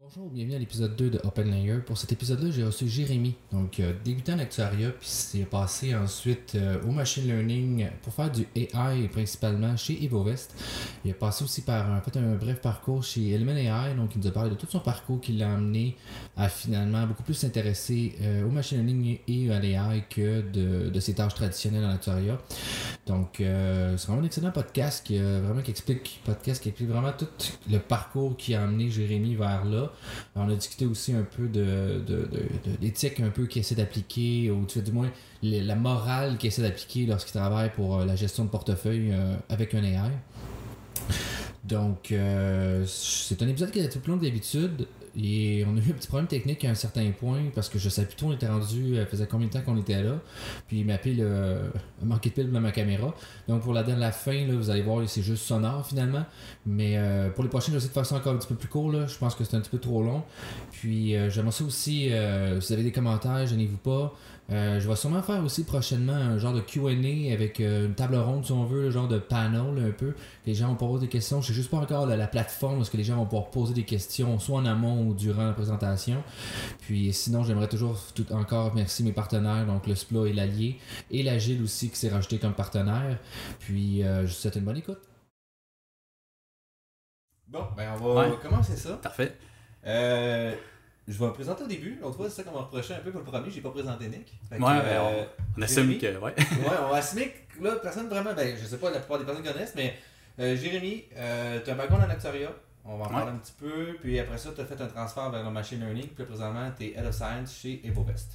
[0.00, 1.78] Bonjour, bienvenue à l'épisode 2 de Open Layer.
[1.78, 6.56] Pour cet épisode-là, j'ai reçu Jérémy, donc euh, débutant en actuariat, puis c'est passé ensuite
[6.56, 10.54] euh, au machine learning pour faire du AI principalement chez EvoVest.
[11.04, 14.26] Il a passé aussi par fait, un bref parcours chez Element AI, donc il nous
[14.26, 15.96] a parlé de tout son parcours qui l'a amené
[16.36, 21.00] à finalement beaucoup plus s'intéresser euh, au machine learning et à l'AI que de, de,
[21.00, 22.38] ses tâches traditionnelles en actuariat.
[23.06, 27.28] Donc c'est vraiment un excellent podcast qui, vraiment, qui explique podcast qui explique vraiment tout
[27.70, 29.92] le parcours qui a amené Jérémy vers là.
[30.36, 32.02] On a discuté aussi un peu de,
[32.80, 35.10] l'éthique un peu qu'il essaie d'appliquer, ou du moins
[35.42, 39.74] la morale qu'il essaie d'appliquer lorsqu'il travaille pour euh, la gestion de portefeuille euh, avec
[39.74, 40.10] un AI.
[41.64, 44.86] Donc, euh, c'est un épisode qui est un plus long que d'habitude.
[45.16, 47.88] Et on a eu un petit problème technique à un certain point parce que je
[47.88, 50.20] savais plus où on était rendu, ça faisait combien de temps qu'on était là.
[50.66, 51.70] Puis m'a appelé le
[52.02, 53.14] manqué de pile dans ma caméra.
[53.48, 56.24] Donc pour la, la fin, là, vous allez voir, c'est juste sonore finalement.
[56.66, 58.54] Mais euh, pour les prochaines, je vais essayer de faire ça encore un petit peu
[58.54, 58.90] plus court.
[58.90, 59.06] Là.
[59.06, 60.22] Je pense que c'est un petit peu trop long.
[60.72, 64.14] Puis euh, j'aimerais ça aussi, euh, si vous avez des commentaires, gênez-vous pas.
[64.50, 66.90] Euh, je vais sûrement faire aussi prochainement un genre de QA
[67.32, 70.12] avec euh, une table ronde, si on veut, un genre de panel un peu.
[70.44, 71.40] Les gens vont pouvoir poser des questions.
[71.40, 73.72] Je sais juste pas encore la, la plateforme parce que les gens vont pouvoir poser
[73.72, 76.22] des questions, soit en amont ou durant la présentation.
[76.82, 80.78] Puis sinon, j'aimerais toujours tout encore remercier mes partenaires, donc le SPLA et l'Allier,
[81.10, 83.18] et l'Agile aussi qui s'est rajouté comme partenaire.
[83.60, 85.00] Puis euh, je vous souhaite une bonne écoute.
[87.48, 88.36] Bon, ben on va Ouais.
[88.42, 88.96] commencer ça.
[88.96, 89.36] Parfait.
[89.86, 90.54] Euh,
[91.06, 91.98] je vais me présenter au début.
[92.00, 93.50] L'autre fois, c'est ça qu'on m'a reproché un peu pour le premier.
[93.50, 94.32] J'ai pas présenté Nick.
[94.48, 95.24] Fait que, Ouais, euh,
[95.58, 96.06] On assume que.
[96.18, 96.34] Ouais.
[96.38, 98.32] ouais, on va assumer que là, personne vraiment.
[98.34, 99.94] Ben, je sais pas, la plupart des personnes connaissent, mais
[100.40, 102.52] euh, Jérémy, euh, tu as un background en actuariat.
[102.86, 103.12] On va en Ouais.
[103.14, 103.96] parler un petit peu.
[104.02, 106.08] Puis après ça, tu as fait un transfert vers le machine learning.
[106.08, 108.28] Puis présentement, tu es Head of Science chez EvoVest.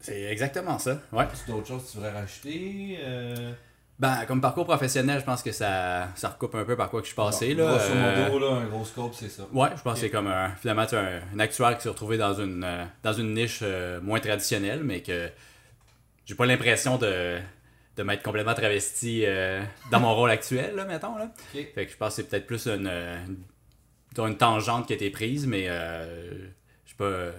[0.00, 1.00] C'est exactement ça.
[1.12, 1.26] Ouais.
[1.46, 2.98] D'autres choses que tu voudrais rajouter
[3.98, 7.06] Ben, comme parcours professionnel, je pense que ça, ça recoupe un peu par quoi que
[7.06, 7.54] je suis passé.
[7.54, 7.76] là.
[7.76, 9.44] Grosso Euh, modo, là, un gros scope, c'est ça.
[9.52, 12.34] Ouais, je pense que c'est comme un, finalement un, un actuaire qui s'est retrouvé dans
[12.34, 15.28] une, euh, dans une niche euh, moins traditionnelle, mais que
[16.24, 17.38] j'ai pas l'impression de,
[17.96, 21.16] de m'être complètement travesti euh, dans mon rôle actuel, là, mettons.
[21.16, 21.30] Là.
[21.52, 22.90] Fait que je pense que c'est peut-être plus une,
[24.18, 26.48] une, tangente qui a été prise, mais euh,
[26.86, 27.32] je sais pas.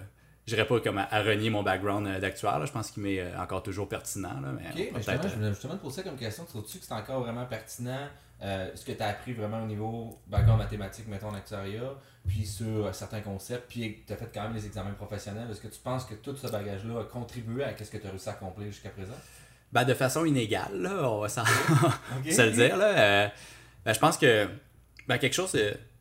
[0.46, 2.58] Euh, J'irais pas comme à, à renier mon background euh, d'actuaire.
[2.58, 2.66] là.
[2.66, 4.40] Je pense qu'il m'est euh, encore toujours pertinent.
[4.40, 6.44] Là, mais peut justement, je voulais justement te poser ça comme question.
[6.44, 8.08] Trouves-tu que c'est encore vraiment pertinent
[8.42, 11.94] euh, ce que tu as appris vraiment au niveau background mathématique, mettons en actuariat,
[12.26, 15.46] puis sur euh, certains concepts, puis tu as fait quand même les examens professionnels?
[15.50, 18.10] Est-ce que tu penses que tout ce bagage-là a contribué à ce que tu as
[18.10, 19.14] réussi à accomplir jusqu'à présent?
[19.72, 21.44] Ben, de façon inégale, là, on va s'en-
[22.30, 22.76] se le dire.
[22.76, 23.30] Là.
[23.84, 24.46] Ben, je pense que
[25.08, 25.56] ben, quelque chose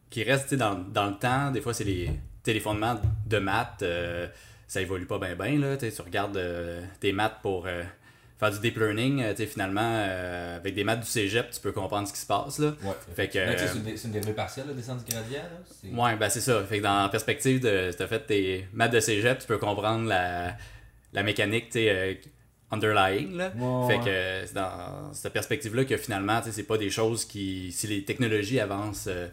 [0.10, 2.10] qui reste dans, dans le temps, des fois, c'est les,
[2.52, 3.82] les fondements de maths.
[3.84, 4.28] euh,
[4.68, 5.78] ça évolue pas bien, bien.
[5.78, 7.84] Tu regardes euh, tes maths pour euh,
[8.40, 9.24] faire du deep learning.
[9.46, 10.04] finalement,
[10.56, 12.58] avec des maths du cégep, tu peux comprendre ce qui se passe.
[12.60, 12.74] Là.
[12.84, 12.94] Ouais.
[13.16, 13.40] Fait que,
[13.96, 15.44] c'est une, dérivée partielle, la descente du gradient.
[15.44, 16.04] Là.
[16.04, 16.64] Ouais, ben c'est ça.
[16.64, 17.90] Fait que dans la perspective de.
[17.92, 20.56] Si t'as fait tes maths de cégep, tu peux comprendre la,
[21.14, 22.20] la mécanique, tu sais,
[22.72, 23.52] underlying, là.
[23.88, 27.72] Fait que c'est dans cette perspective-là que finalement, c'est pas des choses qui.
[27.72, 29.08] Si les technologies avancent.
[29.08, 29.28] euh,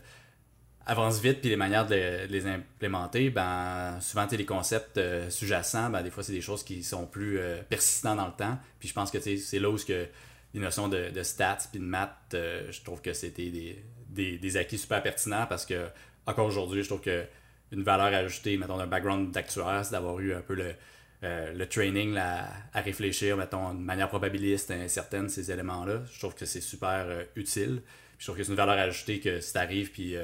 [0.90, 5.88] avancent vite puis les manières de, les implémenter ben souvent tu les concepts euh, sous-jacents
[5.88, 8.58] ben des fois c'est des choses qui sont plus euh, persistants dans le temps.
[8.80, 10.06] Puis je pense que tu c'est là où que
[10.52, 14.56] les notions de, stats puis de maths euh, je trouve que c'était des, des, des
[14.56, 15.86] acquis super pertinents parce que
[16.26, 17.24] encore aujourd'hui je trouve que
[17.70, 20.74] une valeur ajoutée mettons d'un background d'actuaire c'est d'avoir eu un peu le
[21.22, 26.18] euh, le training là, à réfléchir mettons de manière probabiliste incertaine ces éléments là je
[26.18, 27.82] trouve que c'est super utile.
[28.18, 30.16] Je trouve que c'est une valeur ajoutée que si t'arrives puis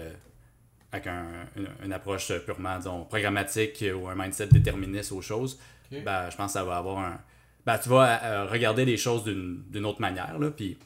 [0.96, 5.58] avec un- une, une approche purement, disons, programmatique ou un mindset déterministe aux choses,
[5.90, 7.20] ben, je pense que ça va avoir un...
[7.64, 10.78] Ben, tu vas euh, regarder les choses d'une autre manière, là, puis,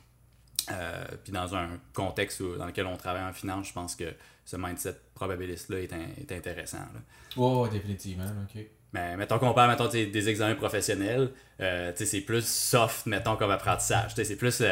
[0.71, 4.13] euh, puis dans un contexte où- dans lequel on travaille en finance, je pense que
[4.45, 6.79] ce mindset probabiliste-là est, in- est intéressant.
[6.79, 7.43] là.
[7.43, 8.25] Ouais, définitivement.
[8.55, 8.63] Ok.
[8.93, 14.13] Mais mettons qu'on parle mettons, des examens professionnels, euh, c'est plus soft, mettons, comme apprentissage.
[14.17, 14.63] C'est plus,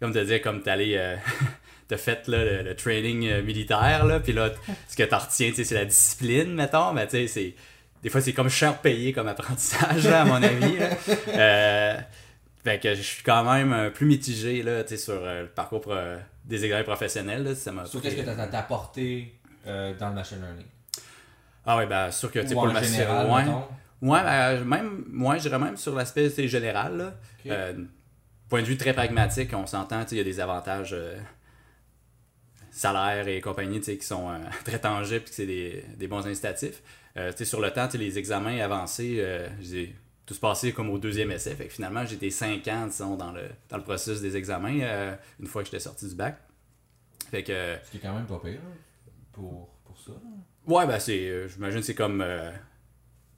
[0.00, 1.16] comme te dire, comme t'allais, euh,
[1.88, 4.50] t'as fait là, le, le training euh, militaire, là, puis là,
[4.88, 7.54] ce que t'en retiens, c'est la discipline, mettons, mais tu sais, c'est...
[8.02, 10.76] Des fois, c'est comme cher payé comme apprentissage, là, à mon avis.
[10.78, 10.88] là.
[11.28, 11.96] Euh,
[12.64, 15.48] fait que je suis quand même euh, plus mitigé, là, tu sais, sur euh, le
[15.48, 15.94] parcours pro-
[16.44, 19.32] des examens professionnels, là, ça m'a Sur qu'est-ce que tu as apporté
[19.64, 20.66] dans le machine learning?
[21.64, 23.44] Ah oui, ben sûr que, tu sais, Ou pour le machine- général, ouais.
[24.22, 27.12] ben, même, moi, je dirais même sur l'aspect général.
[27.46, 27.72] Là,
[28.48, 30.94] point de vue très pragmatique, on s'entend, il y a des avantages
[32.76, 36.82] salaires et compagnie qui sont euh, très tangibles et que c'est des, des bons incitatifs.
[37.16, 39.94] Euh, sur le temps, les examens avancés, euh, j'ai
[40.26, 41.54] tout se passé comme au deuxième essai.
[41.54, 45.46] Fait que finalement, j'étais 5 ans disons, dans, le, dans le processus des examens une
[45.46, 46.38] fois que j'étais sorti du bac.
[47.30, 48.60] Fait que, Ce qui est quand même pas pire
[49.32, 50.12] pour, pour ça.
[50.66, 51.48] Ouais, ben c'est.
[51.48, 52.24] J'imagine que c'est comme.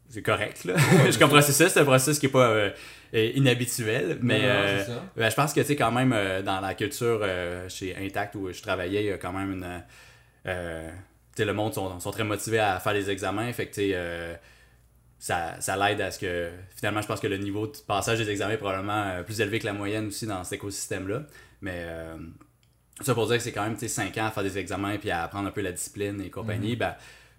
[0.08, 0.74] C'est correct, là.
[1.18, 2.70] comme processus, c'est un processus qui est pas euh,
[3.14, 4.40] euh, inhabituel, mais.
[4.44, 4.82] Euh,
[5.16, 7.26] ben, je pense que, tu sais, quand même, euh, dans la culture
[7.68, 9.82] chez Intact où je travaillais, il y a quand même une.
[10.44, 10.50] tu
[11.36, 13.90] sais, le monde sont, sont très motivés à faire les examens, fait que, tu sais.
[13.94, 14.34] euh,
[15.18, 18.30] ça, ça l'aide à ce que finalement je pense que le niveau de passage des
[18.30, 21.22] examens est probablement plus élevé que la moyenne aussi dans cet écosystème là
[21.60, 21.88] mais
[23.00, 25.24] ça pour dire que c'est quand même 5 ans à faire des examens puis à
[25.24, 26.94] apprendre un peu la discipline et compagnie ben,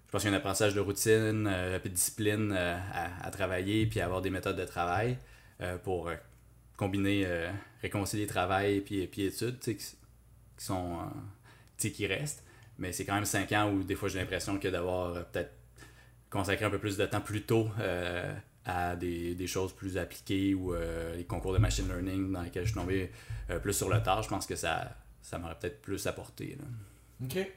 [0.09, 2.79] je pense qu'il y a un apprentissage de routine euh, de discipline euh,
[3.21, 5.19] à, travailler puis à avoir des méthodes de travail
[5.61, 6.15] euh, pour euh,
[6.77, 7.27] combiner
[7.83, 9.85] réconcilier travail puis, puis études qui, qui
[10.57, 10.97] sont
[11.77, 12.43] qui restent
[12.79, 15.51] mais c'est quand même 5 ans où des fois j'ai l'impression que d'avoir peut-être
[16.31, 17.69] consacrer un peu plus de temps plus tôt
[18.65, 20.73] à des, des choses plus appliquées ou
[21.15, 23.11] les concours de machine learning dans lesquels je suis tombé
[23.61, 26.57] plus sur le tard, je pense que ça, ça m'aurait peut-être plus apporté.
[26.57, 26.65] là.
[27.25, 27.51] Ok.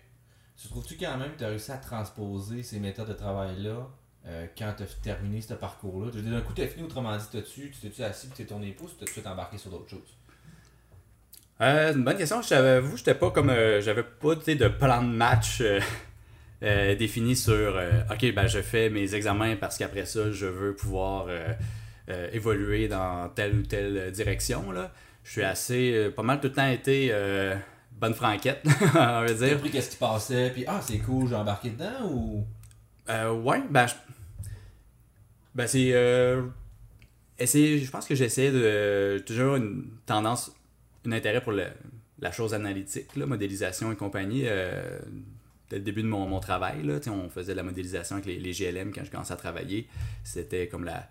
[0.63, 3.89] Tu trouves-tu quand même que tu as réussi à transposer ces méthodes de travail-là
[4.27, 6.13] euh, quand tu as terminé ce parcours-là?
[6.13, 8.93] D'un coup, tu as fini, autrement dit, tu t'es-tu assis puis t'es tourné les pouces
[8.93, 10.17] ou t'as-tu embarqué sur d'autres choses?
[11.61, 12.41] Euh, une bonne question.
[12.43, 13.51] J'avoue, j'étais pas comme.
[13.51, 17.81] euh, j'avais pas de plan de match euh, défini sur
[18.13, 21.27] OK, ben je fais mes examens parce qu'après ça, je veux pouvoir
[22.33, 24.71] évoluer dans telle ou telle direction.
[24.71, 24.93] Là.
[25.25, 26.13] Je suis assez.
[26.15, 27.13] pas mal tout le temps été
[28.03, 28.63] bonne franquette,
[28.95, 29.59] on va dire.
[29.61, 32.45] pris qu'est-ce qui passait, puis ah, c'est cool, j'ai embarqué dedans ou?
[33.09, 33.95] Euh, ouais, ben, je-
[35.55, 35.91] ben c'est.
[35.93, 36.43] euh,
[37.39, 39.17] essayer- je pense que j'essaie de.
[39.19, 40.53] j'ai toujours une tendance,
[41.07, 41.67] un intérêt pour le-
[42.21, 44.43] la chose analytique, là, modélisation et compagnie.
[44.47, 44.99] euh,
[45.71, 48.17] dès le début de mon, mon travail, là, tu sais, on faisait de la modélisation
[48.17, 49.87] avec les, les GLM quand je commençais à travailler.
[50.25, 51.09] C'était comme la.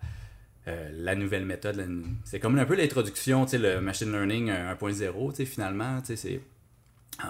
[0.68, 1.86] euh, la nouvelle méthode, la-
[2.24, 6.06] c'est comme un peu l'introduction, tu sais, le machine learning 1.0, tu sais, finalement, tu
[6.08, 6.40] sais, c'est,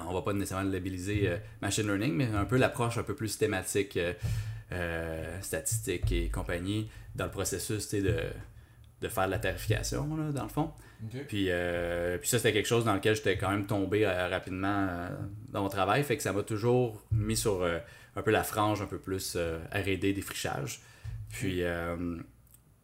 [0.08, 3.36] on va pas nécessairement labelliser euh, machine learning, mais un peu l'approche un peu plus
[3.38, 4.12] thématique, euh,
[4.72, 8.16] euh, statistique et compagnie dans le processus de,
[9.00, 10.70] de faire de la tarification, là, dans le fond.
[11.26, 14.86] Puis, euh, puis ça, c'était quelque chose dans lequel j'étais quand même tombé euh, rapidement
[14.88, 15.08] euh,
[15.48, 16.02] dans mon travail.
[16.04, 17.78] Fait que ça m'a toujours mis sur euh,
[18.14, 20.80] un peu la frange un peu plus euh, R&D, défrichage.
[21.30, 22.16] Puis, euh,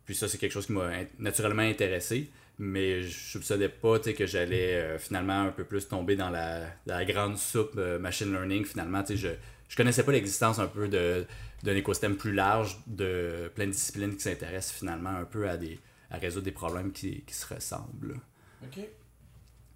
[0.04, 2.30] puis ça, c'est quelque chose qui m'a naturellement intéressé.
[2.60, 7.04] Mais je soupçonnais pas que j'allais euh, finalement un peu plus tomber dans la, la
[7.04, 8.64] grande soupe euh, machine learning.
[8.64, 9.28] Finalement, je,
[9.68, 14.22] je connaissais pas l'existence un peu d'un écosystème plus large de plein de disciplines qui
[14.22, 15.78] s'intéressent finalement un peu à, des,
[16.10, 18.20] à résoudre des problèmes qui, qui se ressemblent.
[18.64, 18.80] Ok.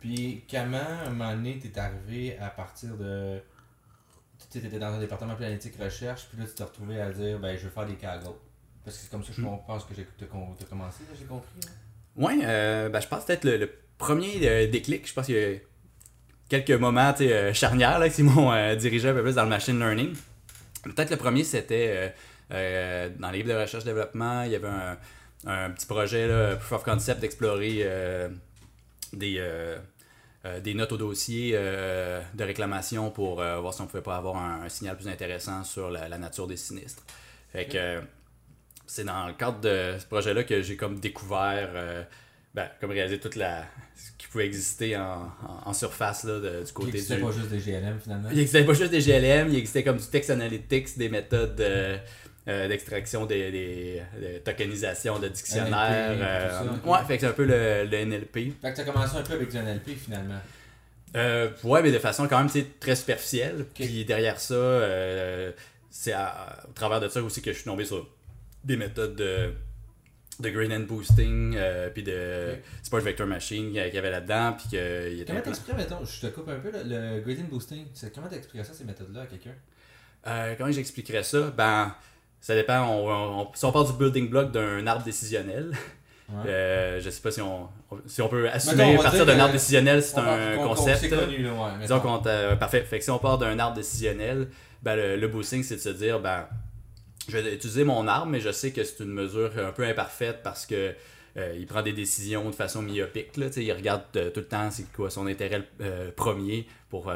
[0.00, 3.38] Puis, comment, un moment donné, t'es arrivé à partir de.
[4.50, 7.56] Tu étais dans un département planétique recherche, puis là, tu t'es retrouvé à dire, ben,
[7.56, 8.34] je veux faire des Kaggle.
[8.84, 10.05] Parce que c'est comme ça que je pense que j'ai
[10.67, 11.61] commencé, j'ai compris.
[11.64, 11.70] là.
[12.17, 15.55] Ouais, euh, ben, je pense peut-être le, le premier euh, déclic, je pense qu'il y
[15.55, 15.59] a
[16.49, 19.79] quelques moments euh, charnières là, qui m'ont euh, dirigé un peu plus dans le machine
[19.79, 20.14] learning.
[20.82, 22.12] Peut-être le premier, c'était
[22.50, 24.99] dans les livres de recherche-développement, il y avait un,
[25.47, 27.87] un petit projet, là, Proof of Concept, d'explorer
[29.12, 29.38] des,
[30.44, 34.17] euh, des notes au dossier euh, de réclamation pour euh, voir si on pouvait pas
[34.17, 37.05] avoir un, un signal plus intéressant sur la, la nature des sinistres.
[37.53, 38.00] Fait que
[38.94, 42.03] c'est dans le cadre de ce projet-là que j'ai comme découvert, euh,
[42.55, 43.65] ben, comme réalisé toute la
[43.97, 47.23] ce qui pouvait exister en, en- en surface là, de- du côté existait du.
[47.23, 48.29] pas juste des GLM finalement.
[48.31, 51.97] Il existait pas juste des GLM, il existait comme du text analytics, des méthodes euh,
[52.49, 56.11] euh, d'extraction des, des- de tokenisation de dictionnaires.
[56.13, 56.22] NLP,
[56.87, 58.34] euh, ouais, fait que c'est un peu le, le NLP.
[58.61, 60.41] Fait que t'as commencé un peu avec du NLP finalement.
[61.17, 63.65] Euh, ouais, mais de façon quand même tu très superficielle.
[63.75, 64.55] Puis derrière ça,
[65.91, 68.06] c'est au travers de ça aussi que je suis tombé sur
[68.64, 69.52] des méthodes de,
[70.40, 72.58] de gradient boosting, euh, puis de Ok.
[72.82, 74.54] sport vector machine qu'il y avait là-dedans.
[74.56, 74.78] Puis
[75.26, 78.64] Comment t'expliquerais, mettons, je te coupe un peu, là, le gradient boosting, c'est- comment t'expliquerais
[78.64, 79.54] ça, ces méthodes-là à quelqu'un?
[80.26, 81.50] Euh, comment j'expliquerais ça?
[81.56, 81.94] Ben,
[82.40, 82.81] ça dépend.
[82.88, 85.72] On, on- si on part du building block d'un arbre décisionnel,
[86.28, 86.48] Ouais.
[86.50, 87.69] euh, je sais pas si on,
[88.06, 91.00] si on peut assumer on partir d'un arbre décisionnel, c'est un concept.
[91.00, 91.81] C'est connu, là, ouais.
[91.82, 92.19] Disons qu'on
[92.58, 92.82] parfait.
[92.82, 94.48] Fait que si on part d'un arbre décisionnel,
[94.82, 96.46] ben le, le boosting, c'est de se dire, ben,
[97.29, 100.41] je vais utiliser mon arbre, mais je sais que c'est une mesure un peu imparfaite
[100.43, 100.94] parce que
[101.38, 103.36] euh, il prend des décisions de façon myopique.
[103.38, 107.10] Là, il regarde euh, tout le temps c'est quoi son intérêt euh, premier pour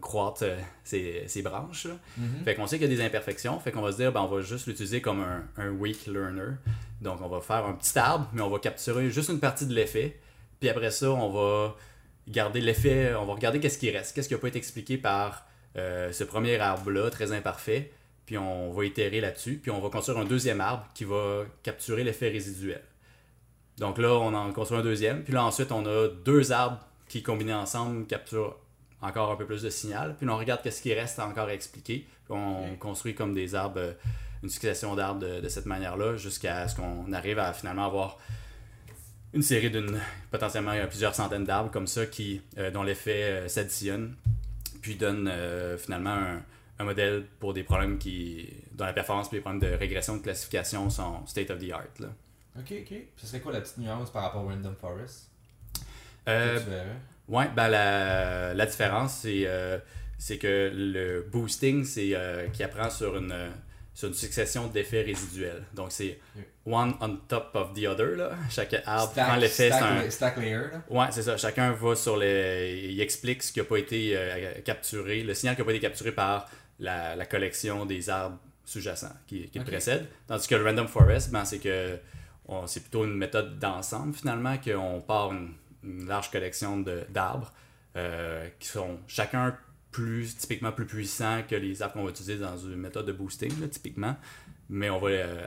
[0.00, 0.44] croître
[0.82, 1.84] ses, ses branches.
[1.84, 1.94] là.
[2.18, 2.44] Mhm.
[2.44, 4.26] Fait qu'on sait qu'il y a des imperfections, fait qu'on va se dire, ben, on
[4.26, 6.56] va juste l'utiliser comme un, un weak learner.
[7.00, 9.72] Donc, on va faire un petit arbre, mais on va capturer juste une partie de
[9.72, 10.18] l'effet.
[10.58, 11.76] Puis après ça, on va
[12.26, 15.46] garder l'effet, on va regarder qu'est-ce qui reste, qu'est-ce qui n'a pas été expliqué par
[15.76, 17.92] ce premier arbre-là, très imparfait.
[18.26, 22.04] Puis on va itérer là-dessus, puis on va construire un deuxième arbre qui va capturer
[22.04, 22.82] l'effet résiduel.
[23.78, 27.22] Donc là, on en construit un deuxième, puis là ensuite, on a deux arbres qui,
[27.22, 28.56] combinés ensemble, capturent
[29.02, 30.14] encore un peu plus de signal.
[30.16, 32.06] Puis là, on regarde qu'est-ce qui reste encore à expliquer.
[32.24, 33.92] Puis on construit comme des arbres, euh,
[34.42, 38.18] une succession d'arbres de, de cette manière-là, jusqu'à ce qu'on arrive à finalement avoir
[39.34, 40.00] une série d'une
[40.30, 44.14] potentiellement euh, plusieurs centaines d'arbres comme ça qui euh, dont l'effet euh, s'additionne
[44.80, 46.42] puis donne euh, finalement un,
[46.78, 50.90] un modèle pour des problèmes qui dont la performance les problèmes de régression de classification
[50.90, 52.08] sont state of the art là.
[52.58, 52.96] Ok, ok.
[53.16, 55.30] Ce serait quoi la petite nuance par rapport au Random Forest?
[56.28, 56.58] Euh,
[57.26, 59.78] Ouais, ben la, la différence, c'est euh,
[60.40, 63.34] que le boosting, c'est euh, qui apprend sur une,
[63.94, 65.62] sur une succession d'effets résiduels.
[65.72, 66.18] Donc, c'est
[66.66, 68.14] one on top of the other.
[68.16, 68.32] Là.
[68.50, 69.70] Chaque arbre Stack- prend l'effet.
[69.70, 70.82] stack, un- stack layer, là.
[70.90, 71.38] Ouais, c'est ça.
[71.38, 72.88] Chacun va sur les.
[72.92, 75.80] Il explique ce qui n'a pas été euh, capturé, le signal qui n'a pas été
[75.80, 76.46] capturé par
[76.78, 80.08] la, la collection des arbres sous-jacents qui, qui le précède.
[80.26, 81.98] Tandis que le Random Forest, ben, c'est que
[82.46, 85.52] on- c'est plutôt une méthode d'ensemble finalement, qu'on part une,
[85.82, 87.52] une large collection de- d'arbres
[87.96, 89.56] euh, qui sont chacun
[89.92, 93.60] plus typiquement plus puissants que les arbres qu'on va utiliser dans une méthode de boosting,
[93.60, 94.16] là, typiquement.
[94.68, 95.46] Mais on va euh,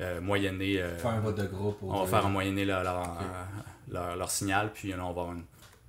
[0.00, 0.82] euh, moyenner.
[0.82, 1.78] euh, Faire un vote de groupe.
[1.82, 3.18] on va faire en moyenner leur, leur,
[3.90, 5.44] leur- leur signal, puis là, on va avoir une-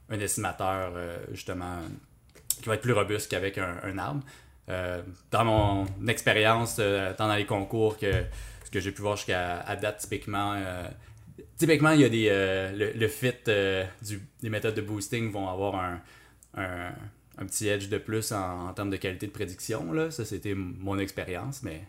[0.10, 0.94] un estimateur,
[1.32, 1.80] justement,
[2.62, 4.22] qui va être plus robuste qu'avec un, un arbre.
[4.69, 8.12] Euh, dans mon expérience, euh, tant dans les concours que
[8.63, 10.88] ce que j'ai pu voir jusqu'à date, typiquement, euh,
[11.57, 12.29] typiquement, il y a des,
[12.75, 13.34] le, le fit
[14.01, 16.01] du- des méthodes de boosting vont avoir un,
[16.55, 16.91] un,
[17.38, 19.91] un petit edge de plus en, termes de qualité de prédiction.
[19.93, 20.10] Là.
[20.10, 21.84] Ça, c'était mon expérience, mais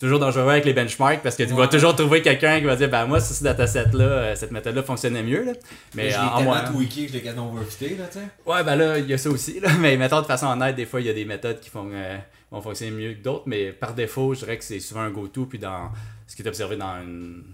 [0.00, 1.58] toujours dangereux avec les benchmarks parce que tu Ouais.
[1.58, 5.22] vas toujours trouver quelqu'un qui va dire ben moi, ce dataset-là, euh, cette méthode-là fonctionnait
[5.22, 5.44] mieux.
[5.44, 5.52] Là.
[5.94, 8.24] Mais Mais je en, l'ai en moi- tweaké que je l'ai là, tu sais.
[8.46, 9.60] Ouais, ben là, il y a ça aussi.
[9.60, 9.68] Là.
[9.78, 12.16] Mais mettons de façon honnête, des fois, il y a des méthodes qui font, euh,
[12.50, 13.44] vont fonctionner mieux que d'autres.
[13.46, 15.44] Mais par défaut, je dirais que c'est souvent un go-to.
[15.46, 15.90] Puis dans
[16.26, 17.44] ce qui est observé dans une,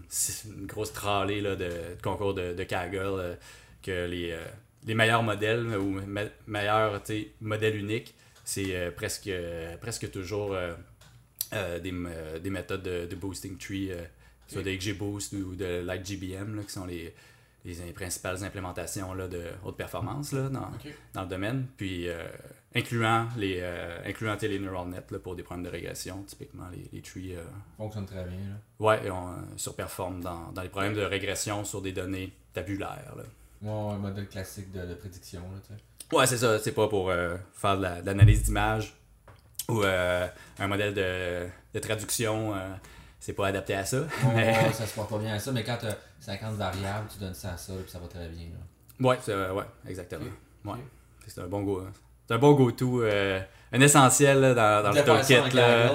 [0.56, 3.34] une grosse tralée là, de, de concours de, de Kaggle, euh,
[3.82, 4.38] que les, euh,
[4.86, 7.02] les meilleurs modèles ou me- meilleurs
[7.40, 10.54] modèles uniques, c'est euh, presque, euh, presque toujours
[11.52, 14.02] euh, des, euh, des méthodes de, de boosting tree, euh,
[14.48, 17.14] soit de XGBoost ou de LightGBM, là, qui sont les,
[17.64, 20.70] les principales implémentations là, de haute performance là, dans,
[21.14, 22.26] dans le domaine, puis euh,
[22.74, 23.60] incluant les
[24.04, 27.42] incluant les neural net là, pour des problèmes de régression, typiquement les, les trees euh,
[27.76, 28.56] Fonctionne très bien, là.
[28.78, 33.14] ouais, on euh, surperforment dans, dans les problèmes de régression sur des données tabulaires.
[33.16, 33.24] Là.
[33.62, 35.76] Ouais, un modèle classique de, de prédiction, là.
[36.16, 37.10] Ouais, c'est ça, c'est pas pour
[37.54, 38.94] faire de la- de l'analyse d'image
[39.68, 40.26] ou euh,
[40.58, 42.58] un modèle de, de traduction, euh,
[43.20, 43.98] c'est pas adapté à ça.
[44.34, 47.18] Mais- ouais, ça se porte pas bien à ça, mais quand t'as 50 variables, tu
[47.18, 49.08] donnes ça à ça, puis ça va très bien, là.
[49.08, 50.24] Ouais, c'est- ouais, exactement.
[50.64, 50.78] Ouais.
[51.26, 51.82] C'est un bon go.
[52.28, 53.40] C'est un bon go-to, euh,
[53.72, 55.56] un essentiel là, dans, dans le toolkit.
[55.56, 55.86] Là.
[55.86, 55.92] Là.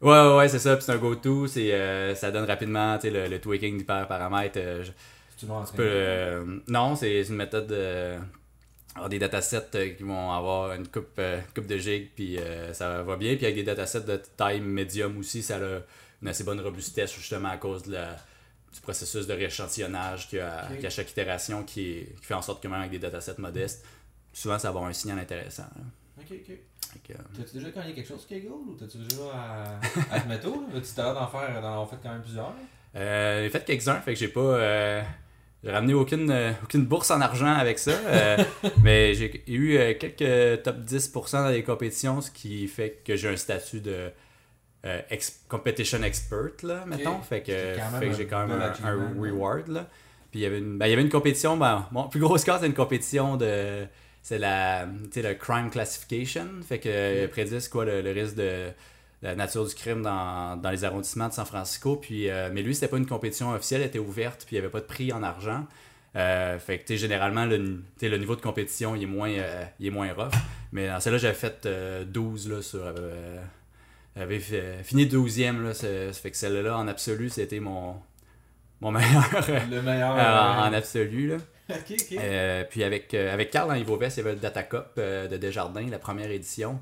[0.00, 0.76] Ouais, ouais, c'est ça.
[0.76, 1.46] Puis c'est un go-to.
[1.46, 4.58] C'est, euh, ça donne rapidement tu sais, le, le tweaking d'hyperparamètres.
[4.58, 4.90] euh, je-
[5.38, 8.16] Tu tu peux, euh, non, c'est une méthode de.
[8.94, 12.72] Avoir des datasets euh, qui vont avoir une coupe, euh, coupe de gigs, puis euh,
[12.74, 13.36] ça va bien.
[13.36, 15.80] Puis avec des datasets de taille médium aussi, ça a
[16.22, 18.16] une assez bonne robustesse, justement à cause de la-
[18.72, 22.62] du processus de rééchantillonnage qu'il y a, y à chaque itération qui, fait en sorte
[22.62, 23.84] que même avec des datasets modestes,
[24.32, 25.64] souvent ça va avoir un signal intéressant.
[25.76, 25.82] là.
[26.20, 26.56] Ok, ok.
[27.10, 29.80] Euh, T'as-tu déjà gagné quelque chose, Kaggle, ou t'as-tu déjà à,
[30.14, 30.48] à te mettre?
[30.74, 32.52] Tu t'as l'air d'en faire, d'en fait quand même plusieurs?
[32.96, 34.40] Euh, j'ai fait quelques-uns, fait que j'ai pas.
[34.40, 35.02] euh,
[35.62, 37.90] j'ai ramené aucune, euh, aucune bourse en argent avec ça.
[37.92, 38.36] euh,
[38.82, 43.28] mais j'ai eu euh, quelques top 10% dans les compétitions, ce qui fait que j'ai
[43.28, 44.10] un statut de
[45.10, 47.20] ex- competition expert, là, mettons.
[47.20, 48.58] Fait que, même fait que un j'ai quand même un,
[48.96, 49.08] là.
[49.18, 49.68] reward.
[49.68, 49.88] Là.
[50.30, 52.38] Puis il y avait une, ben, il y avait une compétition, ben, mon plus gros
[52.38, 53.86] score, c'est une compétition de.
[54.22, 56.46] C'est la, tu sais, le crime classification.
[56.66, 58.68] Fait que prédisent quoi le, le risque de
[59.22, 61.96] la nature du crime dans, dans les arrondissements de San Francisco.
[61.96, 64.64] Puis, euh, mais lui, c'était pas une compétition officielle, elle était ouverte, puis il n'y
[64.64, 65.66] avait pas de prix en argent.
[66.16, 69.90] Euh, fait que, généralement, le, le niveau de compétition, il est moins, euh, il est
[69.90, 70.32] moins rough.
[70.72, 72.80] Mais dans celle-là, j'avais fait euh, 12 là, sur.
[74.16, 74.40] j'avais
[74.82, 75.74] fini 12e, là.
[75.74, 77.96] Ça fait que celle-là, en absolu, c'était mon,
[78.80, 79.22] mon meilleur
[79.70, 80.10] Le meilleur.
[80.10, 81.28] en, en absolu.
[81.28, 81.36] Là.
[82.70, 85.86] Puis avec, avec Carl dans Ivovest, il y avait le Data Cup euh, de Desjardins,
[85.88, 86.80] la première édition.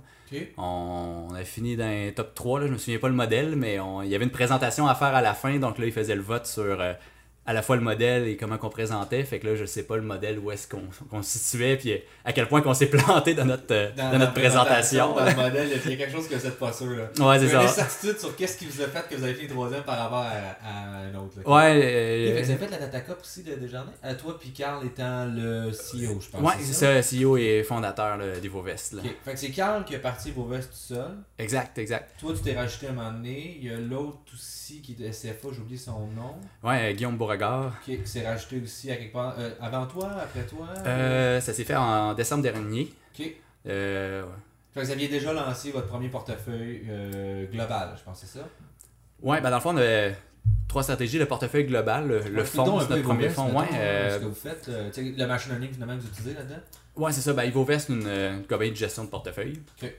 [0.56, 3.78] On, a fini dans un top 3, là, je me souviens pas le modèle, mais
[3.80, 6.14] on- il y avait une présentation à faire à la fin, donc là, il faisait
[6.16, 6.92] le vote sur euh,
[7.48, 9.24] à la fois le modèle et comment qu'on présentait.
[9.24, 12.34] Fait que là, je sais pas le modèle où est-ce qu'on se situait, puis à
[12.34, 15.14] quel point qu'on s'est planté dans notre, euh, dans notre présentation.
[15.14, 17.04] Dans le modèle, il y a quelque chose que vous n'êtes pas sûr, là.
[17.26, 17.62] Ouais, c'est ça.
[17.62, 20.18] Une certitude sur qu'est-ce qui vous a fait que vous avez fini troisième par rapport
[20.26, 21.50] à, à un autre, là.
[21.50, 23.92] Ouais, euh, fait que vous avez fait la Cup aussi de Desjardins?
[24.02, 26.42] À toi, puis Carl étant le CEO, je pense.
[26.42, 28.92] ouais, c'est ça, CEO et fondateur là, d'Ivovest.
[28.92, 29.00] là.
[29.02, 31.12] Ok, Fait que c'est Carl qui est parti vos vestes tout seul.
[31.38, 32.10] Exact, exact.
[32.20, 33.56] Toi, tu t'es rajouté à un moment donné.
[33.58, 36.36] Il y a l'autre aussi qui est de SFA, j'ai oublié son nom.
[36.62, 37.72] Ouais, euh, Guillaume Bourgault regard.
[37.88, 39.34] Ok, c'est rajouté aussi à quelque part.
[39.38, 42.92] euh, avant toi, après toi Euh, ça s'est fait en décembre dernier.
[43.18, 43.26] Ok.
[43.66, 44.28] Euh, ouais.
[44.74, 48.46] Fait que vous aviez déjà lancé votre premier portefeuille euh, global, je pense, c'est ça?
[49.22, 50.16] Ouais, ben dans le fond, on avait
[50.68, 51.18] trois stratégies.
[51.18, 53.58] Le portefeuille global, le, fonds, c'est notre premier fonds.
[53.58, 56.60] Ouais, euh, Ce que vous faites, euh, le machine learning finalement que vous utilisez là-dedans?
[56.96, 57.32] Ouais c'est ça.
[57.32, 59.60] Ben, IvoVest, une, une compagnie de gestion de portefeuille.
[59.82, 59.92] Ok.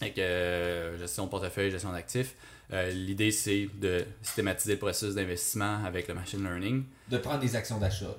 [0.00, 2.34] Avec euh, gestion de portefeuille, gestion d'actifs.
[2.72, 6.84] Euh, L'idée, c'est de systématiser le processus d'investissement avec le machine learning.
[7.08, 8.14] De prendre des actions d'achat.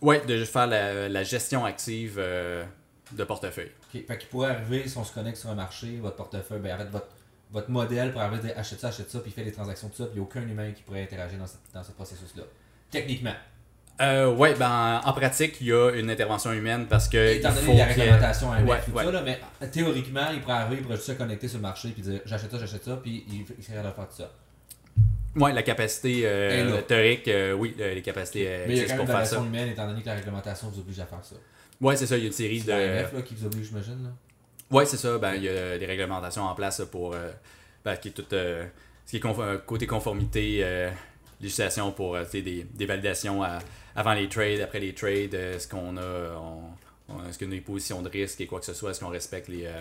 [0.00, 2.64] Ouais, de faire la, la gestion active euh,
[3.12, 3.70] de portefeuille.
[3.94, 6.74] Ok, Fait qu'il pourrait arriver, si on se connecte sur un marché, votre portefeuille, ben,
[6.74, 7.08] en fait, votre,
[7.50, 9.96] votre modèle pourrait arriver, dire, achète ça, achète ça, puis il fait des transactions, tout
[9.96, 12.42] ça, puis il n'y a aucun humain qui pourrait interagir dans ce, dans ce processus-là.
[12.90, 13.34] Techniquement.
[14.00, 17.34] Euh, ouais, ben en pratique, il y a une intervention humaine parce que.
[17.34, 19.04] Étant donné faut la qu'il y ait- réglementation avec Ouais, tout ouais.
[19.04, 21.62] ça, là, mais euh, théoriquement, il pourrait arriver, il pourrait juste se connecter sur le
[21.62, 24.32] marché, puis dire, j'achète ça, j'achète ça, puis il, il serait de faire tout ça.
[25.36, 28.92] Ouais, la capacité euh, théorique, euh, oui, euh, les capacités mais il y a quand
[28.94, 31.36] même une variation humaine, étant donné que la réglementation vous oblige à faire ça.
[31.80, 32.72] Ouais, c'est ça, il y a une série C'est de.
[32.72, 34.12] l'AMF là, qui vous oblige, j'imagine.
[34.70, 35.18] Ouais, c'est ça.
[35.18, 37.14] Ben, il y a des réglementations en place pour.
[37.84, 38.24] ben, qui est tout.
[38.30, 38.66] ce
[39.06, 39.20] qui est
[39.66, 40.64] côté conformité,
[41.40, 43.58] législation pour euh, des, des validations à-
[43.96, 46.36] avant les trades, après les trades, euh, est-ce qu'on a.
[46.38, 49.08] on- est-ce qu'on a des positions de risque et quoi que ce soit, est-ce qu'on
[49.10, 49.80] respecte les, euh,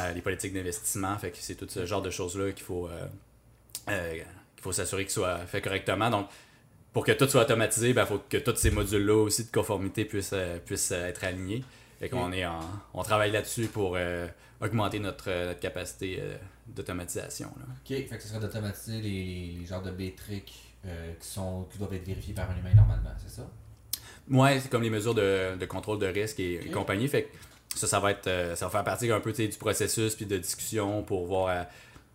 [0.00, 1.16] euh, les politiques d'investissement?
[1.18, 2.88] Fait que c'est tout ce genre de choses-là qu'il faut.
[2.88, 3.06] euh,
[3.88, 6.10] euh, qu'il faut s'assurer qu'il soit fait correctement.
[6.10, 6.26] Donc,
[6.92, 10.30] pour que tout soit automatisé, il faut que tous ces modules-là aussi de conformité puissent,
[10.34, 11.64] euh, puissent euh, être alignés.
[12.00, 12.60] Fait qu'on est en,
[12.94, 14.26] on travaille là-dessus pour euh,
[14.60, 16.36] augmenter notre, euh, notre capacité euh,
[16.74, 17.48] d'automatisation.
[17.48, 21.78] Ok, fait que ce serait d'automatiser les, les genres de métriques euh, qui, sont, qui
[21.78, 23.48] doivent être vérifiés par un humain normalement, c'est ça?
[24.30, 26.72] Ouais, c'est comme les mesures de, de contrôle de risque et, et Ok.
[26.72, 27.08] compagnie.
[27.08, 27.28] Fait que
[27.76, 30.38] ça, ça va être, euh, ça va faire partie un peu du processus puis de
[30.38, 31.64] discussion pour voir euh,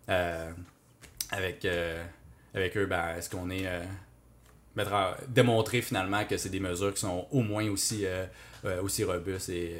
[0.08, 0.50] euh,
[1.30, 1.66] avec,
[2.54, 3.84] avec eux, ben, est-ce qu'on est, euh,
[4.74, 8.06] mettre en- démontrer finalement que c'est des mesures qui sont au moins aussi,
[8.82, 9.74] aussi robustes et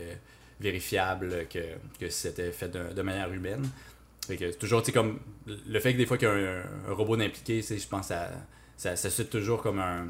[0.60, 1.60] vérifiables que,
[1.98, 3.66] que si c'était fait de, de manière humaine.
[4.28, 6.62] Fait que c'est toujours, tu comme le fait que des fois qu'il y a un,
[6.90, 8.28] un robot d'impliqué, je pense que ça,
[8.76, 10.06] ça, ça suscite toujours comme un,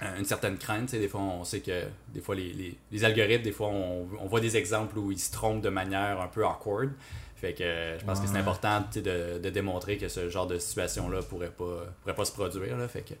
[0.00, 0.92] un- une certaine crainte.
[0.92, 4.26] Des fois, on sait que des fois, les, les, les algorithmes, des fois, on, on
[4.26, 6.90] voit des exemples où ils se trompent de manière un peu awkward.
[7.36, 11.22] Fait que je pense que c'est important de, de démontrer que ce genre de situation-là
[11.22, 12.76] pourrait pas, pourrait pas se produire.
[12.76, 12.86] Là.
[12.86, 13.14] Fait que,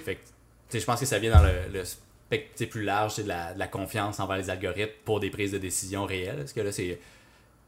[0.00, 0.18] fait
[0.78, 3.66] je pense que ça vient dans le, le spectre plus large de la, de la
[3.66, 6.36] confiance envers les algorithmes pour des prises de décision réelles.
[6.36, 6.98] Parce que là, c'est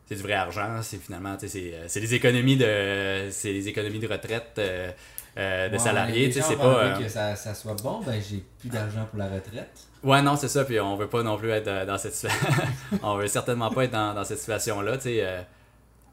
[0.06, 3.52] c'est du vrai argent, c'est finalement, tu sais, c'est, euh, c'est les économies de, c'est
[3.52, 4.90] les économies de retraite euh,
[5.36, 6.84] euh, de Ouais, salariés, tu sais, c'est pas.
[6.84, 9.76] euh, que ça, ça soit bon, ben j'ai plus d'argent pour la retraite.
[10.04, 12.46] Ouais, non, c'est ça, puis on veut pas non plus être dans cette situation.
[13.02, 15.22] on veut certainement pas être dans, dans cette situation-là, tu sais.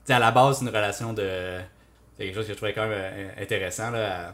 [0.10, 1.60] à la base, c'est une relation de.
[2.18, 4.34] C'est quelque chose que je trouvais quand même intéressant là,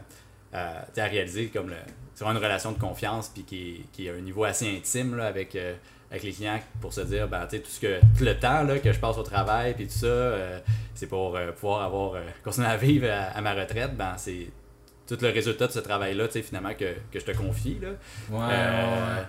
[0.52, 1.76] à, réaliser, comme le.
[2.14, 5.26] C'est vraiment une relation de confiance, puis qui, qui à un niveau assez intime là,
[5.26, 5.56] avec,
[6.10, 8.00] avec les clients pour se dire, ben, tu sais, tout ce que.
[8.18, 10.58] Tout le temps là, que je passe au travail, puis tout ça, euh,
[10.94, 12.14] c'est pour euh, pouvoir avoir.
[12.14, 14.48] euh, continuer à vivre à, à ma retraite, ben, c'est.
[15.06, 17.88] Tout le résultat de ce travail-là, tu sais, finalement, que, que je te confie, là.
[18.30, 19.22] Ouais, Euh,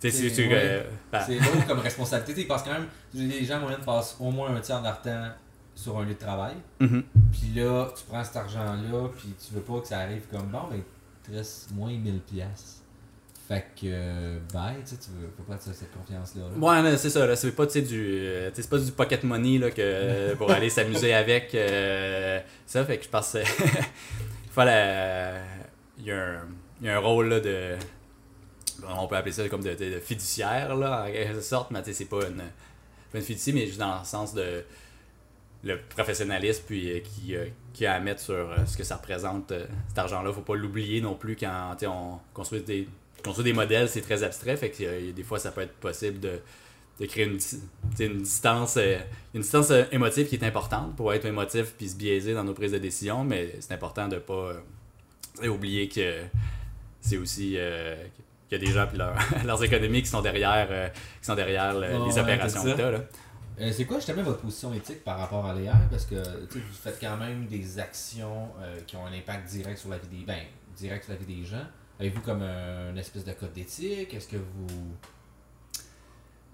[0.00, 0.48] si C'est- tu.
[0.48, 0.54] ouais.
[0.54, 2.44] euh, ben, lourd comme responsabilité.
[2.46, 5.28] Parce que quand même, les gens moyens passent au moins un tiers de leur temps
[5.74, 6.54] sur un lieu de travail.
[6.80, 7.02] mhm.
[7.30, 10.62] Puis là, tu prends cet argent-là, puis tu veux pas que ça arrive comme bon,
[10.70, 12.82] ben, il te reste moins 1000 pièces.
[13.48, 16.42] Fait que, euh, bye, tu sais, tu veux faut pas sur cette confiance-là.
[16.42, 16.82] là.
[16.84, 17.80] Ouais, c'est ça, c'est pas, du,
[18.18, 21.54] euh, c'est pas du pocket money là, que, pour aller s'amuser avec.
[21.54, 23.36] euh, ça, fait que je pense
[24.56, 24.62] il
[25.98, 26.46] il y, a un-
[26.80, 27.76] il y a un rôle là, de.
[28.86, 32.04] On peut appeler ça comme de, fiduciaire, là, en quelque sorte, mais tu sais, c'est
[32.04, 34.62] pas une, pas une fiducie, mais juste dans le sens de
[35.64, 38.94] le professionnalisme puis euh, qui, euh, qui a à mettre sur euh, ce que ça
[38.96, 40.32] représente euh, cet argent-là.
[40.32, 42.86] Faut pas l'oublier non plus quand on construit des,
[43.22, 44.56] construire des modèles, c'est très abstrait.
[44.56, 46.40] Fait que euh, des fois, ça peut être possible de,
[47.00, 47.38] de créer une,
[48.00, 48.98] une distance, euh,
[49.34, 52.54] une distance euh, émotive qui est importante pour être émotif puis se biaiser dans nos
[52.54, 54.52] prises de décision, mais c'est important de pas
[55.36, 56.22] tu sais, oublier que
[57.00, 57.58] c'est aussi qu'il
[58.52, 61.86] y a des gens puis leur- leurs économies qui sont derrière, qui sont derrière le-
[61.86, 62.76] les ouais, opérations que ça.
[62.76, 63.00] t'as, là.
[63.60, 65.72] Euh, c'est quoi justement votre position éthique par rapport à l'AI?
[65.90, 69.88] Parce que vous faites quand même des actions euh, qui ont un impact direct sur
[69.90, 70.38] la vie des ben,
[70.76, 71.66] direct sur la vie des gens.
[72.00, 74.14] Avez-vous comme un- une espèce de code d'éthique?
[74.14, 74.66] Est-ce que vous.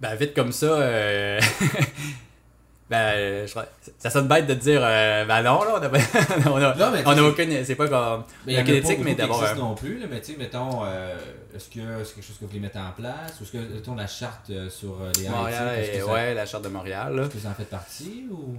[0.01, 1.41] Ben, vite comme ça, euh,
[2.91, 3.67] ben, je crois-
[3.99, 5.99] ça sonne bête de dire, euh, ben non, là, on a, pas-
[6.51, 8.75] on a, Non, on a aucune, c'est pas comme, Mais il y en a aucune
[8.77, 11.17] éthique, mais existent un- non plus, là, mais tu sais, mettons, euh,
[11.55, 13.41] est-ce que c'est quelque chose que vous voulez mettre en place?
[13.41, 16.45] Ou est-ce que, mettons, la charte euh, sur euh, les Montréal, et, ça, ouais, la
[16.47, 18.27] charte de Montréal, est-ce que ça en fait partie?
[18.31, 18.57] Ou...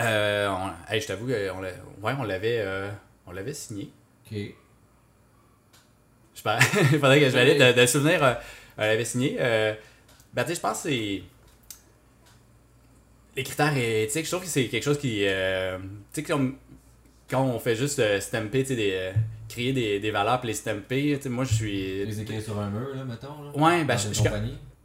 [0.00, 1.28] Euh, on- hey, je t'avoue,
[2.02, 2.90] on l'avait, euh,
[3.26, 3.90] on l'avait signé.
[4.30, 4.38] Ok.
[6.34, 6.40] Je
[6.92, 8.22] Il faudrait que je valide de, de souvenir.
[8.22, 8.34] Euh,
[8.76, 9.36] elle avait signé.
[9.38, 9.72] Euh,
[10.32, 11.22] ben, tu sais, je pense que c'est.
[13.36, 15.22] Les critères éthiques, je trouve que c'est quelque chose qui.
[15.26, 15.78] euh,
[16.12, 16.56] tu sais, comme
[17.28, 19.12] quand on fait juste euh, stamper, tu sais, des, euh,
[19.48, 22.04] créer des, des valeurs puis les stamper, tu sais, moi je suis.
[22.04, 23.42] Les écrire sur un mur, là, mettons.
[23.42, 24.22] Là, Ouais, ben, je- je-.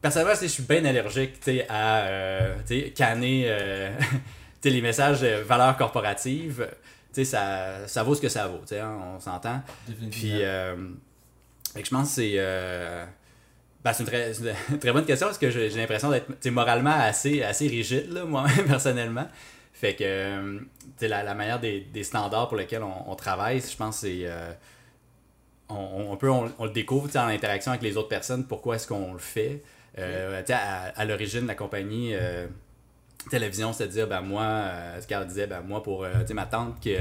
[0.01, 4.15] Personnellement, je suis bien allergique tu sais, à euh, tu sais, canner euh, tu
[4.61, 6.67] sais, les messages de valeurs corporatives.
[7.13, 9.61] Tu sais, ça, ça vaut ce que ça vaut, tu sais, hein, on s'entend.
[10.11, 10.75] Puis, euh,
[11.73, 12.33] fait que je pense que c'est.
[12.37, 13.05] euh,
[13.83, 14.33] ben, c'est une très,
[14.71, 19.27] une très bonne question parce que j'ai l'impression d'être moralement assez, assez rigide, moi-même, personnellement.
[19.73, 20.59] Fait que euh,
[21.01, 24.19] la, la manière des, des standards pour lesquels on, on travaille, je pense que c'est.
[24.25, 24.51] euh,
[25.69, 28.87] on, on peut, on, on le découvre en interaction avec les autres personnes, pourquoi est-ce
[28.87, 29.63] qu'on le fait.
[29.97, 30.55] Euh, à,
[30.99, 32.47] à l'origine la compagnie, euh,
[33.23, 34.65] tu sais, la vision, c'était de dire, ben moi,
[35.01, 36.95] ce qu'elle disait, ben moi, pour ma tante qui,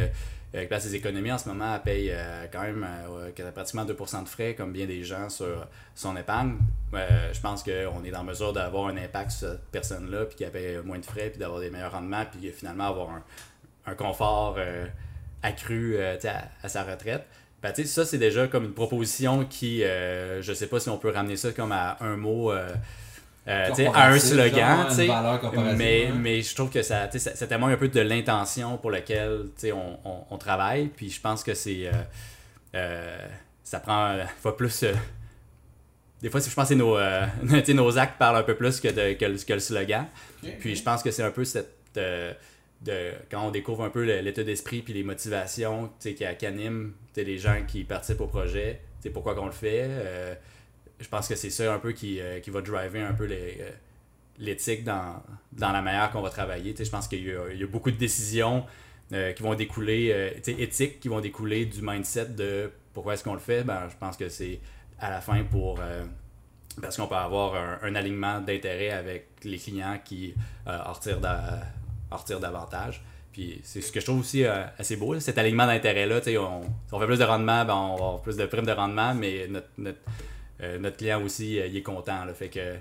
[0.55, 4.25] euh, place ses économies en ce moment, elle paye euh, quand même euh, pratiquement 2%
[4.25, 6.57] de frais, comme bien des gens, sur son épargne.
[6.93, 10.79] Je pense qu'on est en mesure d'avoir un impact sur cette personne-là, puis qu'elle paye
[10.85, 13.11] moins de frais, puis d'avoir des meilleurs rendements, puis finalement avoir
[13.87, 14.59] un, confort
[15.43, 17.27] accru à, sa retraite.
[17.63, 21.11] Ben, ça, c'est déjà comme une proposition qui, euh, je sais pas si on peut
[21.11, 22.53] ramener ça comme à un mot,
[23.49, 24.87] euh, à un Corporatif, slogan,
[25.77, 27.09] Mais, mais je trouve que ça,
[27.49, 30.89] témoigne un peu de l'intention pour laquelle on, on, on travaille.
[30.89, 31.87] Puis je pense que c'est.
[31.87, 31.93] euh,
[32.75, 33.27] euh,
[33.65, 34.11] ça prend.
[34.13, 34.83] euh, faut plus.
[34.83, 34.93] euh,
[36.21, 37.25] des fois, je pense que nos, euh,
[37.75, 40.07] nos actes parlent un peu plus que, de, que, le, que le slogan.
[40.61, 41.75] Puis je pense que c'est un peu cette.
[41.97, 42.33] euh,
[42.81, 47.37] de, quand on découvre un peu l'état d'esprit puis les motivations qui, qui animent les
[47.39, 48.81] gens qui participent au projet,
[49.13, 49.89] pourquoi qu'on le fait.
[51.01, 53.71] Je pense que c'est ça un peu qui, euh, qui va driver un peu euh,
[54.39, 56.75] l'éthique dans, dans la manière qu'on va travailler.
[56.79, 58.65] Je pense qu'il y a, y a beaucoup de décisions
[59.13, 63.41] euh, qui vont découler, éthiques qui vont découler du mindset de pourquoi est-ce qu'on le
[63.41, 63.63] fait.
[63.63, 64.61] Ben, je pense que c'est
[64.99, 65.81] à la fin pour...
[66.83, 70.35] parce qu'on peut avoir un, un alignement d'intérêt avec les clients qui
[70.67, 71.63] en retirent, d'a-
[72.11, 73.03] en retirent davantage.
[73.33, 76.21] Puis c'est ce que je trouve aussi assez beau, cet alignement d'intérêt-là.
[76.21, 76.63] si on
[76.99, 79.69] fait plus de rendement, ben, on va avoir plus de primes de rendement, mais notre,
[80.61, 82.25] euh, notre client aussi, euh, il est content.
[82.25, 82.77] Là, fait que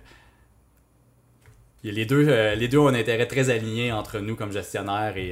[1.83, 5.31] les deux, euh, les deux ont un intérêt très aligné entre nous comme gestionnaire et,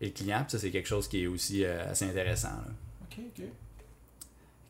[0.00, 0.44] et le client.
[0.48, 2.48] Ça, c'est quelque chose qui est aussi assez intéressant.
[2.48, 2.64] là.
[3.10, 3.44] Ok, ok.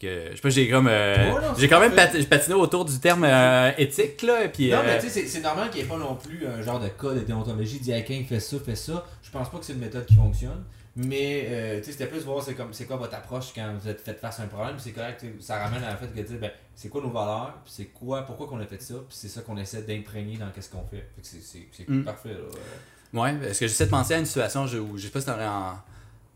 [0.00, 0.88] Que, je sais pas, j'ai comme.
[0.88, 4.48] euh, j'ai quand même pat- patiné autour du terme euh, éthique, là.
[4.48, 6.44] Puis, Non, euh, mais tu sais, c'est- c'est normal qu'il n'y ait pas non plus
[6.46, 9.06] un genre de cas de déontologie, dit à quelqu'un fait ça, fait ça.
[9.22, 10.64] Je pense pas que c'est une méthode qui fonctionne.
[10.96, 14.14] Mais euh, c'était plus voir c'est comme c'est quoi votre approche quand vous êtes fait
[14.14, 14.76] face à un problème.
[14.78, 17.86] C'est correct, ça ramène à la fait de dire ben, c'est quoi nos valeurs, c'est
[17.86, 20.84] quoi, pourquoi qu'on a fait ça, puis c'est ça qu'on essaie d'imprégner dans qu'est-ce qu'on
[20.84, 21.08] fait.
[21.16, 22.04] Fait que c'est- Mm.
[22.04, 23.20] parfait là.
[23.20, 25.46] Ouais, parce que j'essaie de penser à une situation où je sais pas si t'aurais
[25.46, 25.74] en.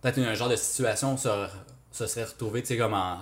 [0.02, 1.50] Peut-être un genre de situation où ça,
[1.92, 3.18] ça serait retrouvé, tu sais, comme en.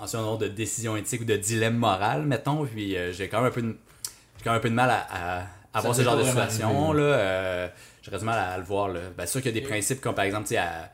[0.00, 2.64] En ce nom de décision éthique ou de dilemme moral, mettons.
[2.64, 3.76] Puis euh, j'ai quand même un peu de.
[4.38, 7.02] J'ai quand même un peu de mal à, à avoir ce genre de situation, là.
[7.02, 7.68] Euh,
[8.02, 9.00] J'aurais du mal à, le voir, là.
[9.16, 10.90] Ben, sûr qu'il y a des principes comme par exemple, tu sais, à-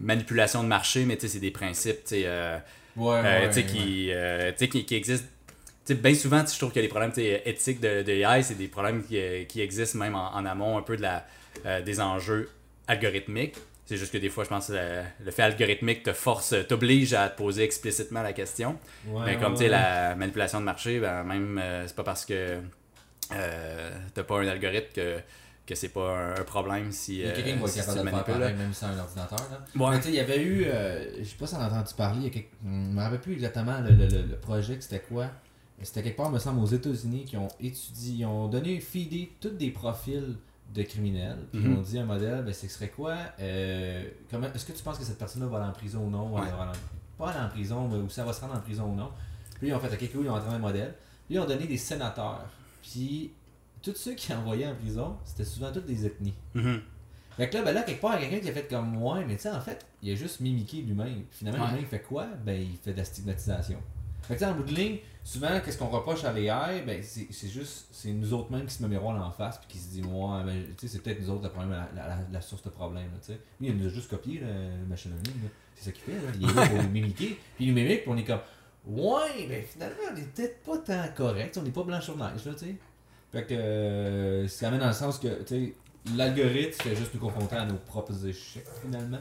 [0.00, 2.22] manipulation de marché, mais tu sais, c'est des principes, tu sais.
[2.26, 2.58] euh,
[2.96, 5.28] Ouais, euh, ouais, qui, euh, qui, qui existent.
[5.88, 9.18] Bien souvent, je trouve que les problèmes éthiques de, de AI, c'est des problèmes qui,
[9.18, 11.24] euh, qui existent même en, en amont un peu de la,
[11.80, 12.50] des enjeux
[12.86, 13.56] algorithmiques.
[13.90, 17.28] C'est juste que des fois, je pense que le, fait algorithmique te force, t'oblige à
[17.28, 18.78] te poser explicitement la question.
[19.06, 19.70] Ouais, Mais comme ouais, tu sais, ouais.
[19.70, 22.58] la manipulation de marché, ben, même, euh, c'est pas parce que
[23.32, 25.16] euh, t'as pas un algorithme que,
[25.70, 28.04] que c'est pas un, un problème si, a euh, quelqu'un qui va être si capable
[28.04, 29.38] de faire pareil, même sans un ordinateur.
[29.50, 29.58] Là.
[29.86, 29.96] Ouais.
[29.96, 32.24] Mais il y avait eu, euh, je sais pas si on a entendu parler, il
[32.24, 32.50] y a quelque...
[32.64, 35.26] je me rappelle plus exactement le, le, le, le projet, que c'était quoi.
[35.82, 39.48] C'était quelque part, me semble, aux États-Unis, qui ont étudié, ils ont donné, feedé tous
[39.50, 40.36] des profils
[40.74, 44.66] de criminels, puis ils ont dit un modèle, ben, ce serait quoi euh, comment, Est-ce
[44.66, 46.28] que tu penses que cette personne-là va aller en prison ou non?
[46.30, 46.42] Ou Ouais.
[46.42, 48.84] va aller en- Pas aller en prison, mais où ça va se rendre en prison
[48.84, 49.10] ou non?
[49.58, 50.94] Puis ils ont fait, ok, cool, ils ont entraîné un modèle.
[51.26, 52.44] Puis ils ont donné des sénateurs.
[52.82, 53.32] Puis
[53.82, 56.34] tous ceux qui envoyaient en prison, c'était souvent toutes des ethnies.
[56.54, 56.80] Mhm.
[57.36, 58.90] Fait que là, ben là, quelque part, il y a quelqu'un qui a fait comme
[58.90, 61.24] moi, mais tu sais, en fait, il a juste mimiqué lui-même.
[61.30, 61.68] Finalement, Ouais.
[61.70, 62.26] lui-même, il fait quoi?
[62.44, 63.78] Ben, il fait de la stigmatisation.
[64.22, 67.02] Fait que tu sais, en bout de ligne, souvent, qu'est-ce qu'on reproche à l'AI Ben,
[67.02, 69.88] c'est juste, c'est nous autres mêmes qui se met miroir en face, puis qui se
[69.88, 72.68] dit, ouais, ben, tu sais, c'est peut-être nous autres le problème, la, la, source de
[72.68, 73.40] problème, tu sais.
[73.60, 75.48] Lui, il nous a juste copié, le machine learning.
[75.74, 76.32] C'est ça qu'il fait, là.
[76.38, 78.40] Il est là pour nous mimiquer, puis il nous mimique, puis on est comme,
[78.86, 82.44] ouais, ben, finalement, on est peut-être pas tant correct, on n'est pas blanc sur neige,
[82.44, 82.74] là, tu sais.
[83.32, 85.74] Fait que, euh, c'est quand même dans le sens que, tu sais,
[86.16, 89.20] l'algorithme fait juste nous confronter à nos propres échecs, finalement.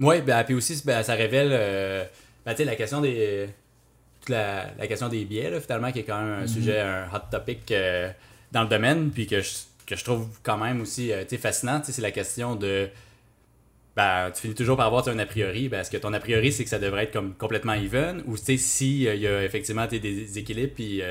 [0.00, 2.04] Oui, ben, puis aussi, ben, ça révèle euh,
[2.46, 3.48] ben, la question des.
[4.20, 6.48] toute La, la question des biais, là, finalement, qui est quand même un Mhm.
[6.48, 8.10] sujet, un hot topic euh,
[8.52, 9.50] dans le domaine, puis que je,
[9.86, 12.88] que je trouve quand même aussi euh, fascinant, c'est la question de.
[13.98, 15.68] Ben, tu finis toujours par avoir un a priori.
[15.68, 18.22] Ben, est-ce que ton a priori, c'est que ça devrait être comme complètement even?
[18.26, 21.02] Ou si, il y a effectivement des déséquilibres puis,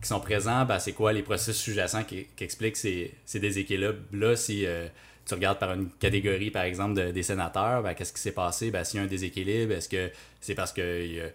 [0.00, 4.36] qui sont présents, ben, c'est quoi les processus sous-jacents qui, expliquent ces, ces déséquilibres-là?
[4.36, 4.64] Si
[5.26, 8.70] tu regardes par une catégorie, par exemple, des sénateurs, ben, qu'est-ce qui s'est passé?
[8.70, 11.26] Ben, s'il y a un déséquilibre, est-ce que c'est parce qu'il y, a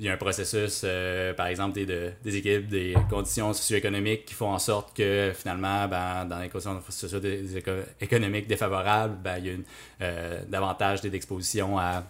[0.00, 4.96] un processus, euh, par exemple, des, des équipes, des conditions socio-économiques qui font en sorte
[4.96, 9.64] que finalement, ben, dans les conditions socio-économiques défavorables, ben, il y a une,
[10.00, 12.04] euh, davantage d'exposition à,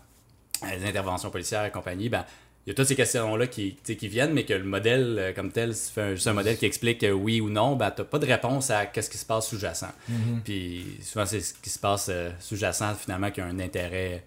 [0.62, 2.08] à, des interventions policières et compagnie.
[2.08, 2.24] Ben,
[2.64, 5.50] il y a toutes ces questions-là qui, qui viennent, mais que le modèle euh, comme
[5.50, 8.26] tel, c'est juste un modèle qui explique oui ou non, ben, tu n'as pas de
[8.26, 9.92] réponse à qu'est-ce qui se passe sous-jacent.
[10.10, 10.40] Mm-hmm.
[10.44, 14.24] Puis souvent, c'est ce qui se passe euh, sous-jacent, finalement, qui a un intérêt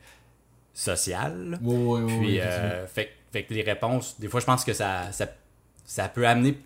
[0.73, 1.57] social.
[1.63, 2.19] Oui, oui, oui.
[2.19, 2.39] Puis,
[2.93, 5.27] fait, fait, que les réponses, des fois, je pense que ça, ça,
[5.85, 6.57] ça peut amener.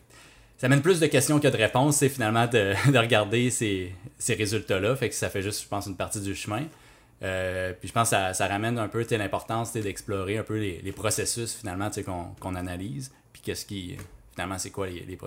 [0.58, 4.36] Ça amène plus de questions que de réponses, c'est finalement de, de, regarder ces, ces
[4.36, 4.96] résultats-là.
[4.96, 6.64] Fait que ça fait juste, je pense, une partie du chemin.
[7.22, 10.82] Euh, puis je pense que ça, ça ramène un peu l'importance d'explorer un peu les,
[10.82, 11.90] les processus finalement
[12.42, 13.12] qu'on analyse.
[13.34, 13.98] Puis qu'est-ce qui.
[14.34, 15.18] Finalement, c'est quoi les, les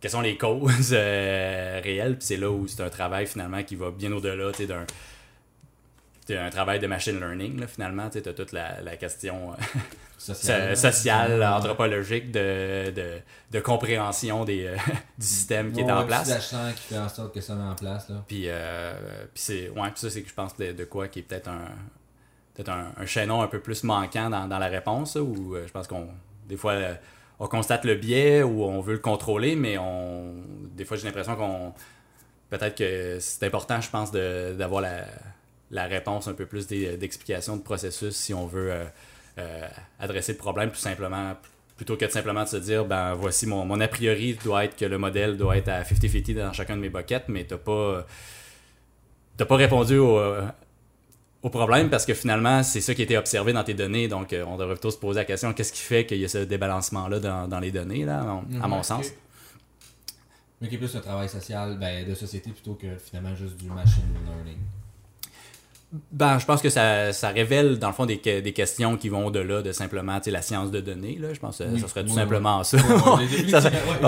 [0.00, 2.16] Quelles sont les causes euh, réelles?
[2.18, 4.86] Puis c'est là où c'est un travail finalement qui va bien au-delà d'un
[6.30, 8.08] un travail de machine learning, là, finalement.
[8.08, 13.18] Tu as toute la, la question euh, sociale, anthropologique, de, de,
[13.50, 14.76] de, compréhension des, euh,
[15.18, 16.32] du système qui est en place.
[16.76, 18.08] qui fait en sorte que ça met en place.
[18.08, 18.24] Là.
[18.26, 18.94] Puis, euh,
[19.34, 21.68] puis c'est, ouais, ça, c'est que je pense de, de, quoi qui est peut-être un,
[22.54, 25.86] peut-être un, un, chaînon un peu plus manquant dans, dans la réponse, où je pense
[25.86, 26.08] qu'on,
[26.48, 26.74] des fois,
[27.38, 30.34] on constate le biais ou on veut le contrôler, mais on,
[30.74, 31.74] des fois, j'ai l'impression qu'on,
[32.48, 35.04] peut-être que c'est important, je pense, d'avoir la
[35.74, 38.84] la réponse un peu plus d'explication de processus si on veut euh,
[39.38, 39.68] euh,
[40.00, 41.36] adresser le problème tout simplement
[41.76, 44.76] plutôt que de simplement de se dire ben voici mon, mon a priori doit être
[44.76, 48.06] que le modèle doit être à 50-50 dans chacun de mes buckets mais t'as pas
[49.36, 50.18] t'as pas répondu au,
[51.44, 54.08] au problème parce que finalement c'est ça qui a été observé dans tes données.
[54.08, 56.28] Donc euh, on devrait plutôt se poser la question qu'est-ce qui fait qu'il y a
[56.28, 59.06] ce débalancement là dans, dans les données là à mon sens?
[60.60, 63.68] Mais qui est plus un travail social ben, de société plutôt que finalement juste du
[63.68, 64.56] machine learning
[66.10, 69.26] ben, je pense que ça, ça, révèle, dans le fond, des, des questions qui vont
[69.26, 71.18] au-delà de simplement la science de données.
[71.20, 71.32] Là.
[71.32, 72.78] Je pense que ça serait tout simplement ça.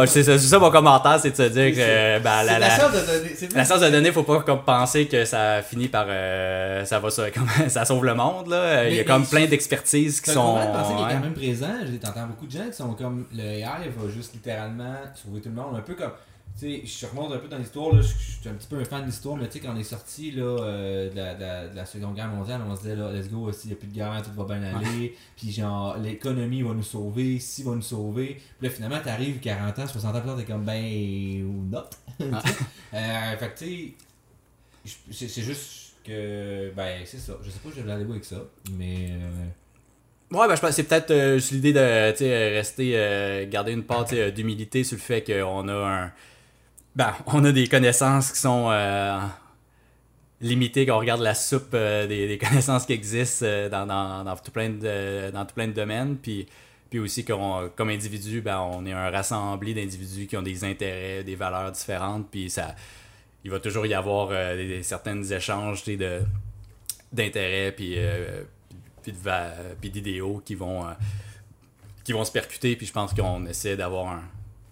[0.07, 3.55] c'est ça, mon commentaire, c'est de se dire que ben, la, la, science de données.
[3.55, 6.07] La science de données, faut pas comme penser que ça finit par.
[6.09, 8.49] Euh, ça va ça, comme, ça sauve le monde.
[8.49, 8.88] Là.
[8.88, 10.55] Il y a comme plein d'expertises qui sont.
[10.55, 11.75] penser qu'il est quand même présent.
[12.03, 15.55] J'entends beaucoup de gens qui sont comme le AI va juste littéralement sauver tout le
[15.55, 15.77] monde.
[15.77, 16.12] Un peu comme
[16.57, 19.07] sais, je remonte un peu dans l'histoire, je suis un petit peu un fan de
[19.07, 22.14] l'histoire, mais tu sais, quand on est sorti là, euh, de, la, de, la, Seconde
[22.14, 24.31] Guerre mondiale, on se disait, là, let's go, s'il n'y a plus de guerre, tout
[24.40, 28.40] va bien aller, puis genre, l'économie va nous sauver, si va nous sauver.
[28.59, 31.90] Puis là, finalement, t'arrives 40 ans, 60 ans plus tard, t'es comme, ben, ou not.
[32.21, 33.95] euh, fait que tu
[35.12, 37.35] sais, c'est juste que, ben, c'est ça.
[37.42, 38.42] Je sais pas, je vais aller avec ça,
[38.73, 39.11] mais.
[39.11, 39.47] Euh,
[40.33, 41.79] Ouais, ben, je pense que c'est peut-être euh, juste l'idée de
[42.57, 46.12] rester, garder une part d'humilité sur le fait qu'on a un
[46.96, 49.20] ben, on a des connaissances qui sont euh,
[50.40, 54.70] limitées quand on regarde la soupe euh, des, connaissances qui existent euh, dans, tout plein
[54.70, 56.16] de, dans tout plein de domaines.
[56.16, 56.46] Puis,
[56.88, 61.37] puis aussi, comme individu, ben, on est un rassemblé d'individus qui ont des intérêts, des
[61.37, 62.30] valeurs différentes.
[62.30, 62.74] Puis ça,
[63.44, 66.22] il va toujours y avoir des, certains échanges de,
[67.12, 67.98] d'intérêts puis,
[69.02, 69.12] puis,
[69.80, 70.87] puis d'idéaux qui vont,
[72.04, 72.74] qui vont se percuter.
[72.74, 74.22] Puis je pense qu'on essaie d'avoir un.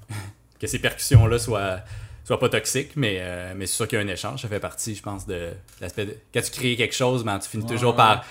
[0.58, 1.80] que ces percussions-là soient
[2.24, 4.42] soit pas toxique, mais, euh, mais c'est sûr qu'il y a un échange.
[4.42, 6.18] Ça fait partie, je pense, de l'aspect.
[6.32, 8.24] Quand tu crées quelque chose, ben, tu finis toujours par.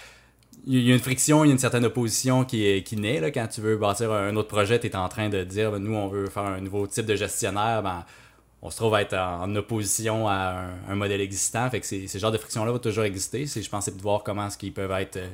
[0.65, 3.19] Il y a une friction, il y a une certaine opposition qui, est, qui naît.
[3.19, 5.79] Là, quand tu veux bâtir un autre projet, tu es en train de dire ben,
[5.79, 7.83] nous, on veut faire un nouveau type de gestionnaire.
[7.83, 8.05] Ben,
[8.61, 11.69] on se trouve à être en, opposition à un, modèle existant.
[11.69, 13.45] Fait que ces, ces genres de frictions-là vont toujours exister.
[13.45, 15.17] Je pense c'est de voir comment est-ce qu'ils peuvent être.
[15.17, 15.27] Euh,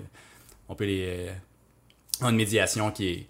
[0.67, 1.05] on peut les.
[1.05, 3.27] Euh, une médiation qui est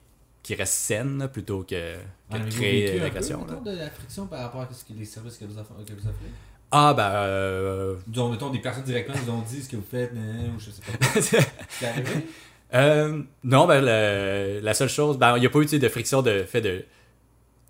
[0.49, 1.93] qui reste saine plutôt que,
[2.31, 3.45] que de créer l'agression.
[3.63, 6.07] de la friction par rapport à ce que les services que vous, offrez, que vous
[6.07, 6.31] offrez?
[6.71, 7.11] Ah, ben.
[7.13, 7.95] Euh...
[8.07, 10.81] Disons, mettons, des personnes directement nous ont dit ce que vous faites, ou je sais
[10.81, 11.21] pas.
[11.69, 12.25] C'est arrivé?
[12.73, 16.23] Euh, Non, ben, le, la seule chose, ben, il n'y a pas eu de friction
[16.23, 16.83] de fait de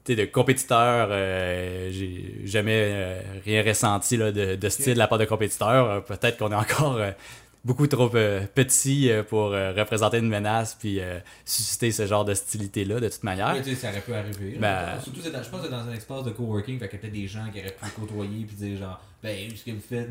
[0.07, 5.19] de compétiteurs, euh, j'ai jamais euh, rien ressenti là, de, de style de la part
[5.19, 6.03] de compétiteurs.
[6.05, 6.99] Peut-être qu'on est encore
[7.65, 10.99] beaucoup trop euh, petit euh, pour euh, représenter une menace puis
[11.45, 13.55] susciter ce genre d'hostilité-là, de toute manière.
[13.57, 14.57] tu sais, ça aurait pu arriver.
[14.59, 17.13] Ben, Surtout, je pense que dans un espace de coworking, fait qu'il y a peut-être
[17.13, 20.09] des gens qui auraient pu côtoyer puis dire genre, ben, ce que vous faites,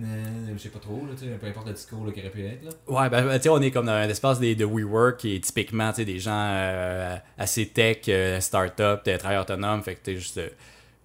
[0.53, 2.65] je sais pas trop, là, peu importe le discours là, qui aurait pu être.
[2.65, 2.71] Là.
[2.87, 5.41] Ouais, ben, tu sais, on est comme dans un espace de, de WeWork qui est
[5.41, 8.09] typiquement, tu sais, des gens assez tech,
[8.41, 10.41] start-up, travailleurs autonomes, fait que tu juste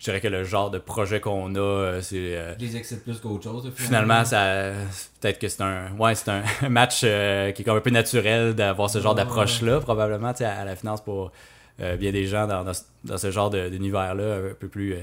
[0.04, 2.36] je dirais que le genre de projet qu'on a, euh, c'est.
[2.38, 3.72] euh, Je les excite plus qu'autre chose.
[3.74, 4.74] Finalement, ça,
[5.22, 8.54] peut-être que c'est un, ouais, c'est un match euh, qui est comme un peu naturel
[8.54, 11.32] d'avoir ce genre Ouais, d'approche-là, probablement, à la finance pour
[11.80, 14.98] euh, bien des gens dans, dans, ce- dans ce genre de- d'univers-là, un peu plus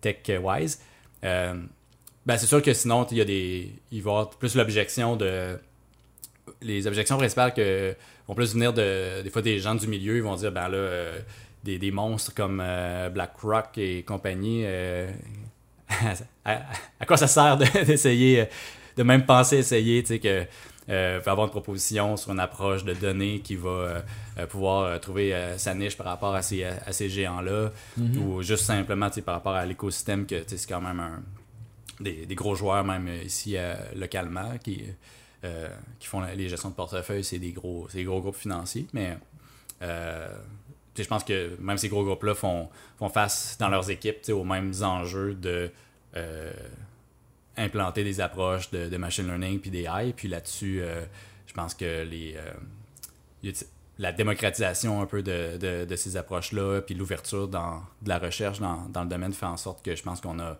[0.00, 0.80] tech-wise.
[1.22, 5.16] Ben, c'est sûr que sinon, il y a des, il va y avoir plus l'objection
[5.16, 5.58] de,
[6.62, 7.94] les objections principales que
[8.28, 10.78] vont plus venir de, des fois des gens du milieu, ils vont dire, ben là,
[11.66, 15.10] des, des monstres comme euh, BlackRock et compagnie, euh,
[16.44, 16.62] à,
[17.00, 18.44] à quoi ça sert de- d'essayer, euh,
[18.96, 20.46] de même penser, essayer, tu sais, que
[20.88, 24.02] euh, avoir une proposition sur une approche de données qui va
[24.38, 27.72] euh, pouvoir euh, trouver sa niche par rapport à ces, à ces géants-là,
[28.18, 31.22] ou juste simplement, tu sais, par rapport à l'écosystème, que c'est quand même un,
[32.00, 33.56] des, des gros joueurs, même ici
[33.96, 34.84] localement, qui,
[35.98, 39.16] qui font la- les gestions de portefeuille, c'est des gros, des gros groupes financiers, mais
[41.02, 44.72] je pense que même ces gros groupes-là font, font face dans leurs équipes aux mêmes
[44.82, 45.70] enjeux de
[46.16, 46.52] euh,
[47.58, 50.12] implanter des approches de, machine learning puis des AI.
[50.14, 51.04] Puis là-dessus, euh,
[51.46, 53.52] je pense que les, euh,
[53.98, 57.58] la démocratisation un peu de, de, ces approches-là, puis l'ouverture de
[58.06, 60.58] la recherche dans, dans le domaine fait en sorte que je pense qu'on a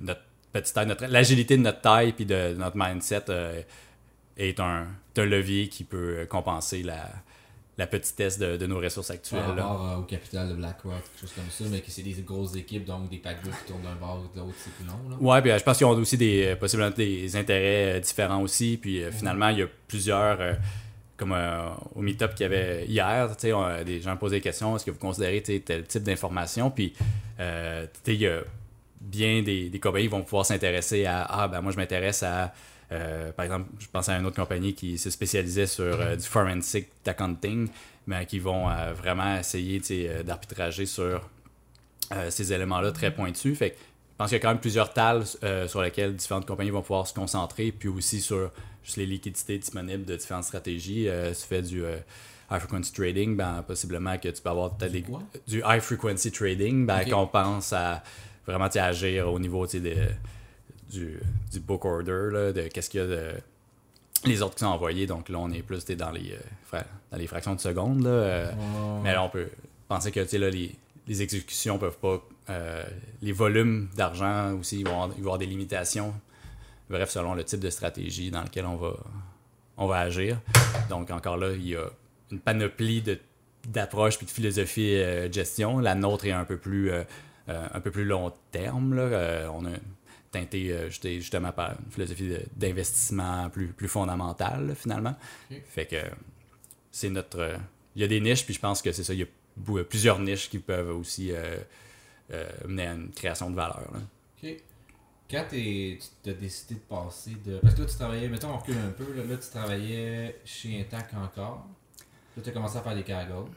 [0.00, 0.20] notre
[0.52, 3.24] petite taille, notre- l'agilité de notre taille puis de, notre mindset
[4.36, 7.08] est un, un levier qui peut compenser la,
[7.78, 9.40] la petitesse de, de nos ressources actuelles.
[9.42, 12.12] Par rapport euh, au capital de BlackRock, quelque chose comme ça, mais que c'est des
[12.22, 15.10] grosses équipes, donc des paquebots qui tournent d'un bord ou de l'autre, c'est plus long.
[15.10, 15.16] Là.
[15.20, 18.78] Ouais, puis euh, je pense qu'ils ont aussi des euh, possiblement des intérêts différents aussi.
[18.80, 20.54] Puis euh, finalement, il y a plusieurs, euh,
[21.18, 21.34] comme
[21.94, 24.84] au meet-up qu'il y avait hier, tu sais, on- des gens posaient des questions, est-ce
[24.86, 26.70] que vous considérez tel type d'information?
[26.70, 26.94] Puis,
[27.40, 28.40] euh, tu sais, il y a
[29.00, 32.52] bien des, des compagnies qui vont pouvoir s'intéresser à, ah, ben moi je m'intéresse à,
[32.92, 36.22] euh, par exemple, je pense à une autre compagnie qui se spécialisait sur euh, du
[36.24, 37.68] forensic accounting,
[38.06, 39.80] mais qui vont euh, vraiment essayer
[40.24, 41.28] d'arbitrager sur
[42.30, 43.58] ces éléments-là très pointus.
[43.58, 45.24] Fait que je pense qu'il y a quand même plusieurs tales
[45.66, 48.50] sur lesquelles différentes compagnies vont pouvoir se concentrer, puis aussi sur
[48.84, 51.08] juste les liquidités disponibles de différentes stratégies.
[51.32, 55.62] Si tu fais du high frequency trading, ben, possiblement que tu peux avoir Du des-
[55.66, 58.04] high frequency trading, ben, qu'on pense à
[58.46, 60.06] vraiment agir au niveau tu sais, de-
[60.90, 61.18] du,
[61.52, 63.30] du book order, là, de qu'est-ce qu'il y a de
[64.24, 65.06] les autres qui sont envoyés.
[65.06, 66.32] Donc là, on est plus dans les,
[66.72, 66.78] euh,
[67.12, 68.02] dans les fractions de secondes.
[68.02, 69.00] Là, euh, Ouais.
[69.04, 69.48] mais là, on peut
[69.88, 70.74] penser que là, les,
[71.06, 72.20] les exécutions peuvent pas.
[72.50, 72.82] euh,
[73.22, 76.14] les volumes d'argent aussi, ils vont, avoir, ils vont avoir des limitations.
[76.88, 78.94] Bref, selon le type de stratégie dans lequel on va,
[79.76, 80.38] on va agir.
[80.88, 81.84] Donc, encore là, il y a
[82.30, 83.02] une panoplie
[83.68, 85.78] d'approches puis de philosophie euh, de gestion.
[85.80, 86.90] La nôtre est un peu plus,
[87.48, 88.94] un peu plus long terme.
[88.94, 89.50] Là.
[89.52, 89.70] On a
[90.40, 95.14] teinté euh, justement par une philosophie d'investissement plus, plus fondamentale, là, finalement.
[95.68, 95.96] Fait que
[96.90, 97.38] c'est notre.
[97.38, 97.56] euh,
[97.94, 99.12] Il y a des niches, puis je pense que c'est ça.
[99.14, 101.56] Il y a bou- plusieurs niches qui peuvent aussi euh,
[102.32, 103.80] euh, mener à une création de valeur.
[103.92, 104.00] là.
[104.42, 104.50] Ok.
[105.30, 107.58] Quand tu as décidé de passer de.
[107.58, 110.80] Parce que là, tu travaillais, mettons, on recule un peu, là, là, tu travaillais chez
[110.80, 111.66] Intac encore.
[112.36, 113.48] Là, tu as commencé à faire des cargols.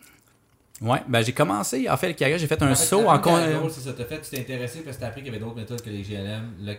[0.82, 1.90] Ouais, ben j'ai commencé.
[1.90, 3.20] En fait, le carrière, j'ai fait un En fait, saut en.
[3.20, 3.38] con-
[3.70, 3.94] c'est ça.
[3.94, 5.90] T'as fait, tu t'es intéressé parce que t'as appris qu'il y avait d'autres méthodes que
[5.90, 6.74] les GLM là,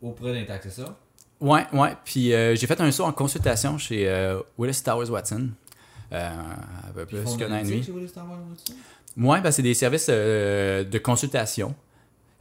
[0.00, 0.96] auprès d'Intac, c'est ça?
[1.40, 1.94] Ouais, ouais.
[2.04, 5.50] Puis euh, j'ai fait un saut en consultation chez euh, Willis Towers Watson.
[6.12, 6.30] Euh,
[6.88, 7.82] un peu font qu'un an et de demi.
[7.82, 8.74] chez Willis Towers Watson?
[9.16, 11.74] Ouais, ben c'est des services euh, de consultation.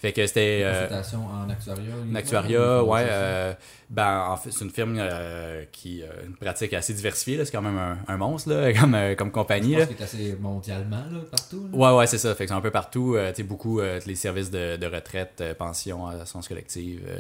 [0.02, 0.62] Fait que c'était.
[0.64, 1.94] euh, en actuariat.
[2.12, 3.06] En actuariat, ou ouais.
[3.08, 3.54] euh,
[3.92, 7.38] ben, en fait, c'est une firme euh, qui a une pratique assez diversifiée.
[7.38, 7.46] là.
[7.46, 9.74] C'est quand même un, un monstre là, comme, euh, comme compagnie.
[9.76, 9.86] Je là.
[9.86, 11.70] pense est assez mondialement, là, partout.
[11.72, 11.78] là.
[11.78, 12.34] Ouais, ouais, c'est ça.
[12.34, 13.14] Fait que c'est un peu partout.
[13.16, 17.20] euh, tu sais, beaucoup euh, les services de, de retraite, euh, pension, assurance collective, euh,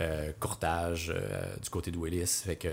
[0.00, 2.42] euh, courtage euh, du côté de Willis.
[2.44, 2.68] Fait que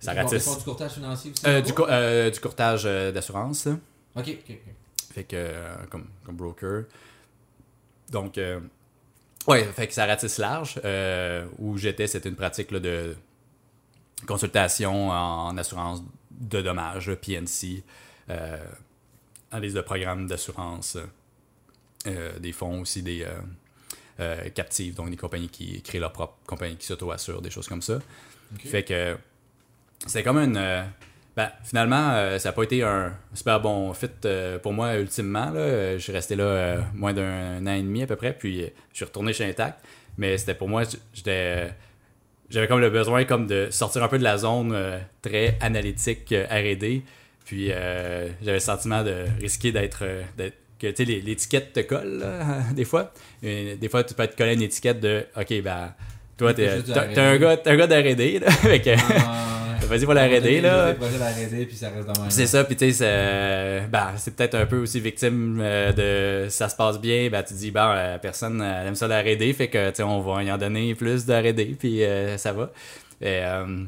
[0.00, 0.58] ça ratisse.
[0.58, 1.42] du courtage financier aussi.
[1.46, 3.64] Euh, du, co- euh, du courtage euh, d'assurance.
[3.64, 3.72] là.
[4.16, 4.58] Ok, ok, ok.
[5.14, 6.84] Fait que, euh, comme, comme broker.
[8.10, 8.36] Donc,
[9.48, 10.80] ouais, fait que ça ratisse large.
[10.84, 13.16] Euh, où j'étais, c'était une pratique là, de
[14.26, 17.82] consultation en, assurance de dommages, PNC,
[18.30, 18.58] euh,
[19.50, 20.98] analyse de programmes d'assurance,
[22.06, 23.26] euh, des fonds aussi, des
[24.20, 27.82] euh, captives, donc des compagnies qui créent leur propre compagnie qui s'auto-assurent, des choses comme
[27.82, 27.98] ça.
[28.64, 29.16] Fait que
[30.06, 30.84] c'est comme une.
[31.38, 35.50] Ben, finalement, euh, ça n'a pas été un super bon fit euh, pour moi ultimement.
[35.50, 35.60] Là.
[35.60, 38.62] Euh, Je suis resté là euh, moins d'un an et demi à peu près, puis
[38.92, 39.78] je suis retourné chez Intact.
[40.16, 40.82] Mais c'était pour moi,
[41.14, 41.68] j'étais.
[42.50, 44.76] J'avais comme le besoin comme de sortir un peu de la zone
[45.22, 47.02] très analytique R&D.
[47.44, 50.04] Puis j'avais le sentiment de risquer d'être
[50.80, 53.12] que tu sais, l'étiquette te colle là, des fois.
[53.44, 55.94] Et des fois, tu peux te coller une étiquette de OK, ben
[56.36, 58.38] toi, t'es t'es un gars, t'es un gars d'R&D.
[58.40, 58.48] là.
[58.78, 60.92] Que- Ah, vas-y, va la raider, là.
[60.92, 64.54] Vas-y, puis ça reste dans ma C'est ça, puis tu sais, c'est ben, c'est peut-être
[64.54, 68.18] un peu aussi victime euh, de ça se passe bien, ben tu dis, ben, euh,
[68.18, 70.94] personne euh, aime ça la raider, fait que, tu sais, on va y en donner
[70.94, 72.70] plus de raider, puis euh, ça va.
[73.20, 73.84] Et, euh,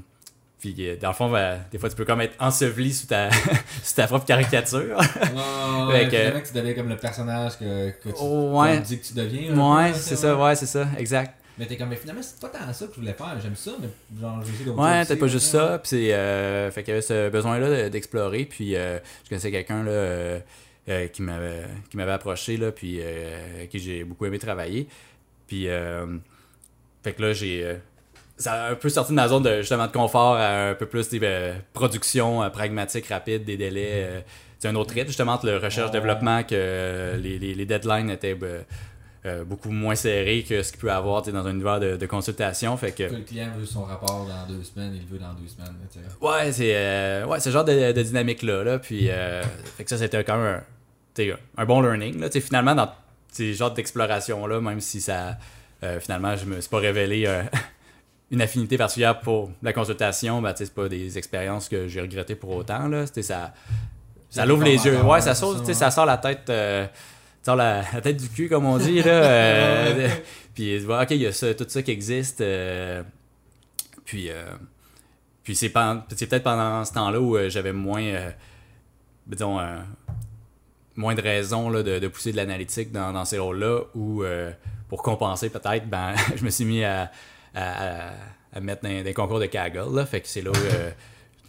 [0.59, 3.31] puis, euh, dans le fond, ben, des fois, tu peux comme être enseveli sous ta,
[3.83, 5.01] sous ta propre caricature.
[5.91, 8.79] Fait que- tu deviens comme le personnage que, que tu Ouais.
[8.81, 9.57] dit que tu deviens.
[9.57, 11.35] ouais, c'est ça, ouais, c'est ça, exact.
[11.59, 13.37] Mais t'es comme, mais finalement, c'est pas tant ça que je voulais faire.
[13.43, 13.89] J'aime ça, mais
[14.21, 15.79] genre, essayer d'autres Ouais, peut-être pas juste ça.
[15.79, 18.45] Puis c'est, euh, fait qu'il y avait ce besoin-là de- d'explorer.
[18.47, 20.41] Puis euh, je connaissais quelqu'un là, euh,
[20.89, 24.89] euh, qui m'avait qui m'avait approché là, puis euh, avec qui j'ai beaucoup aimé travailler.
[25.47, 26.07] Puis euh,
[27.03, 27.75] fait que là j'ai euh,
[28.39, 30.87] ça a un peu sorti de ma zone de justement de confort à un peu
[30.87, 33.91] plus des euh, productions euh, pragmatiques, rapides, des délais.
[33.93, 34.21] euh,
[34.59, 38.35] c'est un autre rythme justement entre le recherche-développement que euh, les, les, les deadlines étaient
[39.27, 42.75] euh, beaucoup moins serrés que ce qu'il peut avoir dans un univers de, de consultation.
[42.79, 45.35] Fait que Que le client veut son rapport dans deux semaines, il le veut dans
[45.35, 45.75] deux semaines.
[45.93, 46.27] tu sais.
[46.27, 48.65] Ouais, c'est euh, ouais, ce genre de, de dynamique-là.
[48.65, 49.43] Là, puis, euh,
[49.77, 50.63] fait que ça, c'était quand même
[51.19, 52.19] un, un bon learning.
[52.19, 52.91] Là, finalement, dans
[53.31, 55.37] ces genres d'exploration-là, même si ça,
[56.01, 57.29] finalement, je me suis pas révélé
[58.31, 62.57] une affinité particulière pour la consultation, ben, c'est pas des expériences que j'ai regrettées pour
[62.57, 62.89] autant.
[62.89, 63.53] Là, ça,
[64.31, 64.99] ça l'ouvre les yeux.
[65.03, 65.75] Ouais, ça, sort, ouais.
[65.75, 66.51] ça sort la tête.
[67.43, 69.03] Sort la, la tête du cul, comme on dit.
[69.03, 70.09] Là, euh,
[70.55, 72.41] puis vois, ok, il y a ça, tout ça qui existe.
[72.41, 73.03] euh,
[74.05, 74.45] puis, euh,
[75.43, 78.31] puis c'est, peut-être pendant ce temps-là où j'avais moins,
[79.27, 79.59] disons,
[80.97, 84.51] moins de raisons là, de, de pousser de l'analytique dans, dans ces rôles-là, où euh,
[84.89, 87.11] pour compenser peut-être, ben, je me suis mis à,
[87.55, 88.15] à, à-
[88.53, 89.95] à mettre dans des concours de Kaggle.
[89.95, 90.55] Là, fait que c'est là où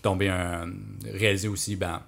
[0.03, 0.67] tombé un.
[1.11, 1.99] réalisé aussi, ben,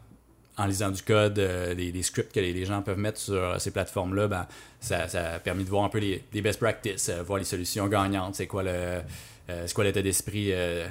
[0.58, 4.28] en lisant du code, euh, des, scripts que les, gens peuvent mettre sur ces plateformes-là,
[4.28, 4.48] ben,
[4.80, 7.88] ça, ça a permis de voir un peu les, best practices, euh, voir les solutions
[7.88, 9.02] gagnantes, c'est quoi le
[9.50, 10.88] euh, quoi l'état d'esprit euh,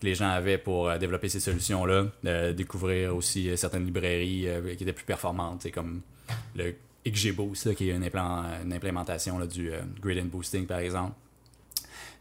[0.00, 4.46] que les gens avaient pour euh, développer ces solutions-là, euh, découvrir aussi euh, certaines librairies
[4.46, 6.02] euh, qui étaient plus performantes, c'est comme
[6.54, 6.74] le
[7.06, 11.14] XGBoost, là, qui est une, implan- une implémentation là, du euh, gradient boosting, par exemple.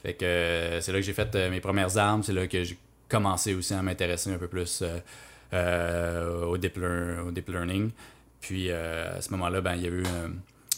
[0.02, 2.64] Fait que euh, c'est là que j'ai fait euh, mes premières armes, c'est là que
[2.64, 2.78] j'ai
[3.10, 5.00] commencé aussi à m'intéresser un peu plus euh, euh,
[5.54, 7.92] au, deep lear- au deep learning.
[8.42, 10.28] Puis euh, à ce moment-là, ben, il y a eu euh,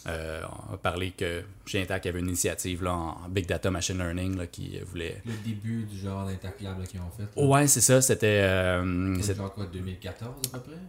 [0.08, 3.46] euh, on a parlé que chez Intac, il y avait une initiative là, en Big
[3.46, 5.22] Data Machine Learning là, qui voulait.
[5.26, 7.24] Le début du genre d'interclable qu'ils ont fait.
[7.40, 7.46] là.
[7.48, 8.42] Ouais, c'est ça, c'était.
[8.44, 10.80] euh, C'est genre quoi, 2014 à peu près?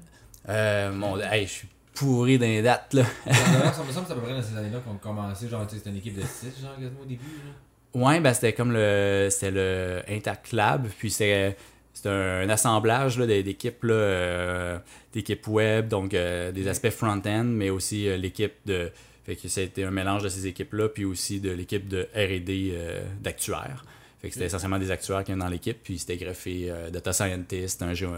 [0.48, 3.02] Euh, mon, hey, je suis pourri dans les dates là.
[3.30, 5.48] Ça me semble que c'est à peu près dans ces années-là qu'on a commencé.
[5.48, 7.24] Genre, c'était une équipe de 6, genre, quasiment au début.
[7.44, 8.00] Là.
[8.00, 11.56] Ouais, ben c'était comme le c'était le Intact Lab, puis c'était
[11.92, 14.78] c'était un, assemblage là, d'équipes là, euh,
[15.12, 18.90] d'équipes web, donc euh, des aspects front-end, mais aussi euh, l'équipe de
[19.26, 22.74] fait que c'était un mélange de ces équipes-là, puis aussi de l'équipe de R&D
[23.20, 23.84] d'actuaires.
[24.20, 27.82] Fait que c'était essentiellement des actuaires qui étaient dans l'équipe, puis c'était greffé data scientist,
[27.82, 28.08] un géo,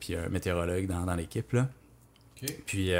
[0.00, 1.68] puis un météorologue dans, dans l'équipe là.
[2.64, 2.90] Puis,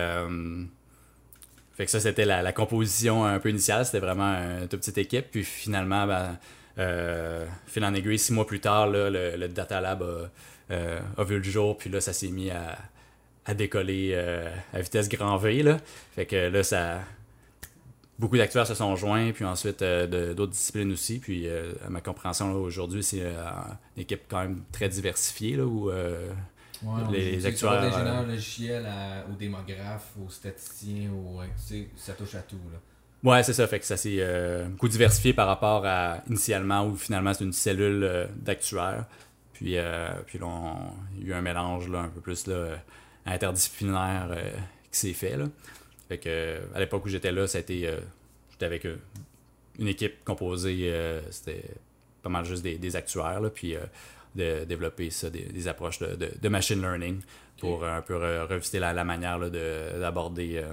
[1.77, 3.87] fait que ça, c'était la, la composition un peu initiale.
[3.87, 5.31] C'était vraiment une toute petite équipe.
[5.31, 6.39] Puis finalement, ben,
[6.79, 10.31] euh, fil en aiguille, six mois plus tard, là, le, le Data Lab a,
[10.73, 11.77] euh, a vu le jour.
[11.77, 12.79] Puis là, ça s'est mis à,
[13.47, 15.63] à décoller euh, à vitesse grand V.
[15.63, 15.79] Là.
[16.15, 17.01] Fait que là, ça.
[18.19, 21.19] Beaucoup d'acteurs se sont joints, puis ensuite euh, d'autres disciplines aussi.
[21.19, 25.91] Puis à ma compréhension aujourd'hui, c'est une équipe quand même très diversifiée, là, où
[26.85, 31.39] Ouais, Les sais, actuaires, ça va d'ingénieur euh, logiciel à- au démographe, au statisticien, au,
[31.39, 32.57] ouais, tu sais, ça touche à tout.
[32.73, 32.79] Là.
[33.25, 33.67] Ouais, c'est ça.
[33.69, 37.53] Fait que ça s'est euh, beaucoup diversifié par rapport à initialement où finalement c'est une
[37.53, 39.05] cellule euh, d'actuaires.
[39.53, 40.75] Puis, euh, puis là,
[41.17, 42.79] il y a eu un mélange là, un peu plus là,
[43.27, 44.51] interdisciplinaire euh,
[44.91, 45.37] qui s'est fait.
[45.37, 45.45] Là.
[46.09, 48.01] Fait que à l'époque où j'étais là, euh,
[48.51, 48.87] j'étais avec
[49.79, 50.93] une équipe composée,
[51.31, 51.63] c'était
[52.23, 53.41] pas mal juste des, des actuaires.
[53.41, 53.77] Là, puis
[54.35, 57.21] de développer ça, des, des approches de, de- de machine learning
[57.59, 60.65] pour un peu re- revisiter la, la manière d'aborder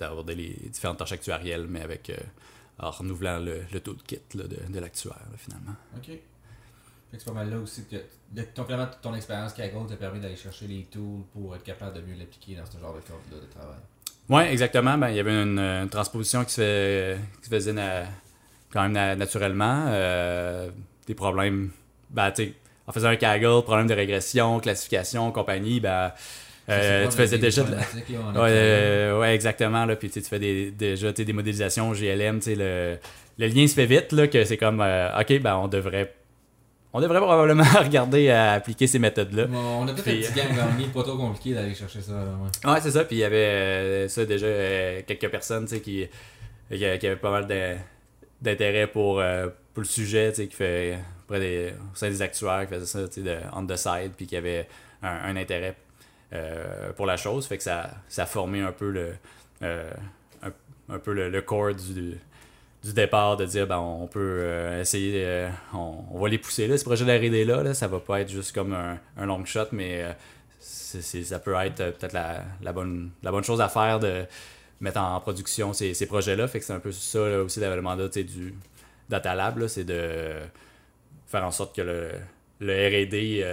[0.00, 2.16] d'aborder les différentes tâches actuarielles, mais avec euh,
[2.78, 5.74] en renouvelant le, le toolkit là, de, de l'actuaire, finalement.
[5.96, 6.10] OK.
[7.12, 7.96] C'est pas mal là aussi que
[8.32, 11.96] de- ton, clairement, ton expérience Kaggle t'a permis d'aller chercher les tools pour être capable
[11.96, 13.78] de mieux l'appliquer dans ce genre de code-là de travail.
[14.28, 14.96] Oui, exactement.
[14.96, 18.04] Ben, il y avait une, une transposition qui se, fait- qui se faisait na-
[18.72, 19.86] quand même na- naturellement.
[19.88, 20.70] euh,
[21.06, 21.70] des problèmes,
[22.10, 22.32] ben,
[22.86, 26.12] en faisant un Kaggle, problème de régression, classification, compagnie, ben,
[26.70, 29.84] euh, tu faisais déjà de la- Ouais, euh, ouais, exactement.
[29.84, 32.38] Là, puis tu fais des, déjà des modélisations GLM.
[32.38, 32.96] tu sais, Le,
[33.38, 36.12] le lien se fait vite, là, que c'est comme, euh, OK, ben, on devrait,
[36.92, 39.46] on devrait probablement regarder à appliquer ces méthodes-là.
[39.52, 42.12] on a peut-être un petit gang pas trop compliqué d'aller chercher ça.
[42.12, 42.24] Là,
[42.64, 42.72] ouais.
[42.72, 43.04] Ouais, c'est ça.
[43.04, 44.46] Puis il y avait euh, ça déjà
[45.06, 46.06] quelques personnes tu sais, qui,
[46.70, 47.46] qui, qui avaient pas mal
[48.40, 49.22] d'intérêt pour,
[49.74, 50.98] pour le sujet, tu sais, qui fait
[51.30, 54.66] des, au sein des actuaires, qui faisait ça, de on the side, puis qui avait
[55.02, 55.76] un, un intérêt
[56.32, 59.14] euh, pour la chose, fait que ça, ça a formé un peu le,
[59.62, 59.90] euh,
[60.42, 60.52] un,
[60.94, 62.18] un peu le, le core du,
[62.84, 66.66] du départ de dire ben on peut euh, essayer euh, on, on va les pousser
[66.66, 67.74] là ce projet de R&D là, là.
[67.74, 70.04] Ça va pas être juste comme un, un long shot mais
[70.60, 74.24] ça peut être peut-être la, la bonne la bonne chose à faire de
[74.80, 77.60] mettre en production ces, ces projets là fait que c'est un peu ça là, aussi
[77.60, 78.54] le mandat du
[79.08, 80.32] Data Lab c'est de
[81.26, 82.10] faire en sorte que le,
[82.60, 83.44] le R&D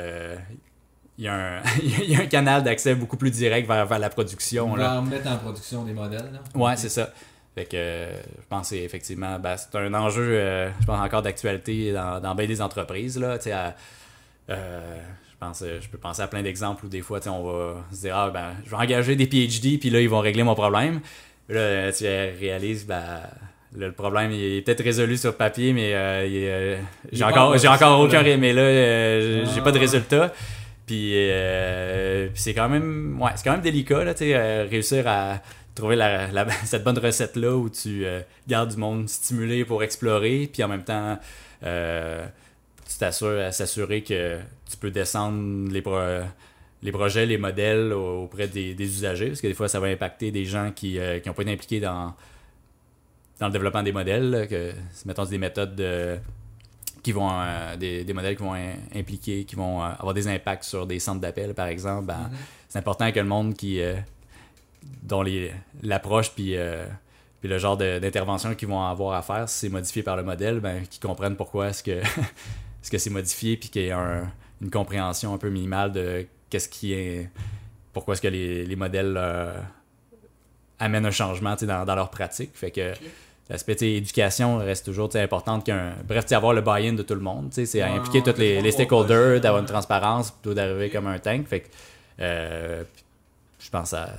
[1.18, 4.00] il y, a un, il y a un canal d'accès beaucoup plus direct vers, vers
[4.00, 6.30] la production On va mettre en production des modèles.
[6.34, 6.40] Là.
[6.60, 7.10] Ouais, c'est ça.
[7.56, 11.00] Fait que euh, je pense que c'est effectivement, ben, c'est un enjeu, euh, je pense
[11.04, 13.20] encore d'actualité dans, dans bien des entreprises.
[13.20, 13.74] Là, à-
[14.50, 14.98] euh,
[15.32, 18.02] je pense, euh, je peux penser à plein d'exemples où des fois, on va se
[18.02, 21.00] dire, ah, ben, je vais engager des PhD, puis là, ils vont régler mon problème.
[21.50, 23.22] Là, tu réalises, ben,
[23.76, 26.80] le problème il est peut-être résolu sur papier, mais euh, euh,
[27.12, 29.82] j'ai encore, en j'ai encore aucun, mais là, euh, j'ai pas de Ah.
[29.82, 30.34] résultat.
[30.88, 35.42] Puis, euh, puis c'est quand même, ouais, c'est quand même délicat, là, euh, réussir à
[35.76, 36.30] trouver la,
[36.66, 40.84] cette bonne recette-là où tu euh, gardes du monde stimulé pour explorer, puis en même
[40.86, 41.20] temps,
[41.62, 46.00] tu t'assures à s'assurer que tu peux descendre les, pro-
[46.82, 49.88] les projets, les modèles au- auprès des, des usagers, parce que des fois, ça va
[49.88, 52.16] impacter des gens qui n'ont pas été impliqués dans,
[53.40, 54.72] dans le développement des modèles, là, que,
[55.06, 56.18] mettons, des méthodes de-
[57.04, 60.28] qui vont, euh, des, des modèles qui vont im- impliquer, qui vont euh, avoir des
[60.28, 62.38] impacts sur des centres d'appel, par exemple, ben, Mhm.
[62.70, 63.96] c'est important que le monde qui euh,
[65.04, 65.24] dont
[65.84, 66.56] l'approche puis
[67.40, 70.60] puis le genre d'intervention qu'ils vont avoir à faire si c'est modifié par le modèle
[70.60, 72.02] ben qu'ils comprennent pourquoi est-ce que
[72.82, 74.32] ce que c'est modifié puis qu'il y ait un-
[74.62, 77.30] une compréhension un peu minimale de qu'est-ce qui est
[77.94, 79.18] pourquoi est-ce que les, les modèles
[80.80, 82.94] amènent un changement dans, dans leur pratique fait que
[83.50, 87.22] l'aspect éducation reste toujours tu sais, important qu'un bref avoir le buy-in de tout le
[87.22, 91.48] monde c'est Ouais, impliquer tous les, stakeholders d'avoir une transparence plutôt d'arriver comme un tank
[91.48, 91.68] fait que
[92.20, 92.84] euh,
[93.60, 94.10] je pense à.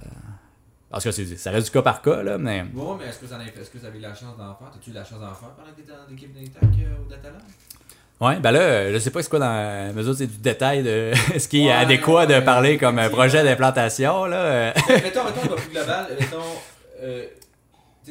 [0.90, 2.62] Parce que ça reste du cas par cas, là, mais.
[2.62, 5.20] Bon, mais est-ce que, vous avez eu la chance d'en faire As-tu eu la chance
[5.20, 7.42] d'en faire pendant que dans l'équipe d'Intac euh, au Data Lab
[8.20, 10.82] Ouais, ben là, euh, je sais pas c'est quoi dans la mesure c'est du détail
[10.82, 13.22] de ce qui est adéquat de parler comme un effectivement.
[13.22, 14.36] projet d'implantation, là.
[14.36, 14.72] euh.
[14.88, 15.24] mettons,
[15.56, 16.06] plus global.
[16.18, 16.38] Mettons,
[17.02, 17.26] euh,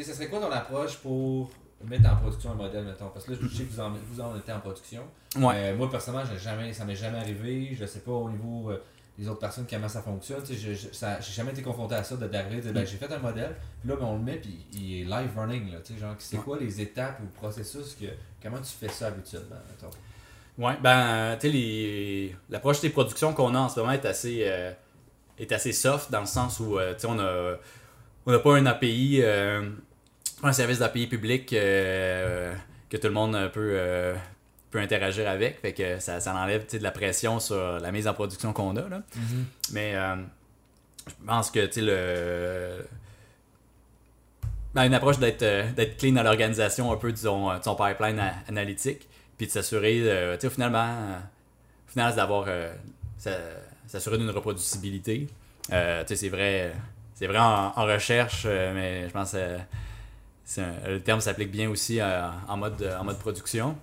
[0.04, 1.50] sais, ça serait quoi ton approche pour
[1.88, 3.10] mettre en production un modèle, mettons?
[3.10, 5.04] Parce que là, je sais que vous en, vous en êtes en production.
[5.38, 5.54] Ouais.
[5.72, 7.76] Euh, moi, personnellement, jamais, ça m'est jamais arrivé.
[7.80, 8.82] Je sais pas au niveau euh,
[9.18, 10.42] des autres personnes comment ça fonctionne.
[10.44, 12.74] Tu sais, je- je- ça- j'ai jamais été confronté à ça de d'arriver, de dire,
[12.74, 15.30] ben, j'ai fait un modèle, puis là, ben, on le met, puis il est live
[15.38, 15.72] running.
[15.72, 16.44] Là, tu sais, genre, c'est Ouais.
[16.44, 18.06] quoi les étapes ou le processus que,
[18.42, 19.96] Comment tu fais ça habituellement, mettons?
[20.64, 24.72] Ouais, ben, tu sais, l'approche des productions qu'on a en ce moment est assez, euh,
[25.40, 27.56] est assez soft dans le sens où, euh, tu sais, on a,
[28.26, 29.70] on n'a pas un API, euh,
[30.42, 32.54] pas un service d'API public euh,
[32.90, 34.16] que tout le monde euh, peut, euh,
[34.72, 35.60] peut interagir avec.
[35.60, 38.88] Fait que ça, ça enlève de la pression sur la mise en production qu'on a.
[38.88, 39.02] Là.
[39.72, 40.16] Mais euh,
[41.08, 42.86] je pense que, le.
[44.74, 49.08] Ben, une approche d'être clean dans l'organisation un peu de son, de son pipeline analytique,
[49.38, 50.94] puis de s'assurer, finalement,
[51.88, 52.48] au final, c'est d'avoir.
[53.88, 55.28] s'assurer d'une reproducibilité.
[55.64, 56.74] Tu sais, c'est vrai,
[57.16, 59.36] c'est vrai en, en recherche, mais je pense
[60.62, 63.76] un- le terme s'applique bien aussi en, mode, en mode production.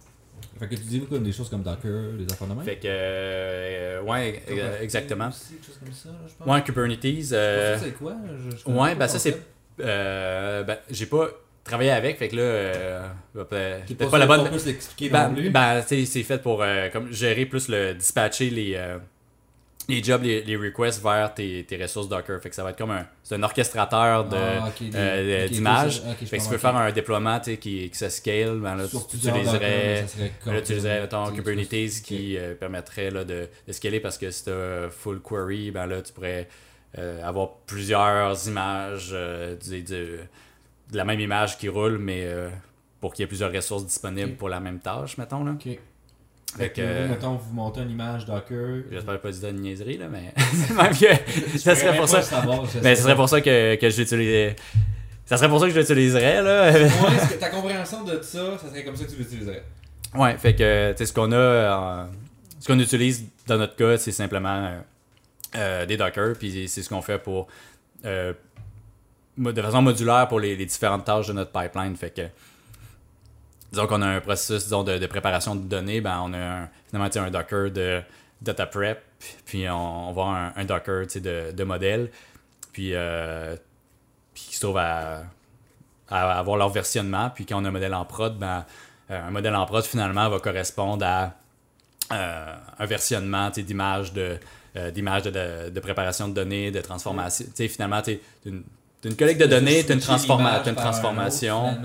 [0.58, 2.64] Fait que tu dis comme des choses comme Docker, des affaires de même?
[2.64, 4.42] Fait que, euh, ouais,
[4.80, 5.28] exactement.
[5.28, 6.46] Aussi, quelque chose comme ça, là, je pense.
[6.54, 7.32] Ouais, Kubernetes.
[7.32, 8.14] euh, c'est quoi?
[8.50, 9.36] Je- je connais Ouais, ben ça c'est.
[9.80, 11.28] Euh, ben, j'ai pas
[11.64, 12.42] travaillé avec, fait que là.
[12.42, 14.48] Euh, peut- peut-être pas la bonne.
[14.64, 18.98] L'expliquer Ben, ben, c'est fait pour euh, comme gérer plus le dispatcher les, euh,
[19.88, 22.40] les jobs, les, les requests vers tes, tes ressources Docker.
[22.40, 25.98] Fait que ça va être comme un, c'est un orchestrateur de, Ah, euh, d'images.
[26.00, 28.76] ok, je fait que si tu veux faire un déploiement qui, qui se scale, ben
[28.76, 30.02] là, tu, utiliserais.
[30.46, 34.44] Là, tu utiliserais mettons, Kubernetes qui euh, permettrait là, de, de scaler parce que si
[34.44, 36.48] tu as full query, ben là, tu pourrais
[36.98, 39.14] euh, avoir plusieurs images
[39.68, 40.18] du- du-
[40.90, 42.26] de la même image qui roule, mais
[43.00, 45.44] pour qu'il y ait plusieurs ressources disponibles pour la même tâche, mettons.
[45.44, 45.56] Là.
[46.56, 48.84] Fait que, euh, vous, mettons, vous montez une image Docker.
[48.90, 50.32] J'espère pas dire une niaiserie, là, mais
[50.74, 52.20] même que ça serait pour ça.
[52.82, 54.56] Mais ce serait pour ça que, que je l'utiliserais.
[55.26, 56.70] Ça serait pour ça que je l'utiliserais, là.
[56.70, 56.88] Ouais,
[57.32, 59.64] que ta compréhension de ça, ça serait comme ça que tu l'utiliserais.
[60.14, 62.04] Ouais, fait que, tu sais, ce qu'on a, euh,
[62.60, 64.70] ce qu'on utilise dans notre cas, c'est simplement
[65.56, 67.48] euh, des Docker, puis c'est ce qu'on fait pour,
[68.04, 68.36] de
[69.62, 71.96] façon modulaire pour les, les différentes tâches de notre pipeline.
[71.96, 72.22] Fait que,
[73.74, 76.68] disons qu'on a un processus, disons, de, de préparation de données, ben, on a un,
[76.88, 78.00] finalement, un Docker de
[78.40, 79.02] data prep,
[79.44, 82.10] puis on, on va avoir un, un Docker, de, de modèle,
[82.72, 83.56] puis, euh,
[84.34, 85.22] puis qui se trouve à
[86.10, 87.30] à avoir leur versionnement.
[87.34, 88.64] Puis quand on a un modèle en prod, ben,
[89.10, 91.34] euh, un modèle en prod finalement va correspondre à
[92.12, 94.38] euh, un versionnement d'images de,
[94.76, 97.46] euh, de, de, préparation de données, de transformation.
[97.54, 98.62] sais finalement, tu une,
[99.04, 101.78] une collecte de données, tu une, transforma une transformation.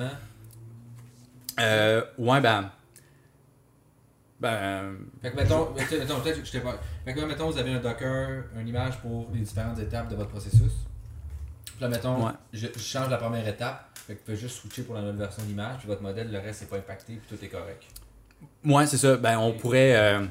[1.60, 2.70] Euh, ouais, ben.
[4.40, 4.96] Ben.
[5.22, 6.80] Fait que mettons, mettons peut-être je t'ai pas.
[7.04, 10.30] Fait que mettons, vous avez un Docker, une image pour les différentes étapes de votre
[10.30, 10.72] processus.
[11.66, 13.90] Puis là, mettons, je, change la première étape.
[14.08, 16.40] Fait que vous pouvez juste switcher pour la nouvelle version d'image, puis votre modèle, le
[16.40, 17.84] reste n'est pas impacté, puis tout est correct.
[18.66, 19.18] Ouais, c'est ça.
[19.18, 19.96] Ben, on pourrait.
[19.96, 20.26] Euh,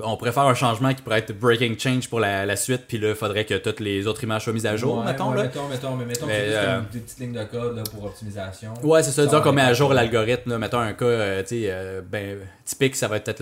[0.00, 3.10] on pourrait faire un changement qui pourrait être breaking change pour la, suite, puis là,
[3.10, 5.32] il faudrait que toutes les autres images soient mises à jour, mettons.
[5.32, 5.44] là.
[5.44, 6.80] Mettons, mettons, mais mettons, mais, euh...
[6.92, 8.74] des petites lignes de code là, pour optimisation.
[8.82, 9.24] Ouais, c'est ça.
[9.24, 10.58] Disons qu'on met à jour l'algorithme.
[10.58, 13.40] Mettons un cas euh, euh, ben, typique, ça va être peut-être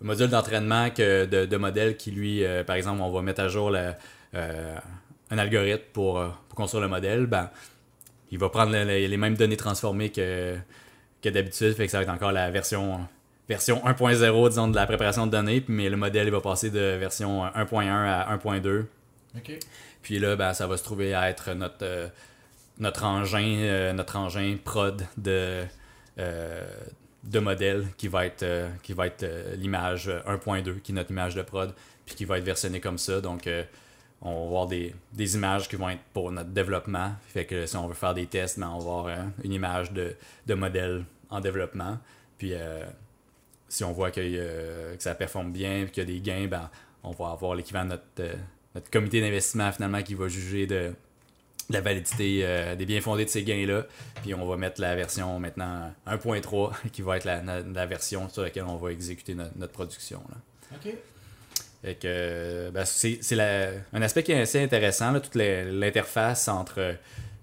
[0.00, 3.48] le module d'entraînement de, de modèle qui, lui, euh, par exemple, on va mettre à
[3.48, 3.74] jour
[4.34, 7.26] un algorithme pour, pour, construire le modèle.
[7.26, 7.50] Ben,
[8.30, 10.56] il va prendre les, mêmes données transformées que,
[11.22, 13.00] que d'habitude, fait que ça va être encore la version
[13.48, 16.96] version 1.0, disons, de la préparation de données, mais le modèle il va passer de
[16.96, 18.84] version 1.1 à 1.2.
[20.02, 22.08] Puis là, ben, ça va se trouver à être notre, euh,
[22.78, 25.64] notre, engin, euh, notre engin prod de,
[26.18, 26.70] euh,
[27.24, 28.44] de modèle qui va être,
[28.82, 29.24] qui va être
[29.56, 31.72] l'image 1.2, qui est notre image de prod,
[32.04, 33.20] puis qui va être versionné comme ça.
[33.20, 33.48] Donc,
[34.20, 37.12] on va avoir des, des, images qui vont être pour notre développement.
[37.28, 40.14] Fait que si on veut faire des tests, ben, on va avoir une image de,
[40.46, 41.98] de modèle en développement.
[42.38, 42.54] Puis
[43.72, 46.68] si on voit que, euh, que ça performe bien, qu'il y a des gains, ben,
[47.02, 48.34] on va avoir l'équivalent de notre, euh,
[48.74, 50.92] notre comité d'investissement finalement qui va juger de,
[51.70, 53.86] la validité euh, des biens fondés de ces gains-là.
[54.20, 58.42] Puis on va mettre la version maintenant 1.3 qui va être la, la, version sur
[58.42, 60.20] laquelle on va exécuter notre, production.
[60.28, 60.76] Là.
[60.76, 60.94] OK.
[61.84, 63.20] Et que ben, c'est
[63.94, 66.96] un aspect qui est assez intéressant, là, toute l'interface entre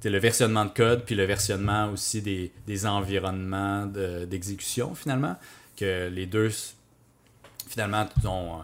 [0.04, 5.36] le versionnement de code puis le versionnement aussi des, des environnements d'exécution finalement
[5.82, 6.52] les deux,
[7.68, 8.62] finalement, sont,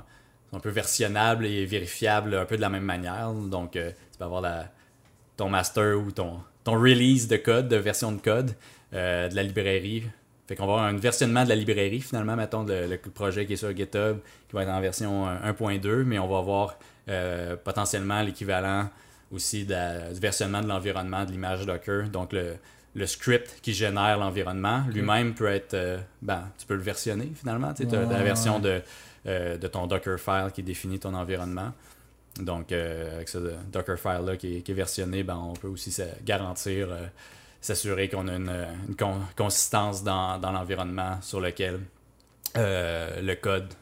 [0.55, 3.31] un peu versionnables et vérifiables un peu de la même manière.
[3.31, 4.65] Donc, euh, tu peux avoir
[5.37, 8.51] ton master ou ton, release de code, de version de code
[8.93, 10.03] euh, de la librairie.
[10.47, 13.57] Fait qu'on va avoir un versionnement de la librairie, finalement, mettons, le, projet qui est
[13.57, 16.77] sur GitHub, qui va être en version 1.2, mais on va avoir
[17.09, 18.89] euh, potentiellement l'équivalent
[19.31, 19.73] aussi du
[20.19, 22.09] versionnement de l'environnement de l'image Docker.
[22.09, 22.57] Donc, le,
[22.95, 25.73] le script qui génère l'environnement lui-même peut être.
[25.73, 27.73] Euh, ben, tu peux le versionner finalement.
[27.73, 28.81] Tu as la version de,
[29.27, 31.73] euh, de ton Dockerfile qui définit ton environnement.
[32.39, 33.37] Donc, euh, avec ce
[33.71, 36.89] Dockerfile-là qui, est versionné, ben, on peut aussi garantir,
[37.61, 38.67] s'assurer qu'on a une,
[39.37, 41.81] consistance dans, l'environnement sur lequel
[42.55, 43.73] le code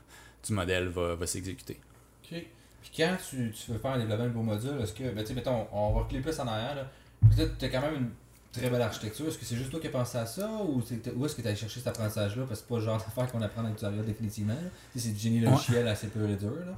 [0.46, 1.80] du modèle va, va s'exécuter.
[2.24, 2.46] OK.
[2.82, 5.68] Puis quand tu, tu, veux faire un développement de beau module, est-ce que, ben, mettons,
[5.72, 6.88] on va reculer plus en arrière, là.
[7.36, 8.10] Tu as quand même une
[8.54, 9.28] très belle architecture.
[9.28, 10.82] Est-ce que c'est juste toi qui as pensé à ça ou
[11.16, 12.44] où est-ce que tu as cherché cet apprentissage-là?
[12.48, 14.56] Parce que c'est pas le genre d'affaire qu'on apprend dans tutoriel définitivement.
[14.96, 16.54] C'est du génie logiciel assez peu et dur.
[16.66, 16.74] Là.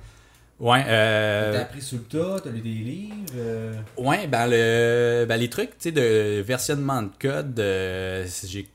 [0.60, 0.84] Ouais.
[0.88, 1.54] Euh...
[1.54, 3.16] T'as appris sur le tas, t'as lu des livres.
[3.36, 3.74] Euh...
[3.98, 5.26] Ouais, ben, le...
[5.28, 8.68] ben les trucs de versionnement de code, euh, j'ai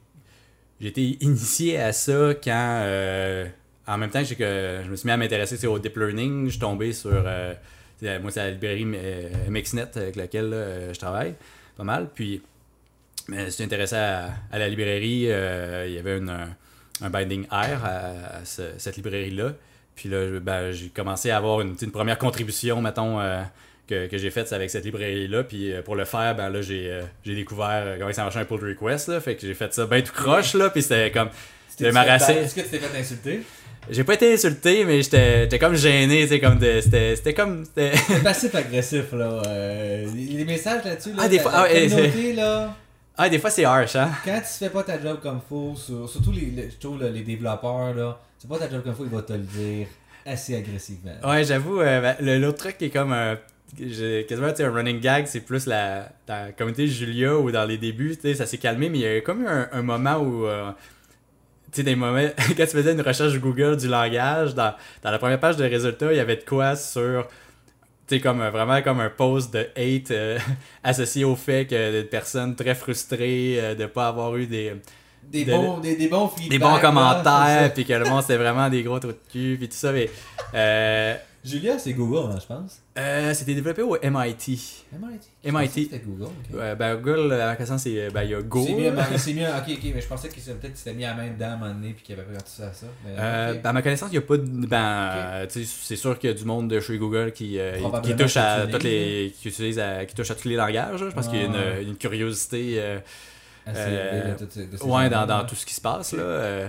[0.80, 2.82] été initié à ça quand.
[2.84, 3.46] Euh,
[3.86, 6.60] en même temps que je me suis mis à m'intéresser au deep learning, je suis
[6.60, 7.10] tombé sur.
[7.12, 7.54] Euh,
[8.02, 8.84] moi, c'est la librairie
[9.48, 10.50] MXNet avec laquelle
[10.92, 11.34] je travaille
[11.76, 12.08] pas mal.
[12.14, 12.40] Puis
[13.30, 15.26] mais suis intéressé à, la librairie.
[15.30, 16.20] Euh, il y avait
[17.00, 19.52] un binding R à, cette librairie-là.
[19.94, 23.42] Puis là, ben, j'ai commencé à avoir une, une première contribution, mettons, euh,
[23.86, 25.44] que, que j'ai faite avec cette librairie-là.
[25.44, 29.08] Puis euh, pour le faire, ben là, j'ai, découvert comment ça marchait un pull request.
[29.08, 30.54] Là, fait que j'ai fait ça bien tout croche.
[30.54, 31.28] Là, puis c'était comme.
[31.78, 33.40] Est-ce que tu t'es fait insulter?
[33.88, 39.12] J'ai pas été insulté, mais j'étais comme gêné, tu comme c'était comme c'était passif agressif
[39.12, 39.42] là.
[40.14, 41.66] les messages là-dessus là, ah, des fois, ah,
[42.34, 42.76] là.
[43.22, 44.10] Ah, des fois, c'est harsh, hein?
[44.24, 48.46] Quand tu fais pas ta job comme faut, surtout les, les, les développeurs, là, tu
[48.46, 49.88] fais pas ta job comme faut, il va te le dire
[50.24, 51.12] assez agressivement.
[51.22, 53.36] Ouais, j'avoue, euh, ben, l'autre truc qui est comme un.
[53.76, 58.46] quasiment un running gag, c'est plus la, la communauté Julia où dans les débuts, ça
[58.46, 60.46] s'est calmé, mais il y a comme eu un, moment où.
[60.46, 60.70] Euh,
[61.72, 65.18] tu sais, des moments, quand tu faisais une recherche Google du langage, dans, dans la
[65.18, 67.28] première page de résultats, il y avait de quoi sur
[68.10, 70.36] c'est comme vraiment comme un post de hate euh,
[70.82, 74.72] associé au fait que des personnes très frustrées euh, de ne pas avoir eu des
[75.22, 78.82] des, bons, des, des bons des bons commentaires puis que le monde c'était vraiment des
[78.82, 80.10] gros trous de cul puis tout ça mais
[80.54, 82.82] euh, Julia, c'est Google, hein, je pense.
[82.98, 84.84] Euh, c'était développé au MIT.
[84.92, 85.50] MIT.
[85.52, 85.70] MIT.
[85.84, 86.28] C'était Google.
[86.52, 88.10] Ouais, ben Google, la question c'est.
[88.10, 88.62] Ben, il y a Go.
[88.66, 89.46] C'est mieux, c'est mieux.
[89.56, 91.72] Ok, ok, mais je pensais que peut-être c'était mis à main dedans à un moment
[91.74, 92.86] donné puis qu'il avait pris ça à ça.
[93.06, 94.66] Mais, euh, ben, à ma connaissance, il n'y a pas de.
[94.66, 95.64] Ben, okay.
[95.64, 98.66] c'est sûr qu'il y a du monde de chez Google qui, euh, qui touche à
[98.66, 99.32] toutes les.
[99.40, 101.00] qui utilise à, qui touche à tous les langages.
[101.00, 101.46] Je pense qu'il y a
[101.80, 102.74] une, une curiosité.
[102.78, 102.98] Euh,
[103.68, 106.22] Euh, ce- de ces Ouais, dans, dans tout ce qui se passe, là.
[106.22, 106.68] euh,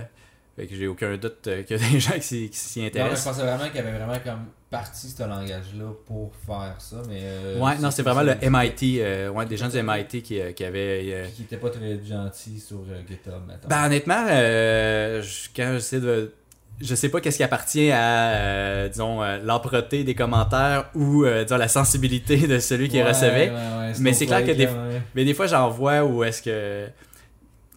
[0.56, 2.78] fait que j'ai aucun doute euh, qu'il y a des gens qui s'y- qui s'y
[2.80, 3.24] Non, mais je intéressent.
[3.36, 7.20] pensais vraiment qu'il y avait vraiment comme parti ce langage-là pour faire ça, mais.
[7.22, 8.34] euh, Ouais, non, c'est vraiment le.
[8.42, 11.02] MIT, euh, ouais, des gens du MIT qui, euh, qui avaient.
[11.12, 12.78] euh, Qui était pas très gentil sur
[13.08, 13.68] GitHub, maintenant.
[13.68, 16.32] Ben honnêtement, je- quand j'essaie de.
[16.80, 22.36] Je sais pas qu'est-ce qui appartient à, disons, l'âpreté des commentaires ou, disons, la sensibilité
[22.48, 23.52] de celui qui recevait.
[24.00, 24.68] Mais c'est clair que des-
[25.14, 26.86] Mais des fois, j'en vois où est-ce que.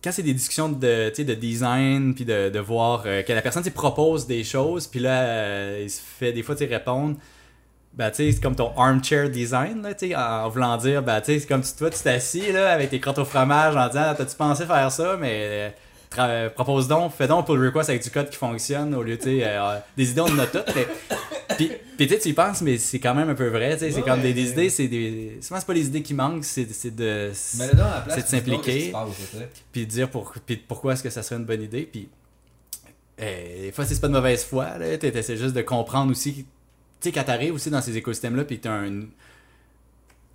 [0.05, 3.63] Quand c'est des discussions de, de design, puis de, de voir euh, que la personne
[3.71, 7.15] propose des choses, puis là, euh, il se fait des fois répondre.
[7.95, 11.39] Ben, tu sais, c'est comme ton armchair design, là, en voulant dire, ben, tu sais,
[11.39, 14.35] c'est comme si toi, tu t'assis, là, avec tes crottes au fromage, en disant, t'as-tu
[14.35, 15.69] pensé faire ça, mais euh,
[16.55, 19.23] propose donc, fais donc un pull request avec du code qui fonctionne, au lieu, tu
[19.25, 20.87] sais, euh, des idées, on en a toutes, mais.
[21.55, 23.91] Puis, puis tu tu y penses, mais c'est quand même un peu vrai, tu sais,
[23.91, 24.33] c'est Ouais, comme des, ouais.
[24.33, 25.37] des idées, c'est des.
[25.41, 27.31] Souvent, c'est pas les idées qui manquent, c'est c'est de.
[27.33, 28.91] C'est de tu s'impliquer.
[28.91, 29.37] tu
[29.71, 31.83] puis de dire pour, puis pourquoi est-ce que ça serait une bonne idée.
[31.89, 32.09] Puis
[33.21, 34.77] euh, des fois, c'est pas de mauvaise foi.
[34.77, 34.97] là.
[34.97, 36.33] T'es- t'essaies juste de comprendre aussi.
[36.33, 36.45] Tu
[36.99, 39.01] sais, quand t'arrives aussi dans ces écosystèmes-là, puis t'es un,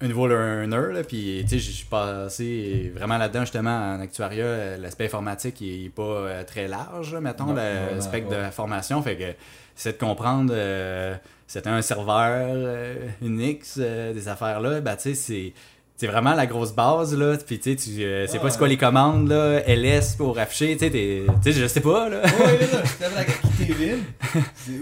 [0.03, 4.79] un nouveau learner, là, puis tu sais, je suis passé vraiment là-dedans, justement, en actuariat.
[4.79, 8.21] L'aspect informatique il est pas euh, très large, là, mettons, pas.
[8.31, 9.03] de la formation.
[9.03, 9.35] Fait que
[9.75, 10.53] c'est de comprendre.
[10.57, 14.81] euh, c'était un serveur euh, Unix, euh, des affaires-là.
[14.81, 15.53] Ben, tu sais, c'est.
[16.01, 17.37] C'est vraiment la grosse base, là.
[17.37, 19.61] Puis, tu sais, tu euh, sais pas c'est quoi les commandes, là.
[19.69, 22.23] LS pour afficher, tu sais, je sais pas, là.
[22.23, 23.99] Ouais, là, là, je quitté Vim.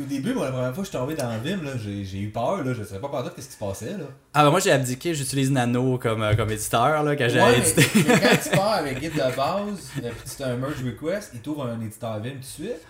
[0.01, 2.19] Au début, moi, la première fois que je suis tombé dans Vim, là, j'ai j'ai
[2.21, 4.05] eu peur, là, je savais pas par qu'est-ce qui se passait, là.
[4.33, 7.59] Ah, ben moi, j'ai abdiqué, j'utilise Nano comme, euh, comme éditeur, là, quand j'ai Ouais,
[7.59, 7.85] édité.
[7.97, 10.03] mais, mais quand tu pars avec Git de base, puis
[10.37, 12.87] tu as un merge request, il t'ouvre un éditeur Vim tout de suite.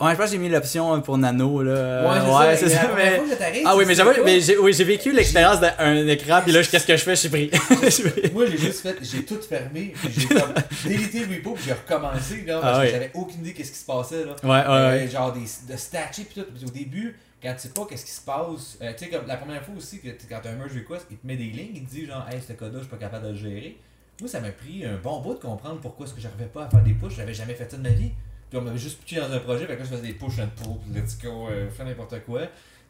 [0.00, 2.24] Ouais, je pense que j'ai mis l'option pour Nano, là.
[2.24, 3.18] Ouais, c'est ça, mais.
[3.18, 6.62] que Ah oui, mais j'avoue, mais j'ai oui, j'ai vécu l'expérience d'un écran, puis là,
[6.62, 7.14] qu'est-ce que je fais?
[7.16, 7.28] Je suis
[8.10, 8.30] pris.
[8.32, 11.72] Moi, j'ai juste fait, j'ai tout fermé, puis j'ai comme délité le repo, puis j'ai
[11.74, 12.90] recommencé, là, Ah parce que ouais.
[12.90, 14.36] j'avais aucune idée qu'est-ce qui se passait, là.
[14.42, 15.08] Ouais, ouais, Euh, ouais.
[15.10, 16.46] genre des, de statcher puis tout.
[16.54, 19.26] Puis au début, quand tu sais pas qu'est-ce qui se passe, euh, tu sais, comme
[19.26, 21.44] la première fois aussi, que quand tu as un merge request, il te met des
[21.44, 23.76] lignes, il te dit genre, hey, ce code-là, je suis pas capable de le gérer.
[24.20, 26.68] Moi, ça m'a pris un bon bout de comprendre pourquoi est-ce que j'arrivais pas à
[26.70, 28.10] faire des pushes, j'avais jamais fait ça de ma vie.
[28.50, 30.38] Puis on m'avait juste pitché dans un projet, fait que là, je faisais des push
[30.40, 32.42] and pull, puis let's go, euh, n'importe quoi.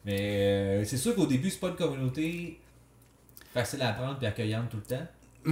[0.07, 0.19] Mais
[0.81, 2.59] euh, c'est sûr qu'au début, c'est pas une communauté
[3.53, 5.07] facile à apprendre puis accueillante tout le temps.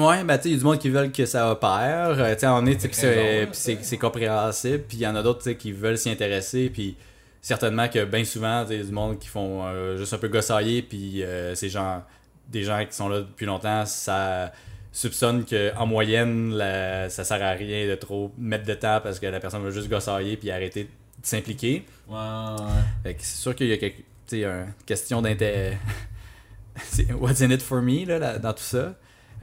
[0.07, 2.09] Ouais, ben tu sais, il y a du monde qui veulent que ça opère.
[2.19, 4.85] euh, tu sais, on est, tu sais, puis c'est- c'est c'est compréhensible.
[4.87, 6.69] Puis il y en a d'autres, tu sais, qui veulent s'y intéresser.
[6.71, 6.97] Puis
[7.41, 10.83] certainement que bien souvent, tu sais, du monde qui font euh, juste un peu gossailler.
[10.83, 12.03] Puis euh, ces gens,
[12.49, 14.53] des gens qui sont là depuis longtemps, ça
[14.93, 19.27] soupçonne qu'en moyenne, la- ça sert à rien de trop mettre de temps parce que
[19.27, 20.89] la personne veut juste gossailler puis arrêter de
[21.23, 21.85] s'impliquer.
[22.09, 22.17] Ouais,
[23.05, 23.17] ouais.
[23.19, 25.79] C'est sûr qu'il y a quelque, une question d'intérêt.
[27.21, 28.95] what's in it for me là, là, dans tout ça.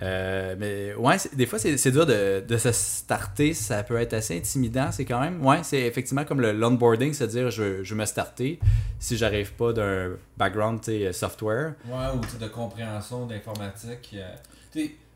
[0.02, 4.36] Euh, mais ouais, des fois c'est dur de, de se starter, ça peut être assez
[4.38, 4.91] intimidant.
[4.91, 8.06] C'est quand même, ouais, c'est effectivement comme le l'onboarding, c'est-à-dire je, veux- je veux me
[8.06, 8.60] starter
[9.00, 10.82] si j'arrive pas d'un background
[11.14, 11.76] software.
[11.88, 14.18] Ouais, ou de compréhension d'informatique.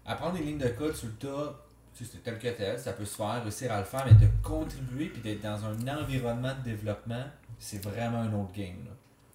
[0.09, 1.55] Tu apprendre des lignes de code sur le tas,
[1.97, 4.13] tu sais, c'est tel que tel, ça peut se faire, réussir à le faire, mais
[4.13, 7.23] de contribuer puis d'être dans un environnement de développement,
[7.57, 8.77] c'est vraiment un autre game.
[8.85, 8.91] Là.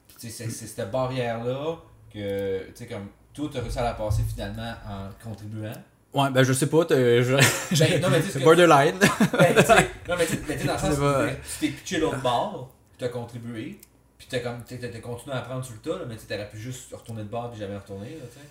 [0.09, 1.77] Puis, tu sais, c'est cette barrière-là
[2.13, 5.73] que, tu sais, comme, toi, tu as réussi à la passer finalement en contribuant.
[6.15, 8.95] Ouais, ben je sais pas, t'as- je- Ben, non, mais tu c'est que- borderline.
[9.01, 11.69] Ben, tu sais, non, mais tu sais, tu dans le sens pas- où tu t'es
[11.73, 13.81] pitché l'autre bord, puis t'as contribué,
[14.17, 16.57] puis t'as, t'as continué à apprendre sur le tas, là, mais tu sais, t'aurais pu
[16.59, 18.47] juste retourner de bord puis jamais retourner, là, tu sais.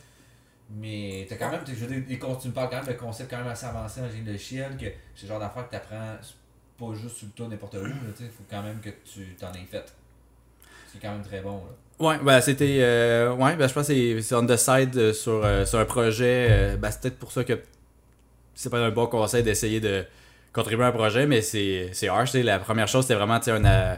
[0.76, 2.04] Mais t'as quand même, je veux dire,
[2.42, 4.86] tu me parles quand même de concepts quand même assez avancés en génie logiciel, que
[5.16, 6.16] c'est le genre d'affaires que t'apprends
[6.80, 7.86] pas juste sur le tas n'importe où,
[8.24, 9.94] sais, faut quand même que tu t'en aies fait.
[10.92, 12.08] C'est quand même très bon, là.
[12.08, 12.80] Ouais, ben c'était.
[12.82, 15.86] euh, ouais, ben je pense que c'est- on the side euh, sur, euh, sur un
[15.86, 16.48] projet.
[16.78, 17.60] ben c'est peut-être pour ça que
[18.56, 20.04] c'est pas un bon conseil d'essayer de
[20.52, 22.42] contribuer à un projet, mais c'est sais.
[22.44, 23.98] La première chose, c'était vraiment un,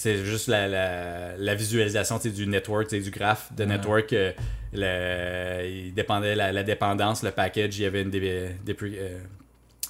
[0.00, 4.12] c'est juste la, la, la visualisation du network, du graphe de network.
[4.12, 4.30] euh,
[4.72, 9.18] le- il dépendait la, la dépendance, le package, il y avait une dé- dépré- euh,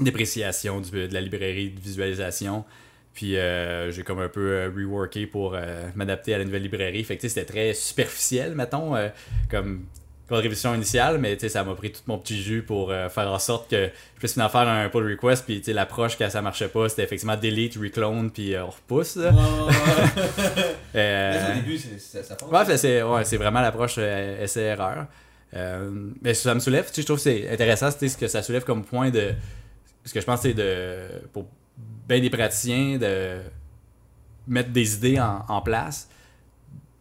[0.01, 2.65] dépréciation du- de la librairie de visualisation.
[3.13, 7.05] Puis euh, j'ai comme un peu euh, reworké pour euh, m'adapter à la nouvelle librairie.
[7.05, 9.09] Fait que c'était très superficiel, mettons, euh,
[9.51, 9.85] comme
[10.29, 13.71] contribution initiale, mais ça m'a pris tout mon petit jus pour euh, faire en sorte
[13.71, 15.45] que je puisse finalement faire un pull request.
[15.47, 19.17] Puis l'approche, quand ça marchait pas, c'était effectivement delete, reclone, puis euh, on repousse.
[19.17, 19.33] là.
[20.95, 25.07] Euh, Mais ça, au début, ça, ça Ouais, c'est ouais, vraiment l'approche euh, essai-erreur.
[25.55, 25.91] Euh,
[26.23, 29.11] mais ça me soulève, je trouve que c'est intéressant, ce que ça soulève comme point
[29.11, 29.33] de.
[30.05, 31.09] Ce que je pense, c'est de.
[31.33, 31.47] Pour
[32.09, 33.39] bien des praticiens, de
[34.47, 36.09] mettre des idées en, en place.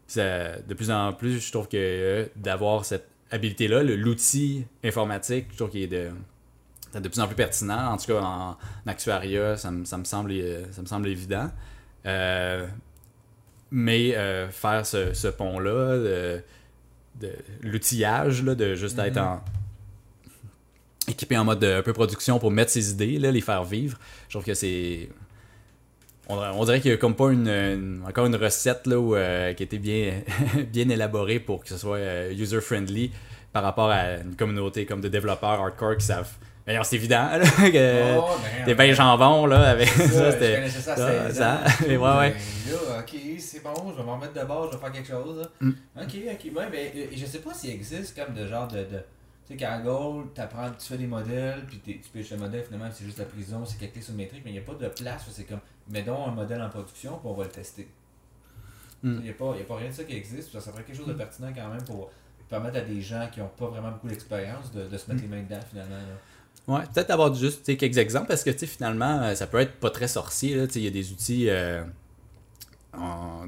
[0.06, 5.58] Ça- de plus en plus, je trouve que euh, d'avoir cette habilité-là, l'outil informatique, je
[5.58, 6.10] trouve qu'il est de.
[7.00, 7.92] de plus en plus pertinent.
[7.94, 10.34] En tout cas, en, en actuariat, ça, me- ça me semble,
[10.72, 11.50] ça me semble évident.
[12.06, 12.68] Euh,
[13.72, 16.42] mais euh, faire ce, ce pont-là, de,
[17.20, 19.44] de l'outillage, de juste être en
[21.08, 23.98] équipé en mode de, un peu production pour mettre ses idées, là, les faire vivre,
[24.28, 25.10] je trouve que c'est.
[26.30, 29.00] On, dirait- on dirait qu'il n'y a comme pas une, une- encore une recette là,
[29.00, 30.14] où, euh, qui a été bien,
[30.72, 33.12] bien élaborée pour que ce soit euh, user-friendly
[33.54, 36.30] par rapport à une communauté comme de développeurs hardcore qui savent.
[36.66, 37.40] Mais non, c'est évident là,
[37.72, 38.26] que Oh,
[38.58, 40.68] ben, des bains jambon là, avec Ça, c'était.
[40.70, 42.36] ça ça, 16 ça, mais ouais, ouais.
[42.36, 45.08] Ben là, ok, c'est bon, je vais m'en remettre de bord, je vais faire quelque
[45.08, 45.50] chose.
[45.62, 45.70] Mm.
[45.96, 46.04] Ok,
[46.34, 48.80] ok, ouais, mais euh, je sais pas s'il existe comme de genre de.
[48.80, 49.00] de
[49.48, 53.06] tu sais, Gold, t'apprends, tu fais des modèles, puis tu pêches le modèle, finalement, c'est
[53.06, 55.46] juste la prison, c'est calculé sur métrique, mais il n'y a pas de place, c'est
[55.46, 57.88] comme, mets donc un modèle en production, puis on va le tester.
[59.04, 59.14] Mm.
[59.20, 60.98] Il n'y a, pas- y a pas rien de ça qui existe, ça serait quelque
[60.98, 62.12] chose de pertinent quand même pour
[62.50, 65.28] permettre à des gens qui n'ont pas vraiment beaucoup d'expérience de, de se mettre les
[65.30, 65.96] mains dedans, finalement.
[65.96, 66.74] là.
[66.74, 70.08] Ouais, peut-être avoir juste quelques exemples parce que finalement, euh, ça peut être pas très
[70.10, 70.58] sorcier.
[70.76, 71.50] Il y a des outils.
[71.50, 71.84] euh,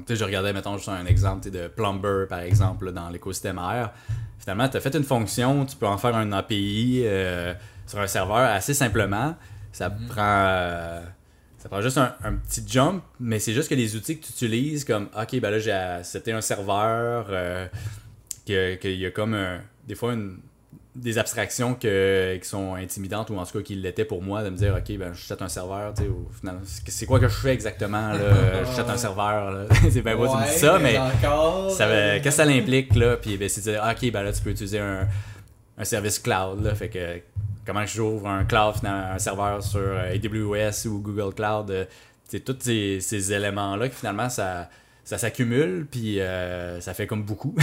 [0.06, 3.90] tu je regardais, mettons, juste un exemple de Plumber, par exemple, là, dans l'écosystème R.
[4.38, 7.54] Finalement, tu as fait une fonction, tu peux en faire un API euh,
[7.86, 9.36] sur un serveur assez simplement.
[9.72, 10.06] Ça Mhm.
[10.08, 10.22] prend.
[10.48, 11.02] euh,
[11.58, 14.32] ça prend juste un, un petit jump, mais c'est juste que les outils que tu
[14.32, 17.66] utilises, comme, ok, ben là, j'ai c'était un serveur, euh,
[18.46, 20.38] qu'il y a comme un- des fois une,
[20.96, 24.50] des abstractions que, qui sont intimidantes ou en tout cas qui l'étaient pour moi de
[24.50, 27.28] me dire ok ben je jette un serveur tu sais au final c'est quoi que
[27.28, 28.64] je fais exactement là?
[28.70, 29.64] Je jette un serveur là.
[29.90, 32.94] C'est bien beau tu me dis ça mais encore, ça veut- qu'est-ce que ça implique
[32.96, 33.16] là?
[33.16, 35.06] Puis ben, c'est de dire ok ben là tu peux utiliser un,
[35.78, 36.74] un service cloud là.
[36.74, 37.20] Fait que
[37.64, 41.84] comment j'ouvre un cloud finalement, un serveur sur euh, AWS ou Google Cloud euh,
[42.28, 44.68] c'est tous ces, ces éléments là que finalement ça
[45.10, 47.54] ça s'accumule puis euh, ça fait comme beaucoup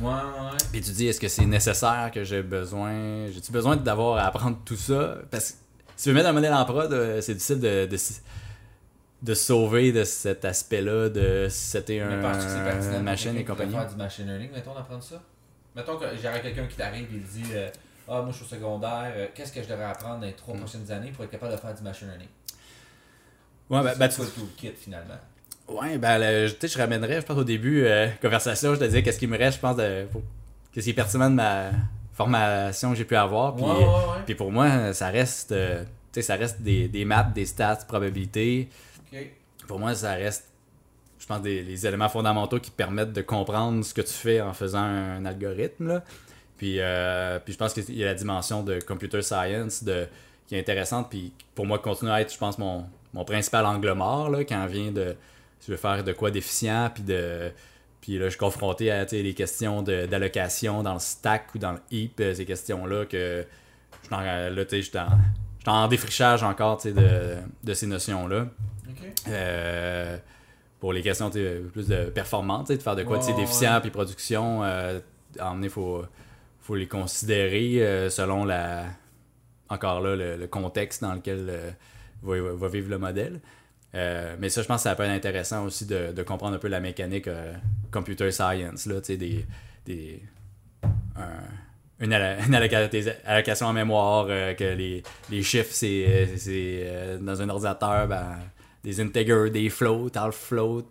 [0.00, 0.56] Ouais, ouais.
[0.72, 3.26] puis tu dis, est-ce que c'est nécessaire que j'ai besoin.
[3.30, 5.18] J'ai-tu besoin d'avoir à apprendre tout ça?
[5.30, 5.56] Parce que
[5.96, 7.96] si tu veux mettre un modèle en prod, euh, c'est difficile de, de,
[9.22, 13.72] de sauver de cet aspect-là, de c'était un pour machine et compagnie?
[13.72, 15.22] faire du machine learning, mettons, d'apprendre ça?
[15.76, 17.68] Mettons que j'aurais quelqu'un qui t'arrive et il dit euh,
[18.08, 20.36] Ah, moi je suis au secondaire, euh, qu'est-ce que je devrais apprendre dans les Mm.
[20.36, 22.28] trois prochaines années pour être capable de faire du machine learning?
[23.68, 25.14] Ouais, ben, ben, tu- le toolkit finalement?
[25.70, 29.02] Ouais, ben, tu sais, je ramènerais, je pense, au début, euh, conversation, je te disais
[29.02, 30.22] qu'est-ce qui me reste, je pense, de, pour-
[30.72, 31.70] qu'est-ce qui est pertinent de ma
[32.14, 33.54] formation que j'ai pu avoir.
[33.54, 34.22] Puis, ouais, ouais, ouais.
[34.26, 37.76] puis pour moi, ça reste, euh, tu sais, ça reste des, des maths, des stats,
[37.88, 38.68] probabilités.
[39.66, 40.46] Pour moi, ça reste,
[41.18, 44.52] je pense, des, les éléments fondamentaux qui permettent de comprendre ce que tu fais en
[44.52, 45.88] faisant un algorithme.
[45.88, 46.04] là.
[46.58, 50.06] Puis, euh, puis je pense qu'il y a la dimension de computer science de,
[50.46, 51.08] qui est intéressante.
[51.08, 54.66] Puis pour moi, continue à être, je pense, mon, mon principal angle mort là, quand
[54.66, 55.16] vient de.
[55.66, 57.50] Je veux faire de quoi déficient, puis de.
[58.00, 61.80] Puis là, je suis confronté à les questions d'allocation dans le stack ou dans le
[61.90, 63.44] heap, euh, ces questions-là que.
[64.02, 64.98] Je suis en, là, je suis
[65.66, 68.46] en, défrichage encore de, de ces notions-là.
[69.28, 70.16] Euh,
[70.78, 73.80] pour les questions plus de performance, de faire de quoi Ouais, déficient ouais.
[73.80, 74.98] puis production, euh,
[75.62, 76.02] il faut,
[76.60, 78.86] faut les considérer euh, selon la
[79.68, 81.76] encore là le, le contexte dans lequel
[82.22, 83.40] va, va vivre le modèle.
[83.94, 86.68] Euh, mais ça, je pense que ça peut être intéressant aussi de, comprendre un peu
[86.68, 87.52] la mécanique euh,
[87.90, 89.44] computer science, là, des,
[89.84, 90.22] des,
[91.16, 97.18] un- une, allo- une alloca- des allocations en mémoire, euh, que les, les chiffres, c'est
[97.20, 98.38] dans un ordinateur, ben,
[98.84, 100.90] des integers, des floats, half float,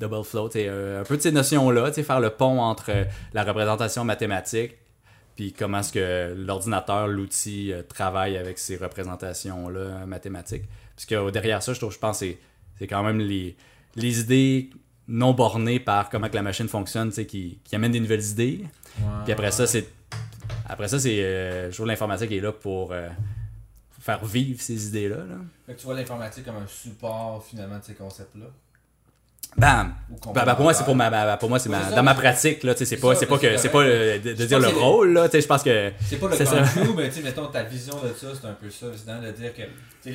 [0.00, 2.90] double float, un peu de ces notions-là, faire le pont entre
[3.34, 4.76] la représentation mathématique
[5.36, 10.64] puis comment est-ce que l'ordinateur, l'outil, travaille avec ces représentations-là mathématiques.
[11.00, 12.38] Parce que derrière ça, je trouve, je pense, que c'est
[12.78, 13.56] c'est quand même les,
[13.96, 14.70] les idées
[15.08, 18.24] non bornées par comment que la machine fonctionne, tu sais, qui, qui amènent des nouvelles
[18.24, 18.64] idées.
[19.24, 19.88] Puis après ça, c'est.
[20.68, 21.22] Après ça, c'est.
[21.22, 23.08] euh, je trouve l'informatique est là pour euh,
[23.98, 25.16] faire vivre ces idées-là.
[25.16, 25.36] Là.
[25.66, 28.46] Fait que tu vois l'informatique comme un support finalement de ces concepts-là.
[29.56, 29.94] Bam!
[30.34, 32.02] Ben, ben, pour moi, c'est pour ma, ma- pour moi, c'est Ouais, ma- c'est dans
[32.02, 34.18] ma pratique, là, tu sais, c'est c'est pas, c'est pas que, c'est c'est pas euh,
[34.18, 35.92] de, dire le c'est- rôle, là, tu sais, je pense que.
[36.08, 36.44] C'est pas le C'est
[36.96, 39.52] mais tu sais, mettons, ta vision de ça, c'est un peu ça, évident, de dire
[39.54, 39.62] que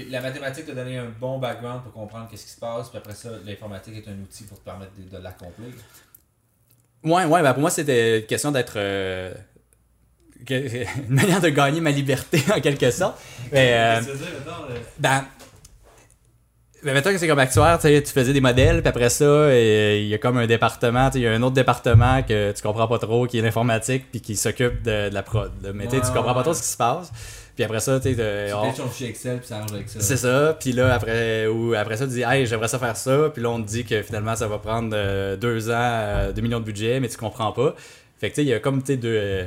[0.09, 3.13] la mathématique t'a donné un bon background pour comprendre qu'est-ce qui se passe, puis après
[3.13, 5.67] ça, l'informatique est un outil pour te permettre de, de l'accomplir.
[7.03, 8.73] Ouais, ouais, pour moi, c'était une question d'être.
[8.77, 9.33] euh,
[10.49, 13.19] une manière de gagner ma liberté, en quelque sorte.
[13.51, 15.25] Mais, euh, que tu veux dire, mettons, le- ben.
[16.85, 19.25] Ben, mettons que c'est comme actuaire, tu sais, tu faisais des modèles, puis après ça,
[19.25, 22.21] euh, il y a comme un département, tu sais, il y a un autre département
[22.21, 25.51] que tu comprends pas trop, qui est l'informatique, puis qui s'occupe de, de la prod.
[25.73, 26.43] Mais tu sais, tu Ouais, comprends pas ouais.
[26.43, 27.11] trop ce qui se passe.
[27.55, 29.99] Puis après ça, tu sais, on- ton fichier Excel, puis ça arrange avec ça.
[29.99, 30.55] c'est ça.
[30.59, 33.29] Puis là, après, ou après ça, tu dis, hey, j'aimerais ça faire ça.
[33.33, 36.41] Puis là, on te dit que finalement, ça va prendre euh, deux ans, euh, deux
[36.41, 37.73] millions de budget, mais tu comprends pas.
[38.19, 39.09] Fait que tu sais, il y a comme, tu sais, deux.
[39.17, 39.45] euh,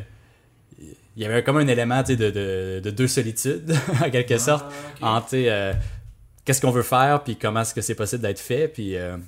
[1.16, 3.74] il y avait comme un élément de, de, de, deux solitudes,
[4.04, 5.02] en quelque Ah, sorte, ok.
[5.02, 5.72] entre tu sais, euh,
[6.48, 8.68] qu'est-ce qu'on veut faire, puis comment est-ce que c'est possible d'être fait.
[8.68, 9.18] Puis euh,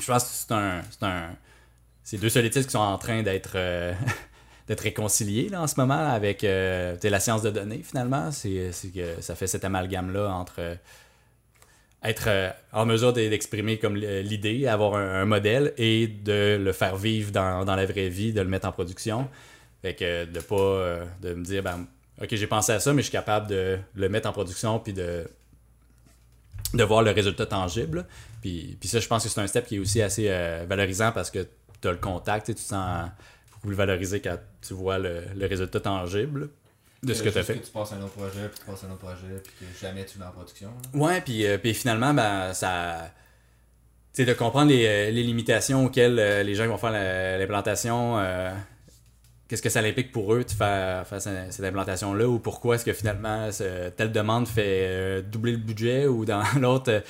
[0.00, 0.80] je pense que c'est un.
[0.90, 1.36] C'est un
[2.02, 3.52] c'est deux solitudes qui sont en train d'être.
[3.56, 3.92] euh,
[4.66, 9.22] d'être réconciliées là, en ce moment avec euh, la science de données finalement c'est que
[9.22, 10.76] ça fait cet amalgame là entre
[12.04, 12.28] être
[12.74, 17.64] en mesure de- d'exprimer comme l'idée, avoir un, modèle et de le faire vivre dans,
[17.64, 19.26] dans la vraie vie, de le mettre en production.
[19.80, 21.86] Fait que de pas de me dire ben
[22.20, 24.92] OK, j'ai pensé à ça mais je suis capable de le mettre en production puis
[24.92, 25.26] de
[26.74, 28.06] de voir le résultat tangible.
[28.42, 31.12] Puis, puis ça je pense que c'est un step qui est aussi assez euh, valorisant
[31.12, 31.46] parce que
[31.80, 33.08] tu as le contact, tu sais, tu te sens
[33.52, 36.50] beaucoup plus valorisé quand tu vois le, le résultat tangible
[37.02, 37.58] de ce que tu as fait.
[37.60, 39.80] tu passes à un autre projet, puis tu passes à un autre projet, puis que
[39.80, 40.68] jamais tu l'as en production.
[40.94, 40.98] là.
[41.00, 43.10] Ouais, puis, euh, puis finalement, ben, ça.
[44.12, 46.90] Tu sais, de comprendre les, euh, les limitations auxquelles euh, les gens qui vont faire
[46.90, 48.50] la- l'implantation, euh,
[49.48, 52.92] qu'est-ce que ça implique pour eux de faire, faire cette, implantation-là, ou pourquoi est-ce que
[52.92, 57.02] finalement ce- telle demande fait euh, doubler le budget, ou dans l'autre,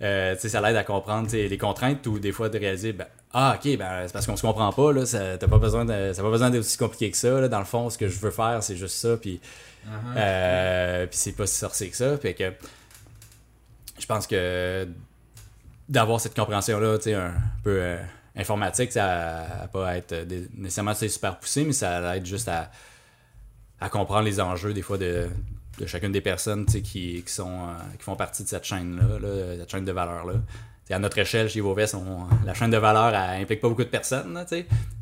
[0.00, 3.76] euh, ça l'aide à comprendre les contraintes, ou des fois de réaliser, ben, ah, ok,
[3.76, 7.10] ben, c'est parce qu'on se comprend pas, là, ça n'a pas besoin d'être aussi compliqué
[7.10, 9.40] que ça, là, dans le fond, ce que je veux faire, c'est juste ça, puis.
[10.16, 12.16] Euh, puis c'est pas si sorcier que ça.
[12.16, 12.52] Fait que
[13.98, 14.86] je pense que
[15.88, 17.32] d'avoir cette compréhension-là, un
[17.64, 17.96] peu
[18.36, 20.26] informatique, ça va pas être
[20.56, 22.70] nécessairement super poussé, mais ça aide juste à,
[23.90, 25.28] comprendre les enjeux des fois de,
[25.86, 29.84] chacune des personnes qui, sont, euh, qui font partie de cette chaîne-là, là, cette chaîne
[29.84, 30.34] de valeur-là.
[30.90, 31.96] À notre échelle, chez Vovest,
[32.44, 34.44] la chaîne de valeur, elle implique pas beaucoup de personnes,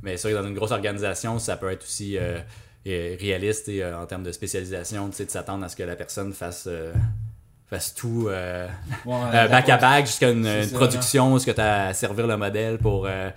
[0.02, 2.38] mais c'est dans une grosse organisation, ça peut être aussi euh,
[2.84, 6.68] réaliste euh, en termes de spécialisation, de s'attendre à ce que la personne fasse,
[7.70, 8.66] fasse tout euh,
[9.06, 11.60] Ouais, euh, back à back jusqu'à une, C'est une ça, production où ce que tu
[11.60, 13.30] as à servir le modèle pour, euh,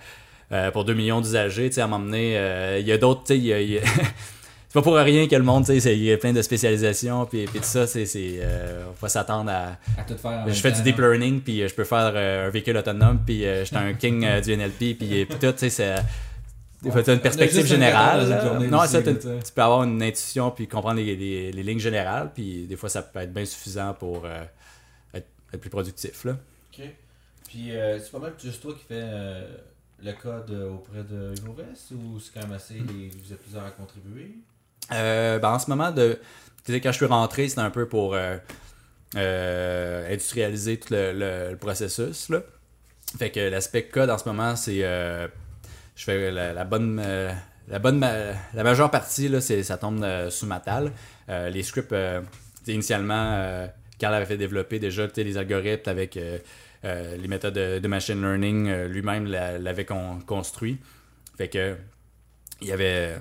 [0.52, 2.78] euh, pour 2 millions d'usagers, tu sais, à m'emmener.
[2.80, 3.82] Il y a d'autres, tu sais, il y a- il y a-
[4.68, 7.26] c'est pas pour rien que le monde, tu sais, il y a plein de spécialisations,
[7.26, 8.40] puis, puis tout ça, c'est, c'est,
[8.88, 9.76] on va s'attendre à.
[10.00, 13.20] À tout faire Je fais du deep learning, puis je peux faire un véhicule autonome,
[13.24, 15.94] puis j'étais un king du NLP, puis, puis tout, tu sais,
[16.90, 18.20] fois, tu as une perspective juste 24 générale.
[18.32, 19.12] une journée Non, ça, tu
[19.54, 23.02] peux avoir une intuition puis comprendre les, les- les lignes générales, puis des fois, ça
[23.02, 24.44] peut être bien suffisant pour euh,
[25.14, 26.24] être, être plus productif.
[26.24, 26.36] Là.
[26.72, 26.84] Ok.
[27.48, 29.56] Puis euh, c'est pas mal juste toi qui fais euh,
[30.02, 32.74] le code euh, auprès de HugoVest ou c'est quand même assez.
[32.74, 32.80] et
[33.22, 34.32] vous êtes plusieurs à contribuer?
[34.92, 36.18] Euh, ben, en ce moment, de,
[36.64, 38.36] tu sais, quand je suis rentré, c'était un peu pour euh,
[39.16, 42.28] euh, industrialiser tout le, le- le processus.
[42.28, 42.40] Là.
[43.18, 44.82] Fait que l'aspect code en ce moment, c'est.
[45.94, 47.00] Euh, je fais la, bonne.
[47.04, 47.32] euh,
[47.68, 50.92] la bonne ma- la majeure partie, là, c'est, ça tombe euh, sous ma table.
[51.28, 52.20] Euh, les scripts, euh,
[52.66, 53.66] initialement, euh,
[53.98, 56.38] Carl avait fait développer déjà les algorithmes avec euh,
[56.84, 60.78] euh, les méthodes de, machine learning, euh, lui-même l'a- l'avait con- construit.
[61.38, 61.76] Fait que
[62.60, 63.16] il avait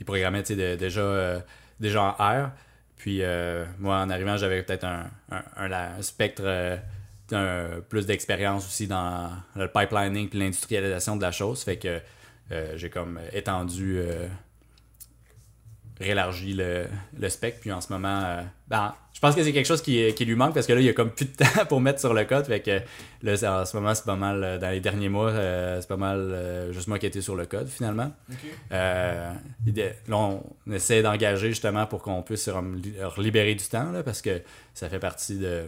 [0.00, 1.40] il programmait déjà, euh,
[1.80, 2.50] déjà en R.
[2.96, 6.76] Puis euh, moi, en arrivant, j'avais peut-être un, un, un- spectre, euh,
[7.34, 11.62] un- plus d'expérience aussi dans le pipelining puis l'industrialisation de la chose.
[11.62, 12.00] Fait que
[12.50, 14.26] euh, j'ai comme étendu, euh,
[16.00, 16.86] réélargi le,
[17.18, 17.58] le spec.
[17.60, 20.34] Puis en ce moment, euh, ben, je pense que c'est quelque chose qui, qui lui
[20.34, 22.24] manque parce que là, il y a comme plus de temps pour mettre sur le
[22.24, 22.44] code.
[22.46, 22.80] Fait que
[23.22, 25.32] là, en ce moment, c'est pas mal, dans les derniers mois,
[25.80, 28.10] c'est pas mal juste moi qui ai été sur le code finalement.
[28.70, 34.22] Là, on essaie d'engager justement pour qu'on puisse rem- li- libérer du temps, là, parce
[34.22, 34.42] que
[34.74, 35.64] ça fait partie de.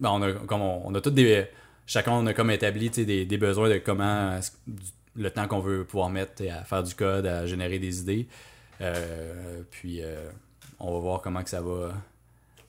[0.00, 1.46] Ben, on, a, comme on, on a tous des.
[1.86, 4.38] Chacun, on a comme établi des, des besoins de comment.
[4.66, 4.82] du-
[5.16, 8.26] le temps qu'on veut pouvoir mettre à faire du code, à générer des idées.
[8.80, 10.28] Euh, puis, euh,
[10.80, 11.92] on va voir comment que ça va.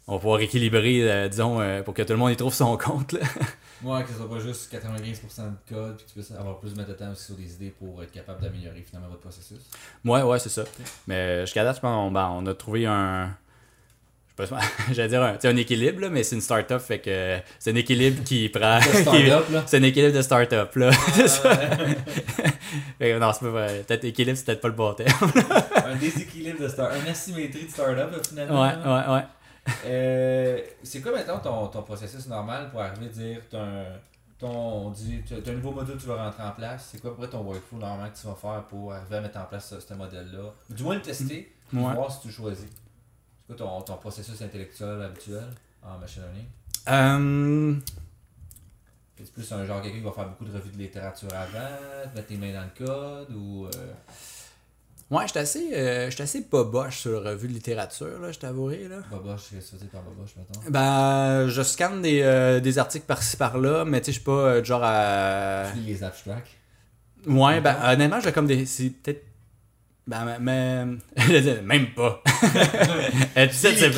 [0.07, 3.13] On va pouvoir équilibrer, euh, disons, pour que tout le monde y trouve son compte.
[3.13, 3.21] Là.
[3.84, 6.76] Ouais, que ce soit pas juste 95% de code, puis que tu puisses avoir plus
[6.76, 9.57] de temps aussi sur des idées pour être capable d'améliorer finalement votre processus.
[10.05, 10.63] Ouais, ouais, c'est ça.
[11.07, 13.36] Mais jusqu'à date, je pense, on, ben, on a trouvé un.
[14.36, 14.45] Pas,
[14.91, 18.23] j'allais dire un, un équilibre, là, mais c'est une start-up, fait que c'est un équilibre
[18.23, 18.79] qui prend.
[18.81, 20.91] Start-up, c'est un équilibre de start-up, là.
[22.99, 23.83] que non, c'est pas vrai.
[23.88, 25.31] Peut-être équilibre, c'est peut-être pas le bon terme.
[25.86, 28.61] un déséquilibre de start une asymétrie de start-up, finalement.
[28.61, 29.23] Ouais, ouais, ouais.
[29.86, 33.83] Euh, c'est quoi maintenant ton, ton processus normal pour arriver à dire t'as un,
[34.38, 37.11] ton, on dit, t'as un nouveau module que tu vas rentrer en place, c'est quoi
[37.11, 39.45] à peu près ton workflow normal que tu vas faire pour arriver à mettre en
[39.45, 40.51] place ce, ce modèle-là?
[40.69, 41.81] Du moins le tester, Ouais.
[41.95, 42.67] voir si tu choisis.
[43.47, 45.47] Quoi ton, ton processus intellectuel habituel
[45.83, 46.45] en machine learning?
[46.87, 47.75] Euh,
[49.17, 52.27] C'est plus un genre quelqu'un qui va faire beaucoup de revues de littérature avant, mettre
[52.27, 53.65] tes mains dans le code ou.
[53.67, 53.69] euh,
[55.11, 58.87] ouais, j'étais assez, euh, j'étais assez boboche sur la revue de littérature, là, je t'avouerai,
[58.87, 58.97] là.
[59.11, 60.59] Boboche, qu'est-ce que tu veux dire par Boboche, mettons?
[60.71, 64.63] Ben, je scanne des, euh, des articles par-ci par-là, mais tu sais, je suis pas
[64.63, 65.65] genre à.
[65.73, 66.49] Tu lis les abstracts?
[67.27, 68.65] Ouais, ben, honnêtement, j'ai comme des.
[68.65, 69.23] C'est peut-être
[70.07, 70.85] Ben, mais.
[71.63, 72.21] même pas.
[73.37, 73.91] Euh, tu sais, c'est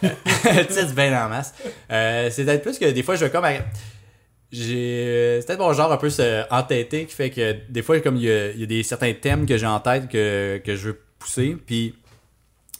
[0.00, 1.54] tu sais, c'est bien en masse.
[1.90, 3.44] Euh, c'est peut-être plus que des fois, je vais comme.
[3.44, 3.52] à-
[4.52, 5.38] J'ai.
[5.40, 6.08] C'est peut-être mon genre un peu
[6.50, 9.12] entêté qui fait que des fois, comme il y a, il y a des certains
[9.12, 11.94] thèmes que j'ai en tête que, que je veux pousser, puis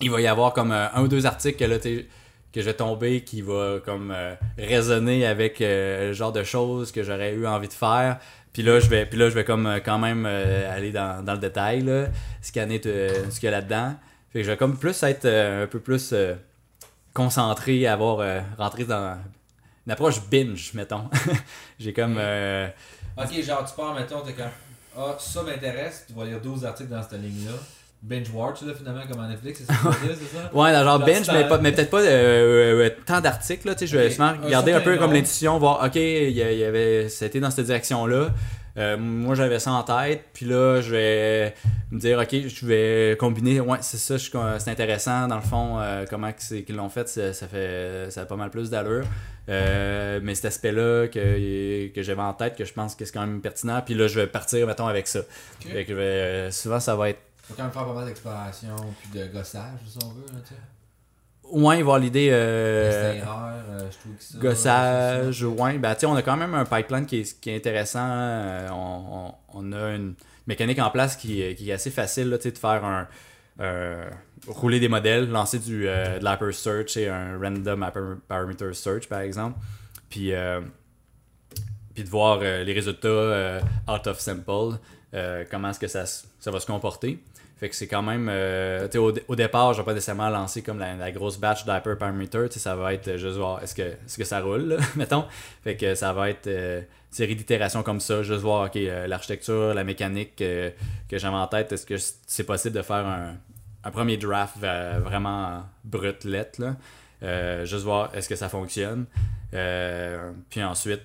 [0.01, 2.07] il va y avoir comme euh, un ou deux articles que là, t'sais,
[2.53, 6.93] que je vais tomber qui va comme euh, résonner avec euh, le genre de choses
[6.93, 8.19] que j'aurais eu envie de faire.
[8.55, 11.23] Puis là, je vais, puis là, je vais comme euh, quand même euh, aller dans,
[11.23, 12.07] dans le détail, là,
[12.41, 13.95] scanner euh, ce qu'il y a là-dedans.
[14.33, 16.35] Fait que je vais comme plus être euh, un peu plus euh,
[17.13, 19.19] concentré, avoir euh, rentré dans
[19.87, 21.11] une approche binge, mettons.
[21.79, 22.17] J'ai comme.
[22.19, 22.69] euh,
[23.17, 24.47] Ok, genre, tu pars, mettons, t'es comme.
[24.97, 27.53] Ah, ça m'intéresse, tu vas lire 12 articles dans cette ligne-là.
[28.07, 30.51] Binge watch, là, finalement, comme à Netflix, c'est ça c'est ça?
[30.53, 33.67] Ouais, dans genre binge, tu mais, t'en- pas, mais peut-être pas euh, euh, tant d'articles.
[33.67, 34.13] là, tu sais, Je vais Ok.
[34.13, 37.51] souvent Un regarder un peu comme l'intuition, voir, ok, il y, y avait, c'était dans
[37.51, 38.29] cette direction-là.
[38.77, 41.55] Euh, moi, j'avais ça en tête, puis là, je vais
[41.93, 43.61] me dire, ok, je vais combiner.
[43.61, 44.17] Ouais, c'est ça,
[44.59, 45.27] c'est intéressant.
[45.29, 48.51] Dans le fond, euh, comment qu'ils l'ont fait, ça, ça fait, ça a pas mal
[48.51, 49.05] plus d'allure.
[49.49, 53.21] Euh, mais cet aspect-là que, que j'avais en tête, que je pense que c'est quand
[53.27, 55.21] même pertinent, puis là, je vais partir, mettons, avec ça.
[55.61, 59.19] Fait que euh, souvent, ça va être Faut quand même faire pas mal d'exploration puis
[59.21, 60.61] de gossage, si on veut, là, tu sais.
[61.53, 62.31] Ouais, voir l'idée.
[62.33, 64.39] Euh, euh, ça.
[64.39, 65.77] Gossage, ouais.
[65.79, 68.01] Ben, on a quand même un pipeline qui est, qui est intéressant.
[68.09, 70.15] Euh, on, on- a une
[70.47, 73.07] mécanique en place qui, est- qui est assez facile, là, de faire un.
[73.61, 74.09] euh,
[74.49, 79.07] rouler des modèles, lancer du, euh, de l'hyper search et un random hyper- parameter search,
[79.09, 79.59] par exemple.
[80.09, 80.61] Puis, euh,
[81.95, 84.79] puis de voir euh, les résultats euh, out of sample,
[85.15, 87.23] euh, comment est-ce que ça, ça va se comporter.
[87.65, 88.29] Fait que c'est quand même.
[88.31, 92.51] euh, au, au départ, je vais pas nécessairement lancer comme la, grosse batch d'hyperparameter.
[92.51, 95.25] Tu sais, Ça va être juste voir est-ce que, est que ça roule, là, mettons.
[95.63, 98.23] Fait que ça va être euh, série d'itérations comme ça.
[98.23, 100.69] Juste voir ok, euh, l'architecture, la mécanique euh,
[101.09, 101.73] que j'avais en tête.
[101.73, 101.95] Est-ce que
[102.27, 103.33] c'est possible de faire un,
[103.83, 107.65] un premier draft vraiment brut, lettre, là.
[107.65, 109.07] Juste voir est-ce que ça fonctionne.
[110.51, 111.01] Puis ensuite,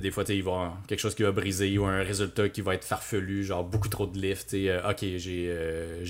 [0.00, 2.60] des fois, il va y avoir quelque chose qui va briser ou un résultat qui
[2.60, 4.54] va être farfelu, genre beaucoup trop de lift.
[4.54, 5.46] euh, ok, j'ai.
[5.48, 6.04] euh,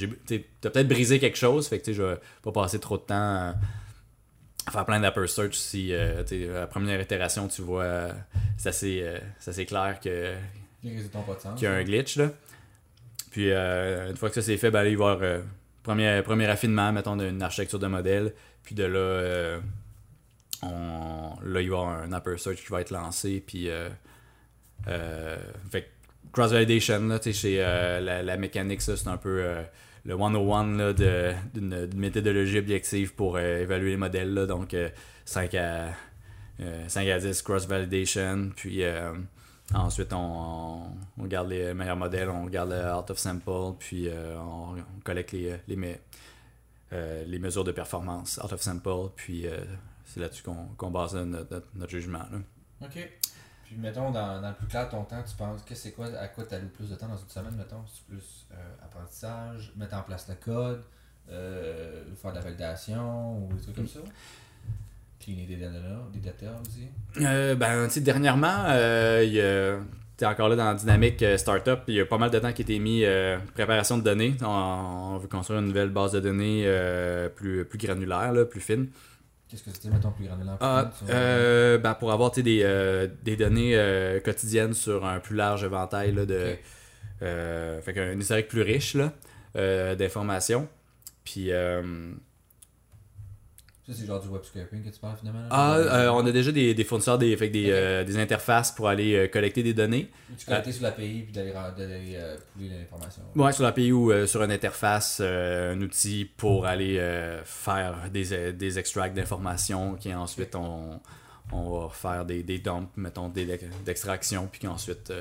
[0.60, 3.02] T'as peut-être brisé quelque chose, fait que tu sais, je vais pas passer trop de
[3.02, 3.14] temps
[4.66, 8.12] à faire plein d'upper search si euh, à la première itération, tu vois, euh,
[8.56, 10.34] c'est assez, euh, clair que,
[11.56, 12.16] qu'il y a un glitch.
[12.16, 12.30] Là.
[13.30, 15.40] Puis euh, une fois que ça c'est fait, ben, là, il va y avoir euh,
[15.82, 18.32] premier, premier affinement, mettons, d'une architecture de modèle.
[18.62, 19.60] Puis de là, euh,
[21.42, 23.42] là, il y avoir un upper search qui va être lancé.
[23.46, 23.88] Puis, euh,
[24.88, 25.36] euh,
[26.32, 29.62] cross-validation, là, chez euh, la, la mécanique, c'est un peu euh,
[30.04, 34.34] le 101 là, de- d'une méthodologie objective pour évaluer les modèles.
[34.34, 34.88] Là, donc, euh,
[35.24, 35.88] 5, à,
[36.60, 38.50] euh, 5 à 10 cross-validation.
[38.56, 38.82] Puis,
[39.72, 40.82] ensuite, on,
[41.18, 44.08] on garde les meilleurs modèles, on garde le out of sample, puis
[44.38, 45.96] on, collecte les, les,
[47.26, 49.46] les mesures de performance out of sample, puis
[50.14, 50.42] c'est là-dessus
[50.76, 52.20] qu'on base notre, notre- notre jugement.
[52.30, 52.38] là.
[52.82, 53.08] Ok.
[53.64, 56.06] Puis mettons, dans, dans le plus clair de ton temps, tu penses que c'est quoi,
[56.18, 57.82] à quoi tu alloues plus de temps dans une semaine, mettons?
[57.92, 60.82] C'est plus euh, apprentissage, mettre en place le code,
[61.30, 64.00] euh, faire de la validation ou des trucs comme ça?
[65.18, 65.78] Cleaner des data,
[66.12, 66.88] des data aussi?
[67.24, 69.78] Euh, ben, tu sais, dernièrement, euh, il y a-
[70.18, 72.60] t'es encore là dans la dynamique startup, il y a pas mal de temps qui
[72.60, 74.36] a été mis euh, préparation de données.
[74.42, 74.46] On,
[75.14, 78.88] on veut construire une nouvelle base de données euh, plus, plus granulaire, là, plus fine.
[79.54, 80.56] Qu'est-ce que c'était, mettons, plus granulaire?
[80.60, 85.62] Ah, euh, ben, pour avoir des, euh, des données euh, quotidiennes sur un plus large
[85.62, 86.56] éventail là, de.
[87.22, 90.68] Euh, fait qu'un historique plus riche là, d'informations.
[91.22, 91.52] Puis.
[93.86, 95.40] Ça, c'est genre du web scraping que tu parles finalement?
[95.42, 95.48] là?
[95.50, 98.88] ah, euh, on a déjà des, des fournisseurs, des, fait des, euh, des interfaces pour
[98.88, 100.10] aller euh, collecter des données.
[100.38, 103.22] Tu connecter sur l'API puis d'aller pouler l'information.
[103.36, 106.96] Ouais, sur l'API ou sur une interface, un outil pour aller
[107.44, 110.98] faire des, des extracts d'informations qui ensuite on,
[111.52, 115.12] on va faire des, des dumps, mettons, des- d'extraction, puis qu'ensuite,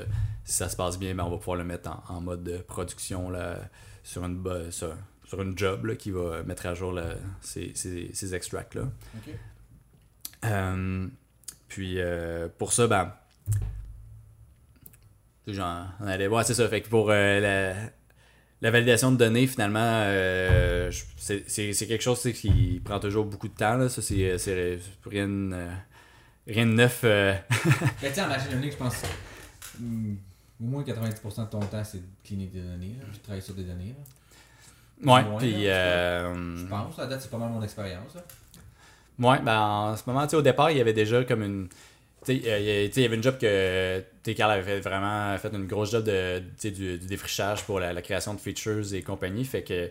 [0.44, 2.56] si ça se passe bien, ben, on va pouvoir le mettre en, en mode de
[2.56, 3.58] production là,
[4.02, 4.94] sur, une, sur,
[5.26, 8.82] sur une job là, qui va mettre à jour là, ces, ces, ces extracts-là.
[10.44, 11.06] Euh,
[11.68, 13.12] puis euh, pour ça, ben.
[15.46, 16.66] J'en on allait voir, c'est ça.
[16.68, 17.74] Fait que pour euh, la,
[18.62, 21.04] la validation de données, finalement, euh, je-
[21.46, 23.76] c'est quelque chose qui prend toujours beaucoup de temps.
[23.76, 23.88] Là.
[23.90, 24.38] Ça, c'est
[25.04, 25.70] rien, de- euh,
[26.46, 27.02] rien de neuf.
[27.04, 27.34] euh.
[28.00, 29.02] Tu sais, en machine learning, je pense
[29.78, 30.14] hmm,
[30.62, 33.42] au moins 90% de ton temps, c'est de cleaner des données, là, puis de travailler
[33.42, 33.94] sur des données.
[33.98, 34.04] là.
[35.02, 35.68] Ouais, puis.
[35.68, 38.12] euh, Je pense, à date, c'est pas mal mon expérience.
[39.18, 41.68] Ouais, ben en ce moment, au départ, il y avait déjà comme une.
[42.24, 44.02] tu sais, euh, il y avait une job que
[44.32, 48.34] Carl avait fait vraiment fait une grosse job de, du, du défrichage pour la, création
[48.34, 49.44] de features et compagnie.
[49.44, 49.90] Fait que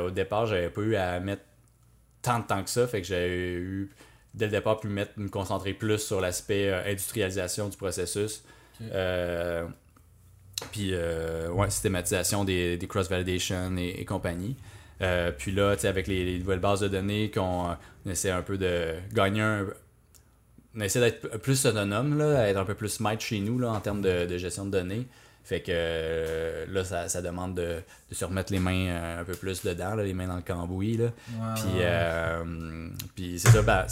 [0.00, 1.42] au départ, j'avais pas eu à mettre
[2.22, 2.86] tant de temps que ça.
[2.86, 3.90] Fait que j'ai eu,
[4.34, 8.44] dès le départ, pu mettre, me concentrer plus sur l'aspect industrialisation du processus.
[10.72, 14.56] Puis, euh, ouais, systématisation des, des cross-validation et, compagnie.
[15.02, 17.76] Euh, puis là, avec les, nouvelles bases de données, qu'on
[18.06, 19.66] essaie un peu de gagner un.
[20.76, 23.80] On essaie d'être plus autonome, là, être un peu plus smart chez nous là, en
[23.80, 25.06] termes de, gestion de données.
[25.44, 27.76] Fait que euh, là, ça, ça, demande de,
[28.10, 30.96] de, se remettre les mains un peu plus dedans, les mains dans le cambouis.
[30.96, 31.10] Là.
[31.54, 33.86] Puis, puis c'est ça, ben,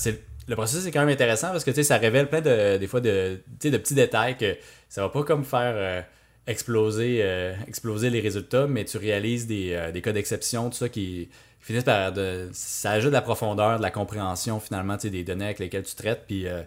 [0.49, 3.39] le processus est quand même intéressant parce que ça révèle plein de, des fois de,
[3.63, 4.57] de petits détails que
[4.89, 6.05] ça va pas comme faire
[6.47, 10.89] exploser, euh, exploser les résultats, mais tu réalises des, euh, des cas d'exception, tout ça
[10.89, 11.29] qui,
[11.61, 12.13] finissent par.
[12.13, 15.95] De, ça ajoute de la profondeur, de la compréhension finalement des données avec lesquelles tu
[15.95, 16.25] traites.
[16.27, 16.63] Puis euh,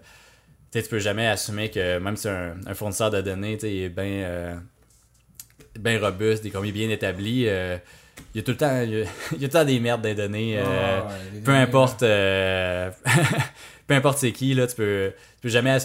[0.72, 4.62] tu peux jamais assumer que même si un, un fournisseur de données est bien
[6.00, 7.82] robuste, des bien établis, il
[8.36, 10.58] y a tout le temps il y a, tout le temps des merdes des données.
[11.44, 15.78] peu importe peu importe c'est qui, là, tu peux, tu peux jamais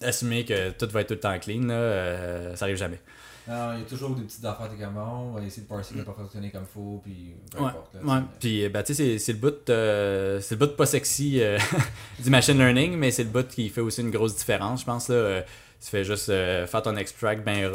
[0.00, 1.66] assumer que tout va être tout le temps clean.
[1.66, 3.00] Là, ça arrive jamais.
[3.48, 5.92] Non, il y a toujours des petites affaires, t'es comme on va essayer de parser
[5.92, 7.94] qui n'a pas fonctionné comme il faut, puis peu ouais, importe.
[7.94, 8.20] ouais.
[8.40, 11.58] Puis, ben, tu sais, c'est le bout, euh, c'est le bout pas sexy euh,
[12.22, 15.08] du machine learning, mais c'est le bout qui fait aussi une grosse différence, je pense.
[15.08, 15.14] Là.
[15.14, 15.42] Euh,
[15.78, 17.70] tu fais juste faire ton extract bien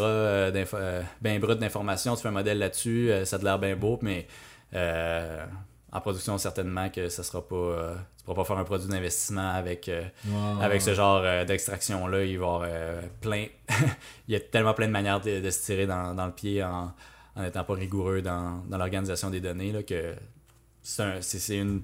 [1.21, 4.27] ben brut d'informations, tu fais un modèle là-dessus, ça a l'air bien beau, mais
[4.73, 7.95] en production, certainement que ça sera pas.
[8.21, 10.03] Euh, tu pourras pas faire un produit d'investissement avec, euh,
[10.61, 12.23] avec ce genre euh, d'extraction-là.
[12.23, 12.67] Il va y avoir
[13.19, 13.45] plein.
[14.27, 16.93] il y a tellement plein de manières de, se tirer dans, le pied en
[17.37, 20.15] n'étant pas rigoureux dans, l'organisation des données là, que
[20.83, 21.81] c'est une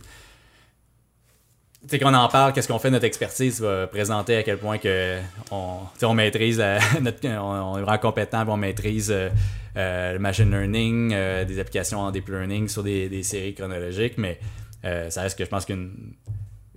[1.88, 5.20] sais, qu'on en parle, qu'est-ce qu'on fait, notre expertise va présenter à quel point que
[5.52, 6.60] on, on maîtrise,
[7.02, 9.30] notre, on, est vraiment compétent, on maîtrise euh,
[9.76, 14.40] euh, le machine learning, euh, des applications en deep learning sur des, séries chronologiques, mais
[14.84, 16.14] ça reste que je pense qu'une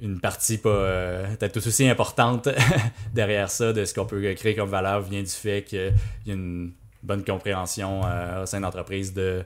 [0.03, 2.49] une partie pas peut-être tout aussi importante
[3.15, 5.93] derrière ça de ce qu'on peut créer comme valeur vient du fait qu'il
[6.25, 6.73] y a une
[7.03, 8.01] bonne compréhension
[8.43, 9.45] au sein de l'entreprise de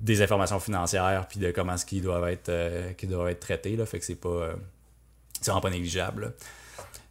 [0.00, 2.50] des informations financières puis de comment ce qui doivent être
[2.96, 4.56] qui doivent être traités là fait que c'est pas
[5.42, 6.34] c'est vraiment pas négligeable.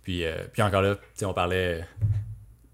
[0.04, 1.86] Puis, euh, puis encore là, on parlait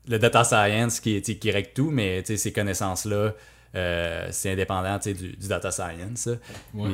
[0.08, 3.34] le data science qui, qui règle tout, mais ces connaissances-là,
[3.76, 6.30] euh, c'est indépendant du, du, data science.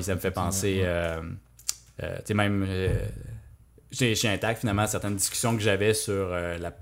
[0.01, 1.21] ça me fait penser, euh,
[2.33, 2.67] même
[3.91, 6.73] chez, Intact, finalement, certaines discussions que j'avais sur la,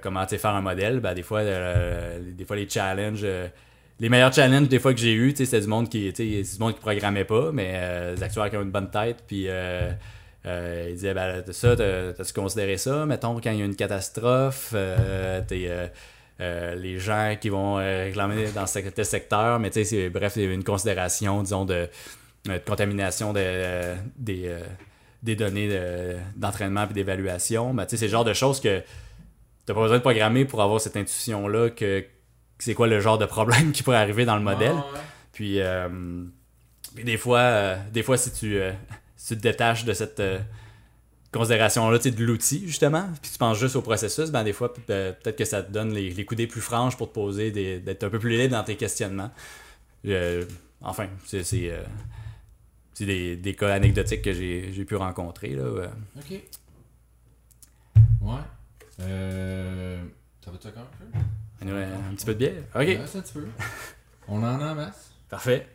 [0.00, 3.26] comment faire un modèle, ben, des, fois, des fois les challenges
[4.00, 6.80] les meilleurs challenges des fois que j'ai eu, c'était du monde qui du monde qui
[6.80, 9.46] programmait pas, mais des actuaires qui ont une bonne tête, puis
[10.44, 13.06] euh, il disait, ben, ça, t'as-tu considéré ça?
[13.06, 15.88] Mettons, quand il y a une catastrophe, euh, euh,
[16.76, 21.64] les gens qui vont réclamer dans ce secteur, mais tu sais, bref, une considération, disons,
[21.64, 21.88] de,
[22.66, 24.54] contamination de, des,
[25.22, 25.70] des données
[26.36, 27.74] d'entraînement et d'évaluation.
[27.74, 28.82] Ben, tu sais, c'est le genre de choses que
[29.66, 32.04] t'as pas besoin de programmer pour avoir cette intuition-là que
[32.58, 34.76] c'est quoi le genre de problème qui pourrait arriver dans le modèle.
[35.32, 35.60] Puis,
[37.02, 38.60] des fois, des fois, si tu
[39.26, 40.38] tu te détaches de cette euh,
[41.32, 45.44] considération-là de l'outil, justement, puis tu penses juste au processus, ben des fois, peut-être que
[45.44, 47.50] ça te donne les, les coudées plus franches pour te poser,
[47.80, 49.30] d'être un peu plus libre dans tes questionnements.
[50.82, 51.82] enfin, c'est euh,
[53.00, 55.54] des, des, cas anecdotiques que j'ai pu rencontrer.
[55.54, 56.40] Là, Ok.
[58.20, 58.34] Ouais.
[59.00, 60.02] Euh...
[60.44, 61.68] Ça va-tu encore un peu?
[61.68, 62.62] un petit peu de bière?
[62.74, 62.80] Ok.
[62.80, 63.46] Ouais, un petit peu.
[64.28, 65.12] On en a en masse.
[65.28, 65.66] Parfait.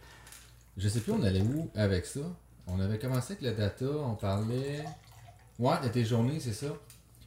[0.78, 2.20] Je sais plus on allait où avec ça.
[2.68, 4.84] On avait commencé avec le data, on parlait.
[5.60, 6.68] Ouais, de tes journées, c'est ça.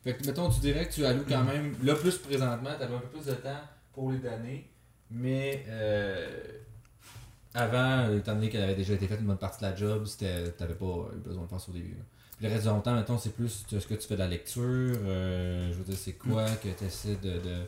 [0.03, 2.95] Fait que, mettons, tu dirais que tu alloues quand même, là, plus présentement, tu avais
[2.95, 3.61] un peu plus de temps
[3.93, 4.71] pour les données,
[5.11, 6.61] mais euh,
[7.55, 10.25] avant, étant donné qu'elle avait déjà été faite une bonne partie de la job, tu
[10.25, 11.97] n'avais pas eu besoin de penser au début.
[12.37, 14.63] Puis le reste du temps, mettons, c'est plus ce que tu fais de la lecture,
[14.65, 17.33] euh, je veux dire, c'est quoi que tu essaies de.
[17.33, 17.67] de,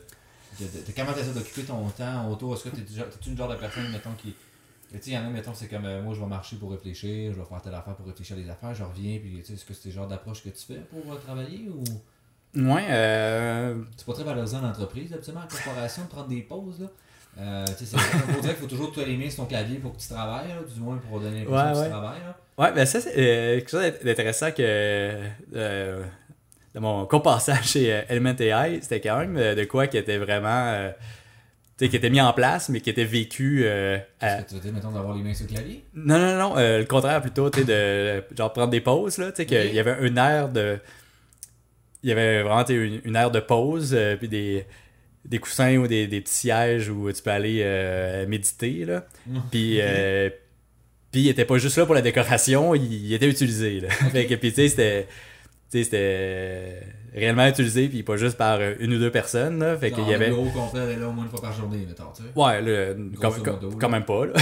[0.95, 2.55] comment tu essaies d'occuper ton temps autour?
[2.55, 4.33] Est-ce que tu es, une genre de personne, mettons, qui
[4.99, 6.71] tu sais, il y en a, mettons, c'est comme euh, moi, je vais marcher pour
[6.71, 9.45] réfléchir, je vais faire telle affaire pour réfléchir à des affaires, je reviens, puis tu
[9.45, 11.83] sais, est-ce que c'est le genre d'approche que tu fais pour euh, travailler ou?
[12.55, 13.81] Ouais, euh.
[13.97, 16.87] C'est pas très valorisant en entreprise, absolument, en corporation, de prendre des pauses, là.
[17.39, 17.97] Euh, tu sais,
[18.41, 20.07] dirait qu'il faut toujours que tu aies les mains sur ton clavier pour que tu
[20.07, 22.21] travailles, là, du moins pour donner l'impression ouais, que tu travailles.
[22.21, 22.37] Là.
[22.63, 25.19] Ouais, ben ça, c'est quelque chose d'intéressant que.
[25.51, 30.91] de mon compassage chez Element AI, c'était quand même de quoi qui était vraiment
[31.77, 33.61] qui était mis en place, mais qui était vécu.
[33.65, 35.83] Euh, Est-ce que tu veux mettons, d'avoir les mains sur le clavier?
[35.93, 36.57] Non, non, non.
[36.57, 39.31] Euh, le contraire, plutôt, tu de genre prendre des pauses, là.
[39.31, 40.77] Tu sais, qu'il y avait un air de.
[42.03, 44.65] il y avait vraiment sais, une, une aire de pause, euh, puis des,
[45.25, 47.63] des coussins ou des, des petits sièges où tu peux aller
[48.27, 48.85] méditer.
[48.85, 49.05] Là.
[49.51, 50.29] Puis, euh,
[51.11, 53.79] puis il était pas juste là pour la décoration, il, il était utilisé.
[53.81, 53.89] Là.
[53.89, 55.07] Fait que, puis tu sais, c'était.
[55.71, 56.81] tu sais, c'était
[57.15, 59.59] réellement utilisé, puis pas juste par euh, une ou deux personnes.
[59.59, 59.77] Là.
[59.77, 60.29] Fait qu'il y avait.
[60.29, 62.29] Le bureau complet, est là au moins une fois par journée, mettons, tu sais.
[62.35, 63.89] Ouais, le, quand, modo, quand- là.
[63.89, 64.25] même pas.
[64.25, 64.33] Là.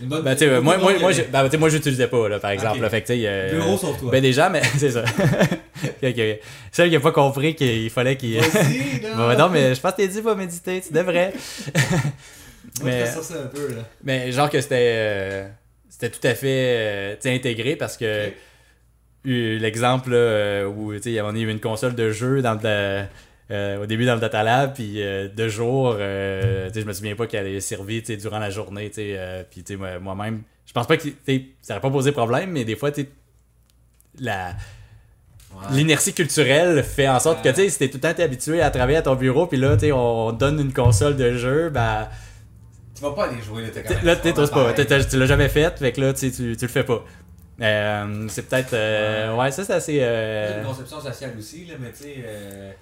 [0.00, 2.76] Une bonne- Ben, moi, moi, moi, j'ai- ben, moi, j'utilisais pas, là, par exemple.
[2.76, 2.82] Ok.
[2.82, 2.90] là.
[2.90, 4.10] fait que, tu sais, euh, Bureau sauf toi.
[4.10, 5.02] Ben, déjà, mais c'est ça.
[6.02, 6.38] Que,
[6.72, 8.38] Celle qui a pas compris qu'il fallait qu'il.
[9.16, 11.32] Bon, non, mais je pense que t'es dit, va méditer, tu devrais.
[12.84, 13.06] mais...
[13.06, 13.82] ça, c'est un peu, là.
[14.04, 15.48] Mais genre que c'était euh,
[15.88, 18.32] c'était tout à fait euh, intégré parce que Ok.
[19.24, 23.04] Eu l'exemple euh, où tu sais, il y avait une console de jeu dans le
[23.50, 26.86] euh, au début dans le data lab puis euh, deux jours euh, tu sais, je
[26.86, 29.76] me souviens pas qu'elle tu sais, durant la journée tu sais, euh, puis tu sais,
[29.78, 31.02] moi- moi-même je pense pas que
[31.60, 32.90] ça aurait pas posé problème mais des fois
[34.18, 34.54] la
[35.52, 35.66] Ouais.
[35.76, 38.62] l'inertie culturelle fait en sorte que tu sais si t'es tout le temps t'es habitué
[38.62, 41.70] à travailler à ton bureau puis là tu sais, on donne une console de jeu
[41.70, 42.06] ben
[42.94, 43.82] Tu vas pas aller jouer, là, t'es.
[44.04, 44.72] Là, tu t'oses pas.
[44.74, 47.02] Tu l'as jamais fait, fait que là, tu, tu le fais pas.
[47.60, 48.72] Euh, c'est peut-être.
[48.72, 49.98] euh, ouais, ça, c'est assez.
[50.00, 52.72] Euh, une conception sociale aussi, là, mais tu sais, euh,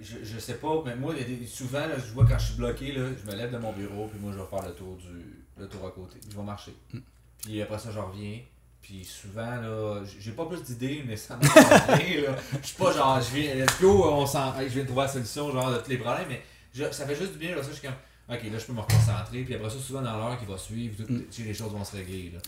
[0.00, 1.14] je, je sais pas, mais moi,
[1.46, 4.06] souvent, là, je vois quand je suis bloqué, là, je me lève de mon bureau,
[4.08, 6.18] puis moi, je vais faire le tour du le tour à côté.
[6.30, 6.72] Je vais marcher.
[6.92, 6.98] Mm.
[7.44, 8.38] Puis après ça, je reviens.
[8.80, 12.36] Puis souvent, là, j'ai pas plus d'idées, mais ça bien, là.
[12.62, 15.08] Je suis pas genre, je viens, let's go, on s'en, je viens de trouver la
[15.08, 16.42] solution, genre, de tous les problèmes, mais
[16.72, 17.96] je- ça fait juste du bien, là, ça, je suis comme,
[18.36, 21.04] ok, là, je peux me reconcentrer, puis après ça, souvent, dans l'heure qui va suivre,
[21.04, 21.24] tout- Mm.
[21.44, 22.38] les choses vont se régler, là.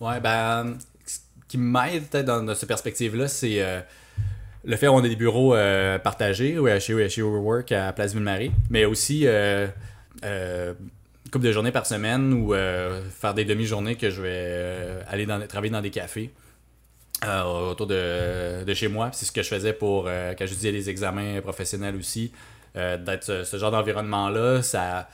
[0.00, 0.78] Ouais, ben.
[1.06, 1.18] Ce
[1.48, 3.80] qui m'aide peut-être dans, dans cette perspective-là, c'est euh,
[4.64, 8.52] le fait qu'on a des bureaux euh, partagés ouais, chez, chez Overwork à Place Ville-Marie,
[8.70, 9.66] mais aussi euh,
[10.24, 10.74] euh,
[11.24, 15.02] une couple de journées par semaine ou euh, faire des demi-journées que je vais euh,
[15.08, 16.30] aller dans, travailler dans des cafés.
[17.24, 19.10] euh, autour de, de chez moi.
[19.12, 22.32] C'est ce que je faisais pour euh, quand j'étudiais les examens professionnels aussi.
[22.76, 25.08] Euh, D'être ce, ce genre d'environnement-là, ça,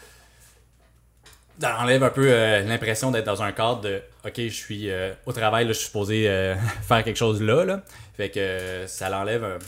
[1.61, 5.13] ça enlève un peu euh, l'impression d'être dans un cadre de OK, je suis euh,
[5.27, 7.83] au travail, là, je suis supposé euh, faire quelque chose là.
[8.17, 9.59] Fait que ça l'enlève un-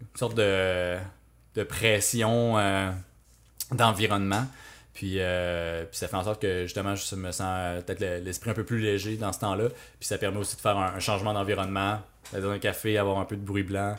[0.00, 0.96] une sorte de,
[1.56, 2.54] de pression
[3.72, 4.44] d'environnement.
[4.92, 8.64] Puis, ça fait en sorte que justement, je me sens peut-être le- l'esprit un peu
[8.64, 9.68] plus léger dans ce temps-là.
[9.98, 12.00] Puis ça permet aussi de faire un, un changement d'environnement,
[12.32, 13.96] d'aller dans un café, avoir un peu de bruit blanc,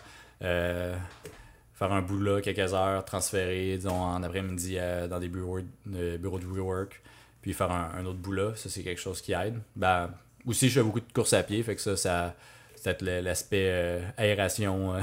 [1.76, 6.18] faire un bout là quelques heures, transférer, disons, en après-midi euh, dans des bureaux, de,
[6.18, 7.02] bureaux de rework,
[7.42, 8.54] puis faire un, un autre bout là.
[8.56, 9.60] Ça, c'est quelque chose qui aide.
[9.76, 10.10] Ben,
[10.46, 12.34] aussi, je fais beaucoup de courses à pied, fait que ça, ça
[12.76, 15.00] c'est peut-être l'aspect euh, aération, euh,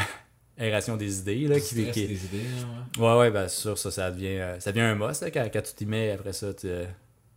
[0.58, 2.38] aération des idées là, qui, qui- des idées,
[2.98, 3.04] ouais.
[3.06, 5.62] Ouais, ouais, ben sûr, ça, ça devient, euh, ça devient un must là, quand, quand
[5.62, 6.12] tu t'y mets.
[6.12, 6.84] Après ça, tu, euh,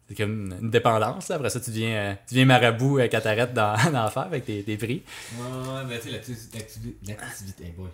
[0.08, 1.30] c'est comme une, dépendance.
[1.30, 1.36] là.
[1.38, 4.62] Après ça, tu deviens, euh, tu marabout euh, quand t'arrêtes dans, dans l'affaire avec tes,
[4.64, 5.02] tes prix.
[5.38, 5.44] Ouais,
[5.74, 7.90] ouais, mais tu sais, l'acti- l'activi- l'activité, hey boy.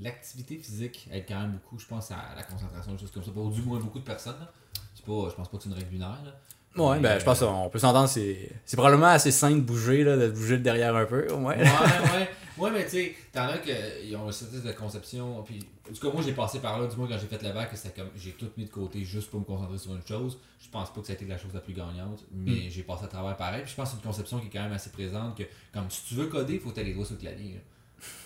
[0.00, 3.30] L'activité physique aide quand même beaucoup, je pense, à la concentration, des choses comme ça.
[3.30, 4.38] Pour du moins beaucoup de personnes.
[4.40, 4.50] là.
[4.94, 6.20] C'est pas, je pense pas que c'est une règle binaire.
[6.24, 6.32] Là.
[6.76, 10.02] Ouais, ben je pense euh, qu'on peut s'entendre, c'est, c'est probablement assez sain de bouger,
[10.02, 11.56] là, de bouger derrière un peu, au moins.
[11.56, 12.28] Ouais, ouais.
[12.56, 13.72] Ouais, mais tu sais, t'en as qui
[14.14, 15.42] ont une certaine de conception.
[15.42, 15.58] Puis,
[15.90, 17.68] en tout cas, moi, j'ai passé par là, du moins quand j'ai fait le bac,
[17.68, 20.38] que c'était comme, j'ai tout mis de côté juste pour me concentrer sur une chose.
[20.60, 23.06] Je pense pas que ça a été la chose la plus gagnante, mais j'ai passé
[23.06, 23.62] à travers pareil.
[23.62, 25.42] Puis, je pense que c'est une conception qui est quand même assez présente, que,
[25.72, 27.54] comme si tu veux coder, il faut que t'aies les doigts sur le clavier.
[27.54, 27.60] là.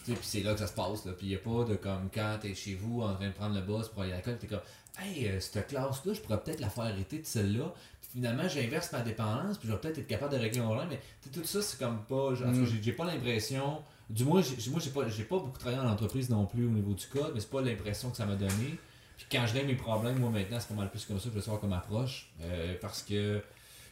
[0.04, 1.12] Puis c'est là que ça se passe, là.
[1.12, 3.54] Puis, il y a pas de comme quand t'es chez vous en train de prendre
[3.54, 4.60] le bus pour aller à l'école, t'es comme,
[5.00, 7.72] hey, euh, cette classe-là, je pourrais peut-être la faire arrêter de celle-là.
[8.00, 10.88] Puis finalement, j'inverse ma dépendance, puis je vais peut-être être capable de régler mon problème.
[10.90, 11.00] Mais
[11.30, 12.34] tout ça, c'est comme pas.
[12.34, 12.78] genre, en tout cas, Mm.
[12.82, 13.82] j'ai- pas l'impression.
[14.08, 16.70] Du moins, j'ai- moi, j'ai pas, j'ai pas beaucoup travaillé en entreprise non plus au
[16.70, 18.78] niveau du code, mais c'est pas l'impression que ça m'a donné.
[19.18, 21.34] Puis quand je règle mes problèmes, moi maintenant, c'est pas mal plus comme ça que
[21.34, 22.30] je savoir comme approche.
[22.40, 23.42] euh, parce que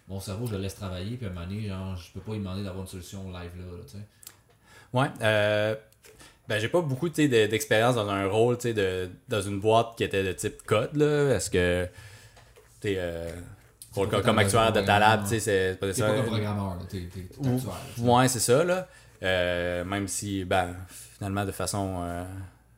[0.09, 2.33] mon cerveau, je le laisse travailler, puis à un moment donné, genre, je peux pas
[2.33, 3.99] lui demander d'avoir une solution live là, là, tu sais.
[4.93, 5.09] Ouais.
[5.23, 5.75] Euh,
[6.49, 9.89] ben, j'ai pas beaucoup tu de- d'expérience dans un rôle, tu de, dans une boîte
[9.97, 11.35] qui était de type code, là.
[11.35, 11.87] Est-ce que.
[12.81, 13.29] Tu euh,
[13.93, 15.29] pour le comme actuaire de un ta lab, programmeur.
[15.29, 17.29] tu sais, c'est pas T'es pas comme programmeur, t'es actuaire,
[17.97, 18.01] tu.
[18.03, 18.87] Ouais, c'est ça, là.
[19.23, 20.77] Euh, même si, ben,
[21.19, 22.25] finalement, de façon euh,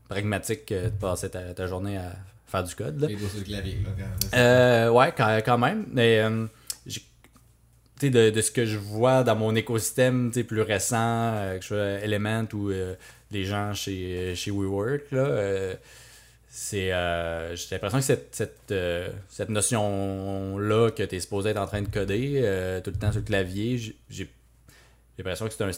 [0.09, 2.13] pragmatique, euh, tu passais ta, ta journée à
[2.47, 3.09] faire du code, là.
[3.09, 3.91] Sur le clavier, là,
[4.31, 5.85] quand- Euh, ouais, quand, quand même.
[5.93, 6.47] Mais euh,
[6.87, 7.11] j'ai- tu sais,
[8.01, 10.97] de, de ce que je vois dans mon écosystème plus récent,
[11.35, 12.95] euh, que je sois Element ou euh,
[13.31, 15.75] les gens chez, chez WeWork, là, euh,
[16.49, 21.61] c'est, euh, j'ai l'impression que cette, cette, euh, cette notion-là que tu es supposé être
[21.61, 24.29] en train de coder euh, tout le temps sur le clavier, j'ai,
[25.19, 25.71] l'impression que c'est un,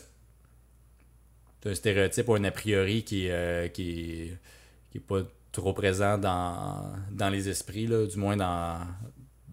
[1.71, 4.31] un stéréotype ou un a priori qui, euh, qui,
[4.93, 5.23] qui pas
[5.53, 8.79] trop présent dans, dans les esprits, là, du moins dans,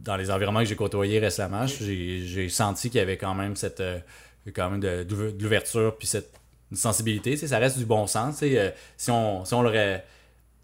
[0.01, 1.65] dans les environnements que j'ai côtoyés récemment.
[1.67, 3.99] J'ai, senti qu'il y avait quand même cette euh,
[4.55, 5.05] quand même de,
[5.39, 6.33] l'ouverture puis cette
[6.71, 8.39] une sensibilité, tu sais, ça reste du bon sens.
[8.39, 9.99] tu sais, euh, si, on, si, on le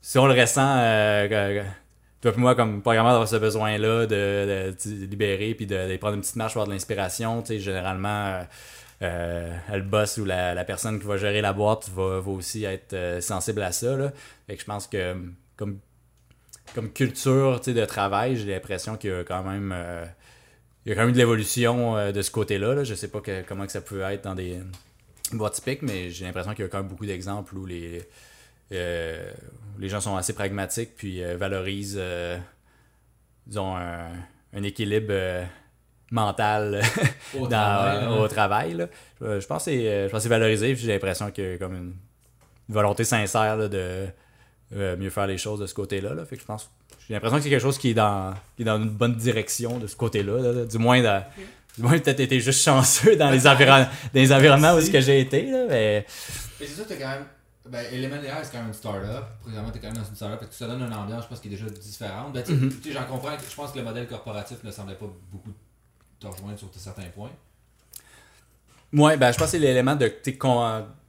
[0.02, 1.66] si on le ressent, euh, que-
[2.22, 6.22] toi et moi, comme programmeur, d'avoir ce besoin-là de, de, libérer puis de, prendre une
[6.22, 8.44] petite marche avoir de l'inspiration, tu sais, généralement, euh,
[9.02, 12.64] euh, le boss ou la, la personne qui va gérer la boîte va, va aussi
[12.64, 13.98] être euh, sensible à ça.
[13.98, 14.12] Là.
[14.48, 15.16] Fait que je pense que
[15.58, 15.80] comme,
[16.74, 19.72] comme culture tu sais, de travail, j'ai l'impression qu'il y a quand même.
[19.76, 20.06] euh,
[20.86, 22.74] il y a quand même de l'évolution euh, de ce côté-là.
[22.76, 22.84] Là.
[22.84, 24.60] Je sais pas que- comment que ça peut être dans des
[25.32, 28.02] boîtes typiques, mais j'ai l'impression qu'il y a quand même beaucoup d'exemples où les,
[28.74, 29.32] euh,
[29.80, 32.00] les gens sont assez pragmatiques puis valorisent
[33.48, 34.10] disons, un,
[34.54, 35.14] un équilibre
[36.12, 36.82] mental
[37.36, 38.12] Au dans- travail, là.
[38.12, 38.74] au travail.
[38.74, 38.88] là.
[39.22, 41.94] Je, je pense que c'est valorisé, puis j'ai l'impression qu'il y a comme une,
[42.70, 44.06] une volonté sincère là, de
[44.76, 46.14] euh, mieux faire les choses de ce côté-là.
[46.14, 46.26] là.
[46.26, 46.70] Fait que je pense
[47.08, 49.78] j'ai l'impression que c'est quelque chose qui est dans, qui est dans une bonne direction
[49.78, 50.40] de ce côté-là.
[50.54, 50.66] là.
[50.66, 51.24] Du moins, dans-
[51.76, 55.02] du moins peut-être été juste chanceux dans les, environ- dans les environnements où ce que
[55.02, 55.50] j'ai été.
[55.52, 56.06] Là, mais...
[56.60, 57.26] Mais c'est sûr que quand même.
[57.70, 59.24] Ben, Element c'est quand même une start-up.
[59.42, 60.40] Présentement, t'es quand même dans une start-up.
[60.42, 62.34] Fait que ça donne une ambiance, je pense, qui est déjà différente.
[62.34, 62.72] Ben, Mhm.
[62.84, 63.32] sais, j'en comprends.
[63.50, 65.52] Je pense que le modèle corporatif ne semblait pas beaucoup
[66.20, 67.32] te rejoindre sur certains points.
[68.94, 70.08] Ouais, ben, je pense que c'est l'élément de,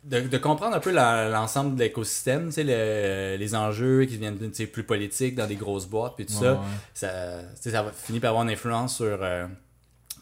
[0.05, 4.39] de, de comprendre un peu l'ensemble de l'écosystème, tu sais, le- les enjeux qui viennent
[4.39, 6.53] tu sais, plus politiques dans des grosses boîtes, puis tout ça.
[6.55, 6.59] Ouais,
[6.93, 7.09] ça,
[7.57, 9.47] tu sais, ça va finir par avoir une influence sur euh,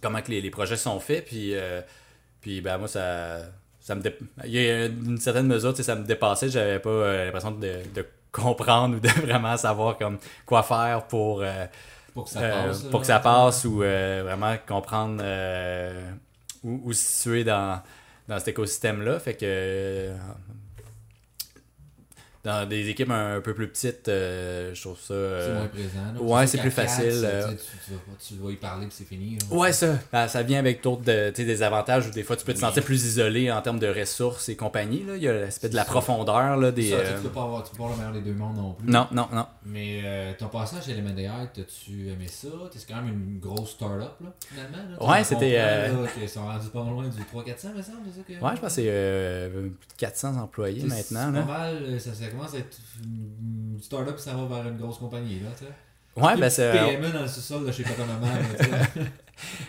[0.00, 1.24] comment que les, les projets sont faits.
[1.26, 1.80] Puis, euh,
[2.40, 3.38] puis ben, moi, ça,
[3.80, 4.02] ça me
[4.44, 6.48] il y a une certaine mesure, ça me dépassait.
[6.48, 11.42] J'avais pas euh, l'impression de, de comprendre ou de vraiment savoir comme quoi faire pour,
[12.14, 12.82] Pour que ça passe.
[12.84, 15.22] pour que ça passe ou vraiment comprendre
[16.62, 17.82] où, où se situer dans,
[18.28, 19.18] dans cet écosystème-là.
[19.18, 20.16] Fait que euh,
[22.44, 25.04] dans des équipes un, peu plus petites, euh, je trouve ça.
[25.08, 26.12] C'est euh, moins présent.
[26.14, 26.20] là.
[26.20, 27.48] ouais, c'est plus facile, c'est- euh.
[27.50, 27.62] tu, tu,
[28.28, 29.38] tu vas, tu y parler puis c'est fini.
[29.38, 29.56] là.
[29.56, 29.94] Ouais, ça.
[30.12, 32.52] Ben, ça vient avec d'autres de- tu sais, des avantages où des fois tu peux
[32.52, 32.64] te Oui.
[32.64, 35.04] sentir plus isolé en termes de ressources et compagnie.
[35.04, 35.14] Là.
[35.16, 35.92] Il y a l'aspect de la C'est ça.
[35.92, 36.56] profondeur.
[36.56, 38.24] Là, des, Ça, tu euh, tu peux pas avoir, tu peux pas avoir le meilleur
[38.24, 38.88] des deux mondes non plus.
[38.90, 39.46] Non, non, non.
[39.64, 42.48] Mais euh, ton passage Element AI, t'as-tu aimé ça?
[42.72, 44.78] T'es c'est quand même une grosse start-up, là, finalement.
[44.98, 45.06] Là.
[45.12, 48.32] Ouais, Tu c'était, euh, qu'ils sont rendus pas loin du 300-400, me semble, c'est que...
[48.44, 51.30] Ouais, je pense que c'est euh, plus de 400 employés Tu maintenant.
[51.32, 54.78] C'est pas mal, euh, ça, ça commence à être une start-up s'en va vers une
[54.78, 55.70] grosse compagnie, là, tu sais.
[56.14, 56.70] Ouais, ben c'est.
[56.72, 57.90] PME dans le sous-sol de chez tu
[58.64, 59.02] sais.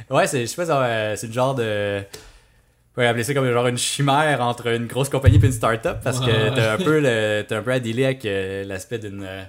[0.09, 2.01] Ouais, c'est, je sais pas, ça, euh, c'est le genre de.
[2.01, 5.99] On pourrait appeler ça comme genre une chimère entre une grosse compagnie et une start-up
[6.03, 6.53] parce que ouais.
[6.53, 9.43] t'as un peu le, t'as un peu à dealer avec euh, l'aspect d'une euh,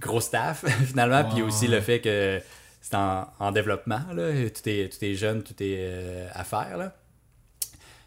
[0.00, 2.40] grosse staff finalement, puis aussi le fait que
[2.82, 4.32] c'est en, en développement, là.
[4.50, 6.94] Tout est, tout est jeune, tout est euh, à faire, là.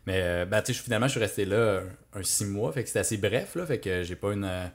[0.05, 1.79] Mais euh, ben, tu sais, je- finalement, je suis resté là
[2.15, 4.65] un, six mois, fait que c'était assez bref, là, fait que j'ai pas une, euh,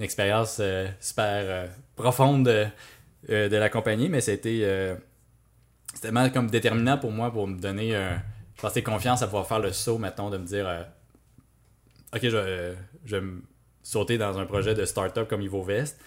[0.00, 1.66] expérience euh, super euh,
[1.96, 2.66] profonde de,
[3.48, 4.96] de la compagnie, mais c'était
[6.00, 7.92] tellement comme déterminant pour moi pour me donner
[8.60, 10.68] je confiance à pouvoir faire le saut, mettons, de me dire
[12.14, 13.42] Ok, je, je vais me
[13.82, 15.98] sauter dans un projet de start-up comme Ivo Vest.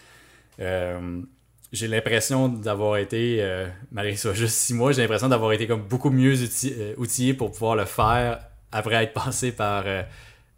[0.59, 5.84] J'ai l'impression d'avoir été, malgré ce soit juste six mois, j'ai l'impression d'avoir été comme
[5.84, 8.39] beaucoup mieux outi- outillé pour pouvoir le faire
[8.72, 9.85] après être passé par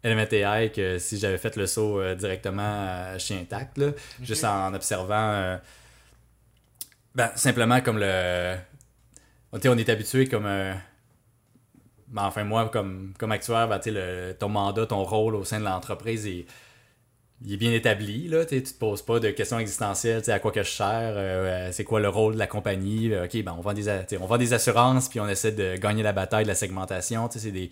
[0.04, 3.90] LMTI que si j'avais fait le saut euh, directement euh, chez Intact, là,
[4.22, 5.56] juste en observant euh,
[7.14, 8.54] ben, simplement comme le.
[9.60, 10.46] Sais, on est habitué comme.
[10.46, 10.72] euh,
[12.08, 15.64] ben, enfin, moi, comme, comme actuaire, ben, le- ton mandat, ton rôle au sein de
[15.64, 16.46] l'entreprise est,
[17.44, 18.28] il est bien établi.
[18.28, 20.86] Là, tu tu te poses pas de questions existentielles, à quoi que je sers,
[21.16, 23.12] euh, c'est quoi le rôle de la compagnie.
[23.16, 23.88] ok, ben, on, vend des,
[24.20, 27.28] on vend des assurances, puis on essaie de gagner la bataille de la segmentation.
[27.28, 27.70] tu sais, c'est des-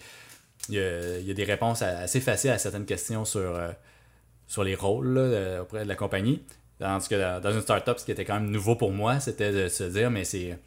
[0.68, 3.70] Il y, a, il y a des réponses assez faciles à certaines questions sur, euh,
[4.46, 6.42] sur les rôles là, euh, auprès de la compagnie.
[6.78, 9.50] Tandis que dans- dans une startup, ce qui était quand même nouveau pour moi, c'était
[9.52, 10.58] de se dire, mais c'est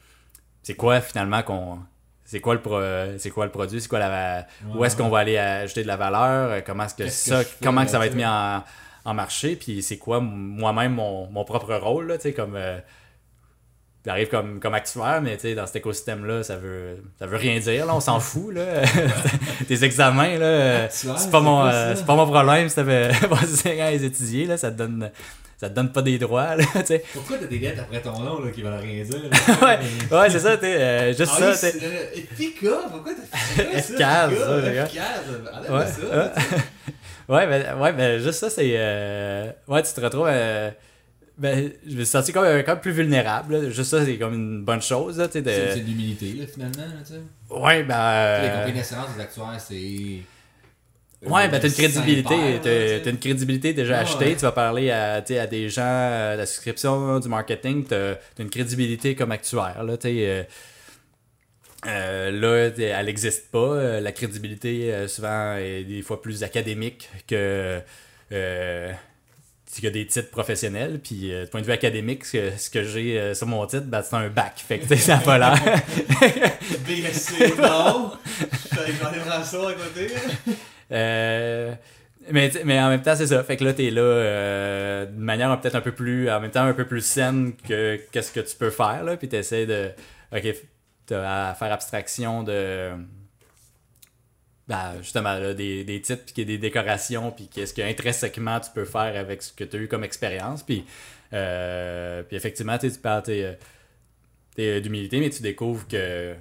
[0.64, 1.80] c'est quoi finalement qu'on.
[2.24, 2.80] C'est quoi, le pro-
[3.18, 3.82] c'est quoi le produit?
[3.82, 4.46] C'est quoi la.
[4.76, 6.52] où est-ce qu'on va aller ajouter de la valeur?
[6.52, 7.44] euh, Comment est-ce que Qu'est-ce ça.
[7.44, 8.64] que comment que ça va être mis en,
[9.06, 9.56] en marché?
[9.56, 12.56] Puis c'est quoi moi-même mon, mon propre rôle, là, comme.
[12.56, 12.80] euh,
[14.04, 17.96] J'arrive comme, comme actuaire, mais dans cet écosystème-là, ça veut, ça veut rien dire, là,
[17.96, 18.64] on s'en fout, là.
[19.68, 23.78] Tes examens, là, euh, c'est pas, mon, euh, pas mon problème si t'avais passé 5
[23.80, 25.12] ans à les étudier, là, ça te donne,
[25.56, 27.04] ça te donne pas des droits, là, tu sais.
[27.14, 29.22] Pourquoi t'as des lettres après ton nom, là, qui veulent rien dire?
[29.62, 29.78] Ouais,
[30.18, 33.38] ouais, c'est ça, tu sais, euh, juste Ah ça, oui, c'est- euh, Pika, pourquoi t'as
[33.38, 33.78] fait ça?
[33.78, 34.86] Efficace, Pika, ça, les gars.
[34.86, 35.06] efficace,
[35.54, 36.18] enlève Ouais, ça.
[36.18, 37.36] ouais.
[37.36, 38.72] Ouais, ben, ouais, ben, juste ça, c'est.
[38.76, 40.28] euh, Ouais, tu te retrouves.
[40.28, 40.72] euh,
[41.38, 43.56] Ben, je me suis senti comme, comme plus vulnérable.
[43.58, 43.70] là.
[43.70, 45.18] Juste ça, c'est comme une bonne chose.
[45.18, 45.32] Là, de...
[45.34, 45.42] C'est
[45.80, 47.22] de l'humilité, là, finalement, là, tu sais.
[47.50, 48.42] Ouais, ben.
[48.42, 50.22] Les euh, compagnies d'assurance, les actuaires, c'est.
[51.24, 52.60] Ouais, ben t'as une crédibilité,
[53.04, 54.36] t'as une crédibilité déjà achetée, ouais.
[54.36, 59.14] tu vas parler à, à des gens, euh, la souscription, du marketing, t'as une crédibilité
[59.14, 60.44] comme actuaire, là, euh,
[61.88, 63.60] Euh, là, elle n'existe pas.
[63.60, 67.80] Euh, La crédibilité, euh, souvent, est des fois plus académique que,
[68.32, 68.92] euh,
[69.80, 71.00] que des titres professionnels.
[71.02, 73.66] Puis, euh, du point de vue académique, ce que, ce que j'ai euh, sur mon
[73.68, 74.54] titre, ben, c'est un bac.
[74.68, 75.56] Fait que, ça n'a pas l'air.
[76.86, 78.12] BSC, non.
[78.72, 80.14] J'en ça à côté.
[80.92, 81.74] Euh,
[82.30, 83.44] mais, mais en même temps, c'est ça.
[83.44, 86.64] Fait que là, t'es là euh, d'une manière peut-être un peu plus, en même temps,
[86.64, 89.18] un peu plus saine que qu'est-ce que tu peux faire, là.
[89.18, 89.90] Puis t'essaies de,
[90.36, 90.54] ok,
[91.06, 92.92] t'as à faire abstraction de,
[94.72, 98.86] ben, justement, là, des, des titres, puis des décorations, puis qu'est-ce que intrinsèquement tu peux
[98.86, 100.64] faire avec ce que tu as eu comme expérience.
[100.64, 100.86] Puis,
[101.34, 103.54] euh, effectivement, tu parles euh,
[104.60, 106.36] euh, d'humilité, mais tu découvres que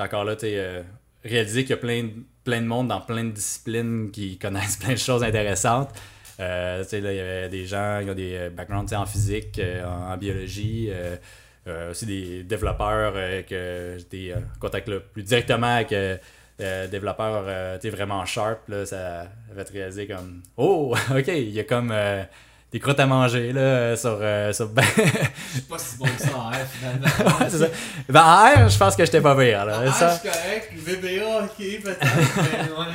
[0.00, 0.82] encore là, tu euh,
[1.24, 2.10] réalisé qu'il y a plein de,
[2.42, 5.90] plein de monde dans plein de disciplines qui connaissent plein de choses intéressantes.
[5.92, 10.90] Tu sais, il y avait des gens qui ont des backgrounds en physique, en, biologie,
[11.88, 13.14] aussi des développeurs
[13.46, 15.94] que j'étais en contact plus directement avec
[16.60, 18.68] euh, euh, développeurs euh, tu vraiment sharp.
[18.68, 22.22] Là, ça avait te réalisé comme Oh, ok, il y a comme euh,
[22.72, 24.18] des croûtes à manger là, sur.
[24.20, 24.70] euh, sur...
[24.76, 27.06] Je suis pas si bon que ça en R finalement.
[27.40, 27.66] Ouais, c'est ça.
[28.08, 29.64] Ben, en R, je pense que j'étais pas pire.
[29.64, 29.92] Là.
[29.92, 30.72] Ça- je suis correct.
[30.74, 32.06] VBA, ok, peut-être.
[32.36, 32.86] mais ouais.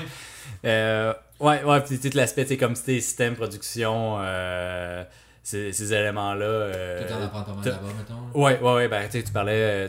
[0.66, 5.04] Euh, ouais, ouais, puis tout l'aspect, tu sais, comme c'était système, production, euh,
[5.44, 6.46] ces, ces éléments-là.
[6.46, 8.40] euh, Tout en apprends pas mal là-bas, mettons.
[8.40, 9.88] ouais, ouais, ouais, ben, tu tu parlais,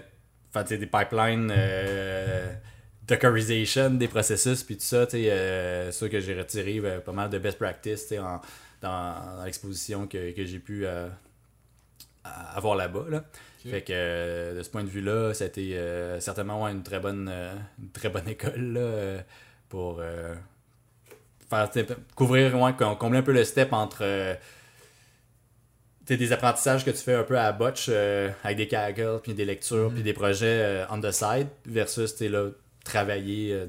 [0.55, 2.47] euh, tu des pipelines, euh,
[3.07, 7.01] dockerisation des processus, puis tout ça, tu sais, euh, c'est sûr que j'ai retiré ben,
[7.01, 8.41] pas mal de best practice, tu sais, en-
[8.81, 11.09] dans, dans l'exposition que, que j'ai pu euh,
[12.55, 13.25] avoir là-bas, là.
[13.65, 16.83] Fait que euh, de ce point de vue-là, ça a été euh, certainement ouais, une
[16.83, 19.21] très bonne euh, une très bonne école là, euh,
[19.69, 20.35] pour euh,
[21.49, 21.71] faire
[22.17, 24.35] couvrir ouais, com- combler un peu le step entre euh,
[26.09, 29.33] des apprentissages que tu fais un peu à la botch euh, avec des Kaggle, puis
[29.35, 29.95] des lectures, Mhm.
[29.95, 32.49] puis des projets euh, on the side, versus là,
[32.85, 33.67] travailler euh,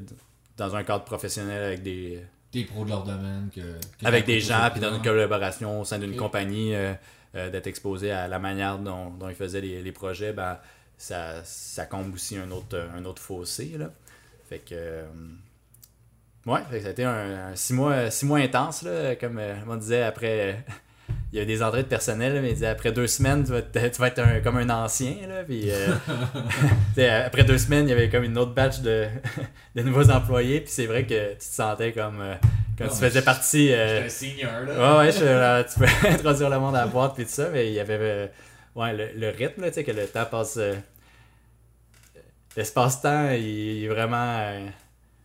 [0.57, 2.21] dans un cadre professionnel avec des,
[2.51, 3.49] Des pros de leur domaine.
[3.53, 6.93] Que, que avec des gens, puis dans une collaboration au sein d'une compagnie, euh,
[7.35, 10.57] euh, d'être exposé à la manière dont, dont ils faisaient les, les projets, ben,
[10.97, 13.75] ça, ça comble aussi un autre, un autre fossé.
[13.77, 13.91] Là.
[14.49, 15.03] Fait que.
[16.45, 19.41] ouais, fait que ça a été un, un six, mois, six mois intense, là, comme
[19.67, 20.63] on disait après.
[21.31, 23.57] Il y avait des entrées de personnel, mais il disait après deux semaines, tu vas,
[23.59, 25.15] être- tu vas être un- comme un ancien.
[25.27, 25.87] Là, puis, euh,
[27.25, 29.07] après deux semaines, il y avait comme une autre batch de,
[29.75, 30.61] de nouveaux employés.
[30.61, 32.35] Puis c'est vrai que tu te sentais comme, euh,
[32.77, 33.73] comme Non, tu faisais je- partie.
[33.73, 34.97] euh, J'étais un senior, là.
[35.01, 37.67] Ouais, ouais, je, tu peux introduire le monde à la boîte puis tout ça, mais
[37.67, 38.27] il y avait euh,
[38.75, 40.57] ouais, le, le rythme, là, tu sais, que le temps passe.
[40.57, 40.73] euh,
[42.55, 44.53] L'espace-temps, il, il est vraiment.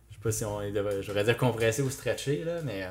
[0.09, 0.59] je sais pas si on.
[0.71, 2.83] devrait- J'aurais dire compressé ou stretché, là, mais.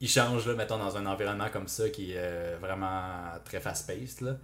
[0.00, 4.22] Il change, là, mettons, dans un environnement comme ça qui est euh, vraiment très fast-paced,
[4.22, 4.36] là.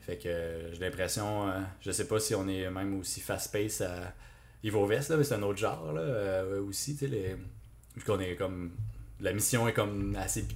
[0.00, 1.48] Fait que euh, j'ai l'impression.
[1.50, 4.12] euh, je sais pas si on est même aussi fast-paced à
[4.64, 7.34] Evo Vest, là, mais c'est un autre genre, là, aussi, tu sais, les.
[7.96, 8.72] Vu qu'on est comme.
[9.20, 10.46] La mission est comme assez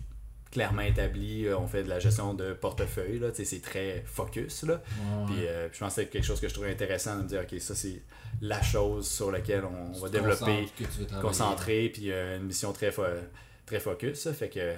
[0.53, 1.47] clairement établie.
[1.57, 4.82] On fait de la gestion de portefeuille, là, c'est très focus, là.
[5.27, 7.40] Puis euh, je pense que c'est quelque chose que je trouvais intéressant de me dire,
[7.43, 8.03] ok, ça c'est
[8.40, 10.66] la chose sur laquelle on, Tu va développer,
[11.20, 12.93] concentrer, puis euh, une mission très,
[13.66, 14.20] très focus.
[14.20, 14.74] Ça fait que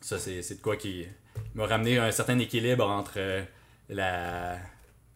[0.00, 1.06] ça, c'est de quoi qui
[1.54, 3.42] m'a ramené un certain équilibre entre euh,
[3.88, 4.58] la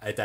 [0.02, 0.20] être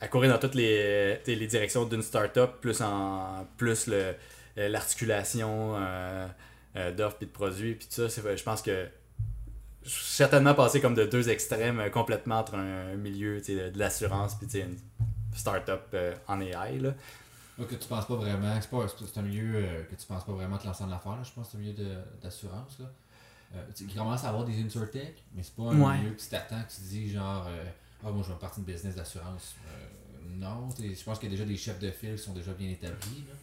[0.00, 4.14] à, courir dans toutes les, sais, les directions d'une startup, plus en plus le
[4.58, 6.28] euh, l'articulation euh,
[6.76, 8.34] euh, d'offres et de produits, puis tout ça.
[8.36, 8.86] Je pense que
[9.82, 14.34] je suis certainement passé comme de deux extrêmes euh, complètement entre un milieu de, l'assurance
[14.34, 14.76] puis une
[15.34, 16.78] startup euh, en AI.
[16.78, 16.94] Là.
[17.66, 20.32] Que tu penses pas vraiment, c'est pas c'est un milieu euh, que tu penses pas
[20.32, 22.78] vraiment te lancer en affaires, là, je pense que c'est un milieu de- d'assurance.
[22.78, 22.86] là.
[23.56, 25.98] Euh, tu sais, qui commence à avoir des insurtech, mais c'est pas un Ouais.
[25.98, 27.64] milieu que tu t'attends, que tu te dis genre, euh,
[28.06, 29.56] ah, moi je vais partir de business d'assurance.
[29.66, 29.86] Euh,
[30.38, 32.32] non, tu sais, je pense qu'il y a déjà des chefs de file qui sont
[32.34, 33.24] déjà bien établis.
[33.28, 33.34] Là,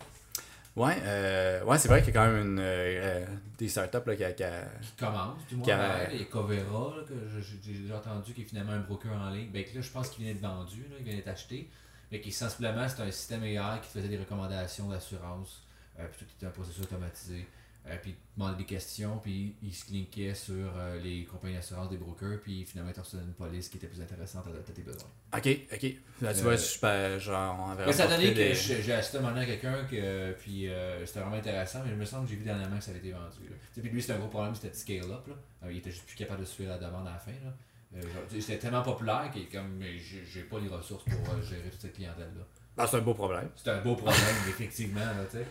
[0.77, 3.25] Ouais, euh, ouais c'est vrai qu'il y a quand même une, euh,
[3.57, 5.63] des startups là, qui, a- qui qui commencent, du moins.
[5.65, 8.73] Qui a- ouais, Il y a Covera, là, que j'ai déjà entendu, qui est finalement
[8.73, 9.49] un broker en ligne.
[9.51, 11.69] Ben, que là, je pense qu'il vient d'être vendu, là, il vient d'être acheté.
[12.11, 15.63] Mais qui sensiblement, c'est un système AI qui te faisait des recommandations d'assurance.
[15.99, 17.47] Euh, puis tout était un processus automatisé.
[17.87, 21.97] Euh, puis demandait des questions, puis il se linkait sur euh, les compagnies d'assurance, des
[21.97, 24.81] brokers, puis finalement, il te recevait une police qui était plus intéressante à, à tes
[24.81, 25.07] besoins.
[25.31, 25.83] Ok, ok.
[26.21, 27.19] Là, tu Euh, vois, je pas.
[27.19, 31.05] Genre, on ça donné que je- j'ai acheté un moment à quelqu'un, que, puis euh,
[31.05, 33.11] c'était vraiment intéressant, mais il me semble que j'ai vu dernièrement que ça avait été
[33.11, 33.47] vendu.
[33.49, 33.55] là.
[33.75, 35.27] Tu Puis lui, c'était un gros problème, c'était de scale-up.
[35.27, 35.69] là.
[35.71, 37.31] Il était juste plus capable de suivre la demande à la fin.
[37.33, 37.53] là.
[37.95, 41.69] Euh, c'était tellement populaire qu'il est comme, mais j'ai pas les ressources pour euh, gérer
[41.69, 42.43] toute cette clientèle-là.
[42.77, 43.47] Ah, c'est un beau problème.
[43.55, 44.17] C'est un beau problème,
[44.49, 45.45] effectivement, là, tu sais.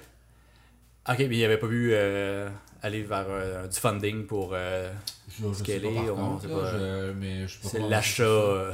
[1.07, 2.49] Ok, mais il n'y avait pas vu euh,
[2.83, 4.51] aller vers euh, du funding pour.
[4.55, 4.91] euh,
[5.29, 6.71] Je, je sais Quel pas est, par on contre, sait là, pas.
[6.79, 8.27] je- mais je sais pas c'est l'achat c'est ça.
[8.27, 8.73] euh.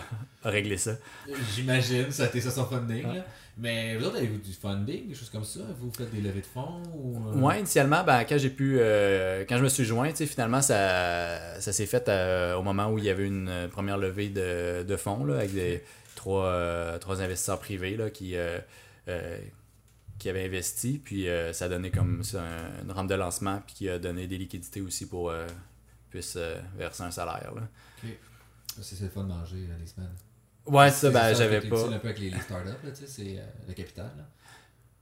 [1.55, 3.03] J'imagine, ça a été ça son funding.
[3.15, 3.25] là.
[3.62, 5.61] Mais vous autres, avez-vous du funding, des choses comme ça?
[5.78, 8.77] Vous faites des levées de fonds ou, euh, Ouais, initialement, ben, quand j'ai pu.
[8.78, 12.97] euh, quand je me suis joint, finalement, ça, ça s'est fait euh, au moment où
[12.99, 15.85] il y avait une première levée de, de fonds là, avec des,
[16.15, 18.35] trois, euh, trois investisseurs privés là, qui,
[20.19, 20.99] qui avaient investi.
[21.03, 24.27] Puis ça a donné comme ça, un- une rampe de lancement, puis qui a donné
[24.27, 25.32] des liquidités aussi pour
[26.11, 26.39] puisse
[26.77, 27.53] verser un salaire.
[27.55, 27.62] Là.
[28.81, 30.15] C'est c'est le fun de manger les semaines.
[30.66, 31.81] Ouais, ça, C'est ben, ça j'avais pas.
[31.81, 34.11] utile un peu avec les, les startups, là, tu sais, c'est euh, le capital.
[34.16, 34.24] Là.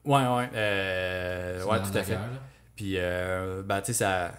[0.05, 0.51] Ouais, ouais.
[0.55, 2.13] euh, C'est ouais, tout à fait.
[2.13, 2.29] guerre.
[2.77, 4.33] Puis, euh, ben, tu sais, ça.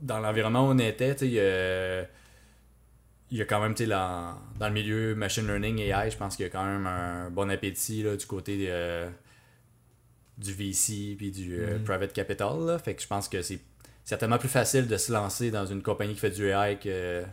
[0.00, 2.02] Dans l'environnement où on était, tu sais, il y a-
[3.30, 6.16] il y a quand même, tu sais, dans, dans le milieu machine learning AI, je
[6.16, 9.08] pense qu'il y a quand même un bon appétit là, du côté euh,
[10.38, 11.84] du VC puis du Mhm.
[11.84, 12.58] private capital.
[12.66, 12.78] Là.
[12.78, 13.60] Fait que je pense que c'est
[14.04, 17.24] certainement plus facile de se lancer dans une compagnie qui fait du AI que,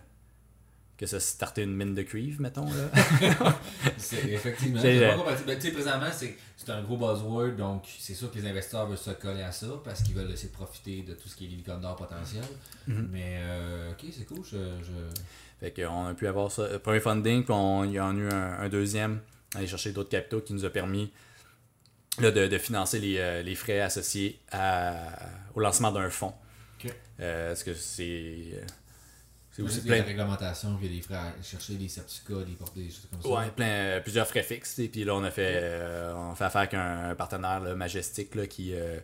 [1.02, 2.66] que se starter une mine de cuivre, mettons.
[2.66, 3.58] Là.
[3.98, 4.80] C'est- Effectivement.
[4.82, 5.00] C'est.
[5.46, 8.86] Ben, tu sais, présentement, c'est c'est un gros buzzword, donc c'est sûr que les investisseurs
[8.88, 11.46] veulent se coller à ça parce qu'ils veulent essayer de profiter de tout ce qui
[11.46, 12.44] est licorne d'or potentiel.
[12.88, 13.10] Mhm.
[13.12, 14.44] Mais, euh, ok, c'est cool.
[14.46, 15.20] Je, je...
[15.60, 18.20] Fait qu'on a pu avoir ça, le premier funding, puis on, il y en a
[18.20, 19.22] eu un, un deuxième,
[19.56, 21.12] aller chercher d'autres capitaux qui nous a permis
[22.20, 25.18] là, de, de financer les, euh, les frais associés à-
[25.56, 26.34] au lancement d'un fonds.
[26.84, 26.94] Ok.
[27.22, 28.64] Euh, Est-ce que c'est.
[29.54, 32.74] C'est Aussi plein, réglementation, il y a des frais à chercher des certificats, des portes,
[32.76, 33.28] des choses comme ça.
[33.28, 34.80] ouais, plein, euh, plusieurs frais fixes.
[34.80, 38.34] Et puis là, on a fait, euh, on fait affaire avec un, partenaire là, Majestic
[38.36, 38.98] là, qui euh,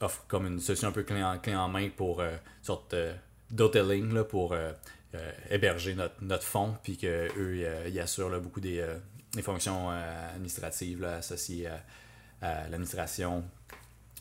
[0.00, 2.92] offre comme une solution un peu clé en, clé en main pour euh, une sorte
[2.92, 3.14] euh,
[3.50, 4.70] d'hoteling là, pour euh,
[5.14, 8.98] euh, héberger notre, notre fonds, puis qu'eux, euh, ils assurent là, beaucoup des, euh,
[9.32, 11.82] des fonctions euh, administratives là, associées à,
[12.42, 13.44] à l'administration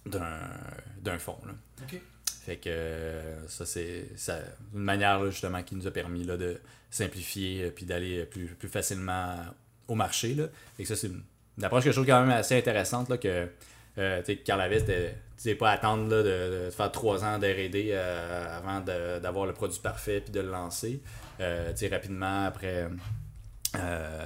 [0.05, 0.39] d'un
[1.01, 1.39] d'un fonds.
[1.45, 1.51] là.
[1.83, 1.99] Ok.
[2.47, 4.05] Fait que euh, ça, c'est
[4.73, 8.69] une manière justement qui nous a permis là, de simplifier euh, puis d'aller plus, plus
[8.69, 9.35] facilement
[9.89, 10.33] au marché.
[10.33, 10.45] Là.
[10.77, 11.21] Que ça, c'est une,
[11.57, 13.49] une approche que je trouve quand même assez intéressante là, que
[13.97, 18.79] euh, Carl c'était- tu pas attendre là, de, faire trois ans d'R&D euh, avant
[19.19, 21.01] d'avoir le produit parfait puis de le lancer.
[21.41, 22.87] Euh, rapidement, après
[23.75, 24.25] euh,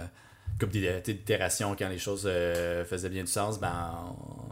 [0.60, 4.51] comme des d'itérations quand les choses euh, faisaient bien du sens, ben on-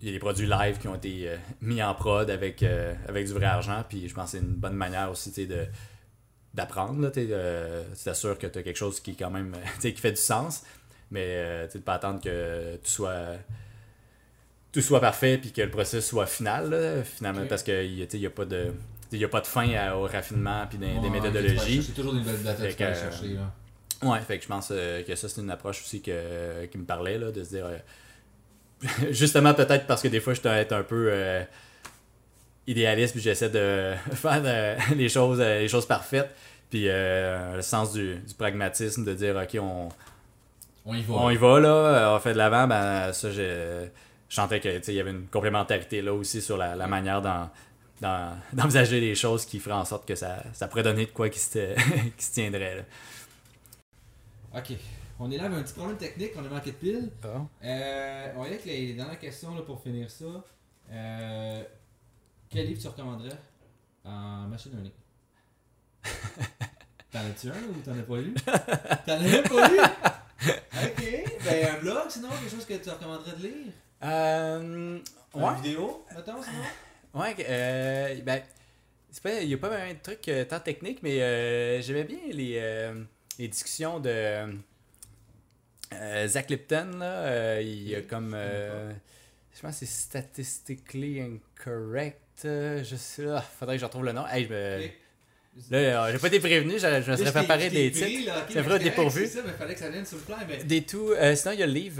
[0.00, 2.94] il y a des produits live qui ont été euh, mis en prod avec, euh,
[3.08, 3.84] avec du vrai argent.
[3.88, 5.66] Puis je pense que c'est une bonne manière aussi tu de
[6.54, 7.10] d'apprendre.
[7.10, 10.12] Tu euh, tu t'assures que tu as quelque chose qui quand même tu qui fait
[10.12, 10.62] du sens.
[11.10, 13.36] Mais tu de pas attendre que tout soit
[14.70, 18.30] tout soit parfait puis que le processus soit final là, finalement parce qu'il n'y a
[18.30, 18.72] pas de
[19.10, 21.76] il a pas de fin à- au raffinement puis des, Ouais, tu méthodologies.
[21.76, 23.28] chercher toujours des Fait que tu chercher.
[23.28, 23.52] Là.
[24.02, 27.18] Ouais, fait que je pense que ça, c'est une approche aussi que, qui me parlait,
[27.18, 27.66] là, de se dire.
[28.84, 31.42] Euh, justement, peut-être parce que des fois, je dois être un peu euh,
[32.66, 36.34] idéaliste, puis j'essaie de faire de- les, choses, euh, les choses parfaites.
[36.70, 39.88] Puis euh, le sens du, du pragmatisme, de dire, OK, on,
[40.84, 41.14] On y va.
[41.14, 43.86] on y va, là, euh, on fait de l'avant, ben ça, je,
[44.28, 46.86] je sentais que, tu sais, il y avait une complémentarité là aussi sur la, la
[46.86, 47.50] manière d'en-
[48.52, 51.38] d'envisager les choses qui ferait en sorte que ça, ça pourrait donner de quoi qui
[51.40, 51.74] se,
[52.16, 52.76] qui se tiendrait.
[52.76, 52.82] Là.
[54.60, 54.72] Ok.
[55.20, 57.10] On est là avec un petit problème technique, on a manqué de piles.
[57.24, 60.24] Euh, on va y aller avec les dernières questions là, pour finir ça.
[60.92, 61.62] Euh,
[62.48, 63.36] quel livre tu recommanderais
[64.04, 64.92] en machine learning?
[67.10, 69.78] T'en as-tu un ou t'en as pas lu T'en as même pas lu
[70.84, 71.24] Ok.
[71.44, 73.72] Ben un blog sinon, quelque chose que tu recommanderais de lire?
[74.04, 75.00] Euh,
[75.34, 75.54] Une ouais.
[75.56, 76.64] vidéo, mettons sinon?
[77.14, 78.42] Ouais, euh, ben,
[79.10, 82.04] c'est pas, il y a pas vraiment de trucs euh, tant techniques, mais euh, j'aimais
[82.04, 82.92] bien les,
[83.38, 84.54] les discussions de
[85.92, 88.92] euh, Zach Lipton, là, euh, il y a comme, euh,
[89.54, 94.12] je pense que c'est Statistically Incorrect, euh, je sais, ah, faudrait que je retrouve le
[94.12, 94.26] nom.
[94.26, 94.88] Hey, je me-.
[95.70, 98.26] Là, euh, j'ai pas été prévenu, je, je me Là, serais préparé des titres.
[98.26, 99.26] là, ok, Ça mais ferait c'est des correct, pourvus.
[99.26, 100.46] C'est ça, mais fallait que ça vienne sur le.
[100.46, 100.62] Mais...
[100.64, 101.10] Des tout.
[101.34, 101.96] sinon, il y a le livre.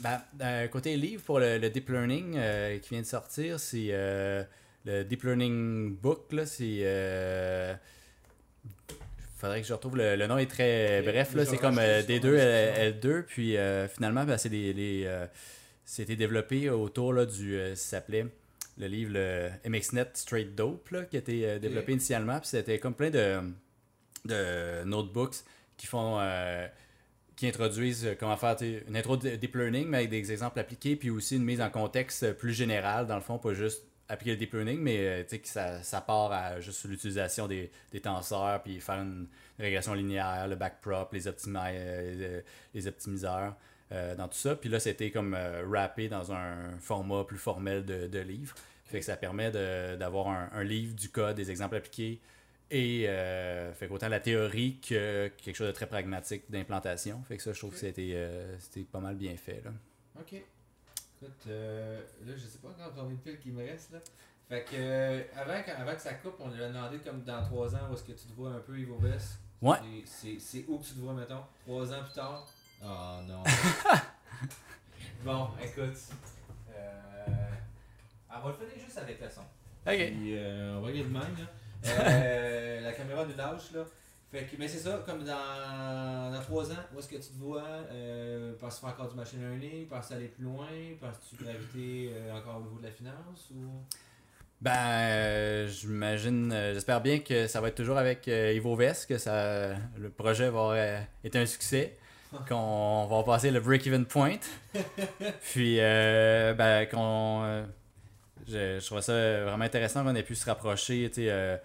[0.00, 2.38] ben, côté livre pour le, le Deep Learning
[2.80, 3.88] qui vient de sortir, c'est
[4.86, 6.32] le Deep Learning Book.
[6.32, 7.76] Là, c'est.
[9.44, 11.34] Euh, faudrait que je retrouve le, le nom est très bref.
[11.34, 13.22] Là, c'est comme euh, rajouter D2, ça dans la euh, L2.
[13.24, 14.72] Puis euh, finalement, ben, c'est des.
[14.72, 15.26] les, euh,
[15.84, 17.56] c'était développé autour là, du.
[17.56, 18.26] euh, ça s'appelait
[18.78, 22.38] le livre le MXNet Straight Dope là, qui a été euh, développé initialement.
[22.40, 23.40] Puis c'était comme plein de,
[24.24, 25.36] de notebooks
[25.76, 26.18] qui font.
[26.20, 26.66] euh,
[27.36, 28.56] qui introduisent euh, comment faire
[28.86, 31.68] une intro de deep learning, mais avec des exemples appliqués, puis aussi une mise en
[31.68, 35.22] contexte euh, plus générale, dans le fond, pas juste appliquer le deep learning, mais euh,
[35.22, 39.26] tu sais, que ça, ça part à juste l'utilisation des, des tenseurs, puis faire une
[39.58, 42.40] régression linéaire, le backprop, les, optimi- euh,
[42.74, 43.54] les optimiseurs.
[43.92, 44.56] euh, dans tout ça.
[44.56, 48.54] Puis là, c'était comme euh, rappé dans un format plus formel de, de livre.
[48.86, 52.20] Fait que ça permet d'avoir un, un livre du code, des exemples appliqués
[52.70, 57.22] et euh, fait qu'autant la théorie que quelque chose de très pragmatique d'implantation.
[57.28, 59.62] Fait que ça, je trouve que c'était euh, c'était pas mal bien fait.
[59.64, 59.70] Là.
[60.18, 60.42] Ok.
[61.24, 63.98] Écoute, euh, là, je sais pas encore combien de piles qu'il me reste, là.
[64.48, 67.42] Fait que, euh, avant, que- avant que ça coupe, on lui a demandé, comme dans
[67.42, 69.38] 3 ans, où est-ce que tu te vois un peu, Ivo Vest.
[69.62, 69.76] Ouais.
[70.04, 71.40] C'est- où que tu te vois, mettons?
[71.64, 72.46] 3 ans plus tard?
[72.84, 73.42] Oh non.
[75.24, 75.96] bon, écoute.
[76.76, 77.26] Euh,
[78.30, 79.40] on va le finir juste avec le son.
[79.40, 79.46] Ok.
[79.96, 82.80] Puis, euh, on va y aller de même, là.
[82.82, 83.84] La caméra nous lâche, là.
[84.32, 87.38] Fait que, mais c'est ça, comme dans, dans 3 ans, où est-ce que tu te
[87.38, 87.62] vois?
[87.92, 89.86] Euh, Penses-tu faire encore du machine learning?
[89.86, 90.66] Penses-tu aller plus loin?
[91.00, 93.70] Penses-tu graviter euh, encore au niveau de la finance ou...
[94.60, 99.06] Ben, euh, j'imagine, euh, j'espère bien que ça va être toujours avec euh, Ivo Vest,
[99.08, 101.96] que ça, le projet va être un succès,
[102.48, 104.38] qu'on va passer le break-even point.
[105.52, 107.42] Puis, euh, ben, qu'on.
[107.44, 107.64] euh,
[108.48, 109.12] je, je trouve ça
[109.44, 111.56] vraiment intéressant qu'on ait pu se rapprocher, tu sais, euh,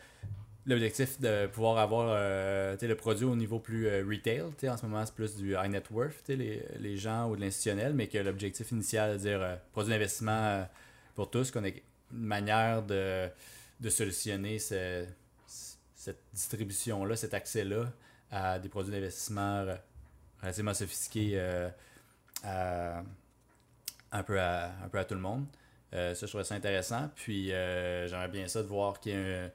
[0.65, 4.41] l'objectif de pouvoir avoir euh, le produit au niveau plus euh, retail.
[4.69, 7.93] En ce moment, c'est plus du high net worth, les, les gens ou de l'institutionnel,
[7.93, 10.67] mais que l'objectif initial, de dire euh, produit d'investissement
[11.15, 13.27] pour tous, qu'on ait une manière de,
[13.79, 15.05] de solutionner ce-
[15.95, 17.91] cette distribution-là, cet accès-là
[18.31, 19.65] à des produits d'investissement
[20.41, 21.39] relativement sophistiqués
[22.43, 25.45] un, peu à, un peu à tout le monde.
[25.91, 27.09] Ça, je trouvais ça intéressant.
[27.15, 29.51] Puis, j'aimerais bien ça de voir qu'il y a un-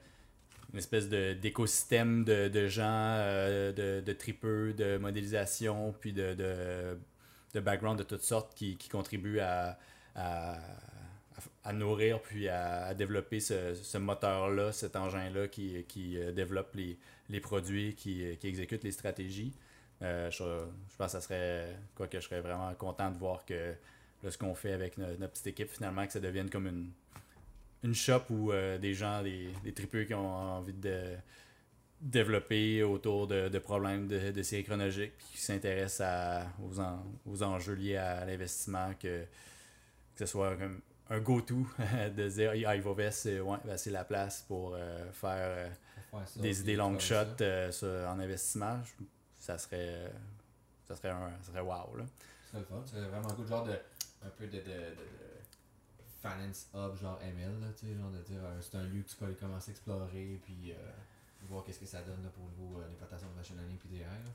[0.73, 7.59] une espèce d'écosystème de, de gens, euh, de, de tripeux, de modélisation, puis de, de,
[7.61, 9.77] background de toutes sortes qui, qui contribuent à,
[10.15, 10.57] à,
[11.63, 16.97] à nourrir puis à, développer ce, ce moteur-là, cet engin-là qui, qui euh, développe les,
[17.29, 19.53] les produits, qui, qui exécute les stratégies.
[20.01, 23.45] Euh, je, je pense que ça serait quoi que je serais vraiment content de voir
[23.45, 23.73] que
[24.23, 26.89] là, ce qu'on fait avec no- notre petite équipe, finalement, que ça devienne comme une,
[27.83, 30.27] une shop où euh, des gens, des, des tripeux qui ont
[30.57, 31.15] envie de
[32.01, 37.03] développer autour de, de problèmes de, de série chronologique, puis qui s'intéressent à- aux, en-
[37.25, 39.25] aux enjeux liés à l'investissement, que, que
[40.19, 41.65] ce soit comme un go-to
[42.17, 45.69] de dire ah, Ivovest, c'est ouais, ben, c'est la place pour euh, faire euh,
[46.25, 47.23] ça, des idées long ça.
[47.25, 48.79] shot euh, en investissement.
[48.83, 49.05] Je-
[49.39, 50.11] Ça serait,
[50.87, 51.95] ça serait, un, ça serait wow.
[51.97, 52.05] Là.
[52.43, 52.83] Ce serait le fun.
[52.85, 53.73] C'est vraiment genre de.
[54.25, 54.95] Un peu de, de
[56.29, 59.09] finance hub, genre ML, là, tu sais, genre de dire euh, c'est un lieu que
[59.09, 60.75] tu peux aller commencer à explorer, puis euh,
[61.49, 63.89] voir qu'est-ce que ça donne là, pour le niveau euh, l'implantation de machine learning puis
[63.89, 64.05] DR.
[64.05, 64.31] là.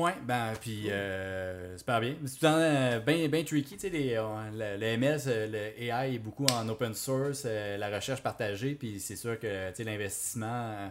[0.00, 2.14] Ouais, ben, puis euh, super bien.
[2.24, 5.20] C'est tout le temps euh, bien bien tricky, tu sais, les, on- le, le ML,
[5.26, 9.76] le AI est beaucoup en open source, la recherche partagée, puis c'est sûr que, tu
[9.76, 10.90] sais, l'investissement,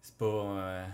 [0.00, 0.86] c'est pas...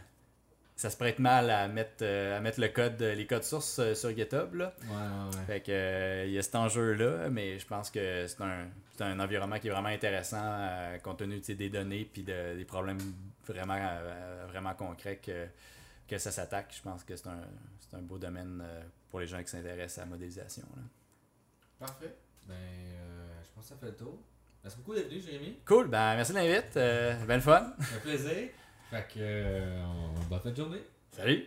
[0.81, 3.95] ça se prête mal à mettre, euh, à mettre le code, les codes sources euh,
[3.95, 4.75] sur GitHub, là.
[4.83, 5.45] Ouais, ouais, ouais.
[5.47, 8.67] Fait que euh, il y a cet enjeu-là, mais je pense que c'est un,
[8.97, 12.65] c'est un environnement qui est vraiment intéressant euh, compte tenu des données puis de- des
[12.65, 12.99] problèmes
[13.47, 15.47] vraiment, euh, vraiment concrets que,
[16.09, 16.73] que ça s'attaque.
[16.77, 17.41] Je pense que c'est un,
[17.81, 20.65] c'est un beau domaine euh, pour les gens qui s'intéressent à la modélisation.
[20.77, 20.83] là.
[21.87, 22.15] Parfait.
[22.49, 24.19] Ben, euh, je pense que ça fait le tour.
[24.63, 25.59] Merci beaucoup d'être venu, Jérémy.
[25.67, 26.77] Cool, ben merci de l'invite.
[26.77, 27.73] Euh, ben le fun.
[27.79, 28.49] Un plaisir.
[28.91, 30.83] Fait que, euh, on, bonne fin de journée.
[31.13, 31.47] Salut!